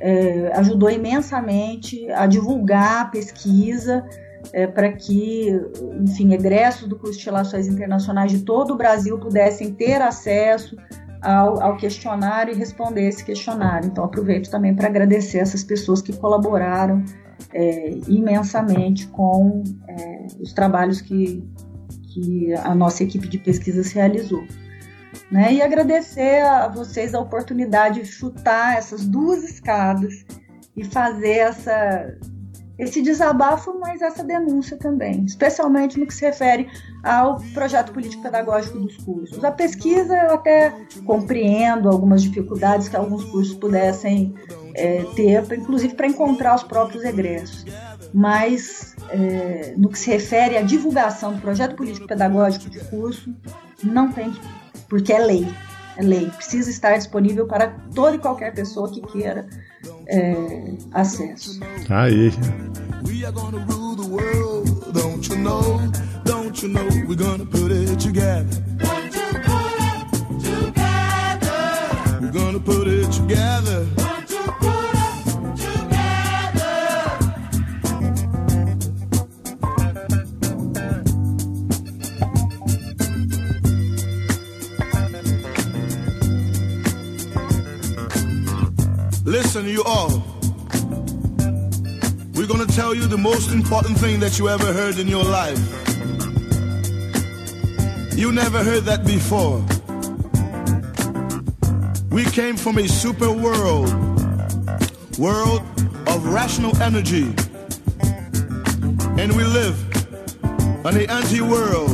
é, 0.00 0.52
ajudou 0.54 0.90
imensamente 0.90 2.10
a 2.10 2.26
divulgar 2.26 3.02
a 3.02 3.04
pesquisa 3.06 4.04
é, 4.52 4.66
para 4.66 4.92
que, 4.92 5.48
enfim, 6.00 6.32
egressos 6.32 6.88
do 6.88 6.98
curso 6.98 7.18
de 7.18 7.24
Relações 7.24 7.66
Internacionais 7.66 8.32
de 8.32 8.40
todo 8.40 8.74
o 8.74 8.76
Brasil 8.76 9.18
pudessem 9.18 9.72
ter 9.72 10.02
acesso 10.02 10.76
ao, 11.22 11.62
ao, 11.62 11.76
questionário 11.76 12.52
e 12.52 12.56
responder 12.56 13.08
esse 13.08 13.24
questionário. 13.24 13.88
Então, 13.88 14.04
aproveito 14.04 14.50
também 14.50 14.74
para 14.74 14.88
agradecer 14.88 15.38
essas 15.38 15.62
pessoas 15.62 16.02
que 16.02 16.12
colaboraram 16.12 17.04
é, 17.52 17.90
imensamente 18.08 19.06
com 19.08 19.62
é, 19.88 20.26
os 20.40 20.52
trabalhos 20.52 21.00
que, 21.00 21.42
que 22.12 22.52
a 22.54 22.74
nossa 22.74 23.02
equipe 23.02 23.28
de 23.28 23.38
pesquisas 23.38 23.92
realizou. 23.92 24.44
Né? 25.30 25.54
E 25.54 25.62
agradecer 25.62 26.42
a 26.42 26.68
vocês 26.68 27.14
a 27.14 27.20
oportunidade 27.20 28.00
de 28.00 28.06
chutar 28.06 28.76
essas 28.76 29.06
duas 29.06 29.42
escadas 29.44 30.24
e 30.76 30.84
fazer 30.84 31.38
essa, 31.38 32.16
esse 32.78 33.02
desabafo, 33.02 33.78
mas 33.78 34.00
essa 34.00 34.24
denúncia 34.24 34.76
também, 34.76 35.24
especialmente 35.24 35.98
no 35.98 36.06
que 36.06 36.14
se 36.14 36.24
refere 36.24 36.68
ao 37.02 37.40
projeto 37.52 37.92
político-pedagógico 37.92 38.78
dos 38.78 38.96
cursos. 38.98 39.44
A 39.44 39.52
pesquisa 39.52 40.16
eu 40.16 40.34
até 40.34 40.74
compreendo 41.04 41.88
algumas 41.88 42.22
dificuldades 42.22 42.88
que 42.88 42.96
alguns 42.96 43.24
cursos 43.24 43.54
pudessem 43.54 44.34
é, 44.74 45.04
ter, 45.14 45.44
inclusive 45.52 45.94
para 45.94 46.06
encontrar 46.06 46.54
os 46.54 46.62
próprios 46.62 47.04
egressos, 47.04 47.64
mas 48.12 48.96
é, 49.10 49.74
no 49.76 49.88
que 49.88 49.98
se 49.98 50.10
refere 50.10 50.56
à 50.56 50.62
divulgação 50.62 51.34
do 51.34 51.40
projeto 51.40 51.76
político-pedagógico 51.76 52.70
de 52.70 52.80
curso, 52.84 53.34
não 53.82 54.10
tem, 54.10 54.32
porque 54.88 55.12
é 55.12 55.18
lei. 55.18 55.46
É 55.96 56.02
lei, 56.02 56.30
precisa 56.30 56.70
estar 56.70 56.96
disponível 56.96 57.46
para 57.46 57.68
toda 57.94 58.16
e 58.16 58.18
qualquer 58.18 58.54
pessoa 58.54 58.90
que 58.90 59.00
queira 59.00 59.46
é, 60.06 60.74
acesso. 60.92 61.60
Tá 61.86 62.02
aí. 62.02 62.30
We 63.06 63.24
are 63.24 63.32
gonna 63.32 63.64
rule 63.64 63.96
the 63.96 64.08
world, 64.08 64.92
don't 64.92 65.28
you 65.28 65.38
know? 65.38 65.80
The 93.12 93.18
most 93.18 93.52
important 93.52 93.98
thing 93.98 94.18
that 94.20 94.38
you 94.38 94.48
ever 94.48 94.72
heard 94.72 94.98
in 94.98 95.06
your 95.06 95.22
life. 95.22 95.58
You 98.16 98.32
never 98.32 98.64
heard 98.64 98.84
that 98.84 99.04
before. 99.04 99.58
We 102.10 102.24
came 102.24 102.56
from 102.56 102.78
a 102.78 102.88
super 102.88 103.30
world, 103.30 103.92
world 105.18 105.60
of 106.08 106.24
rational 106.24 106.74
energy. 106.80 107.24
And 109.20 109.36
we 109.36 109.44
live 109.44 109.76
on 110.86 110.94
the 110.94 111.06
anti-world, 111.10 111.92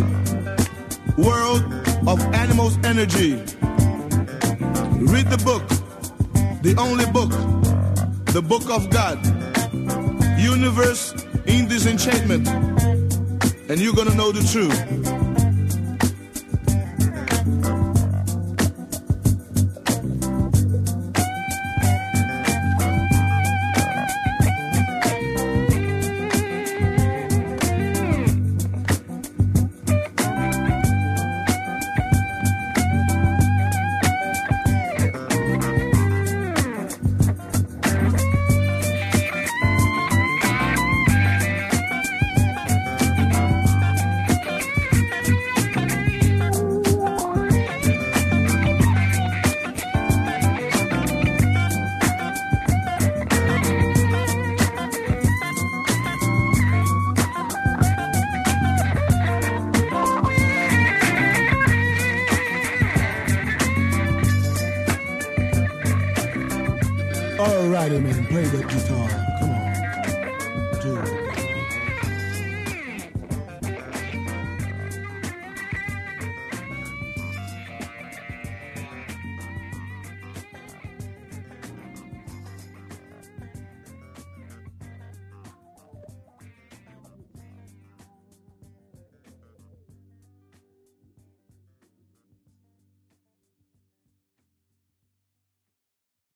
world 1.19 1.65
of 2.07 2.21
animals' 2.33 2.79
energy. 2.85 3.33
Read 5.03 5.27
the 5.35 5.43
book, 5.45 5.67
the 6.63 6.77
only 6.79 7.07
book, 7.07 7.31
the 8.27 8.41
book 8.41 8.71
of 8.71 8.89
God 8.91 9.19
universe 10.39 11.13
in 11.47 11.69
disenchantment, 11.69 12.49
and 13.69 13.81
you're 13.81 13.95
gonna 13.95 14.15
know 14.15 14.33
the 14.33 14.43
truth. 14.53 15.08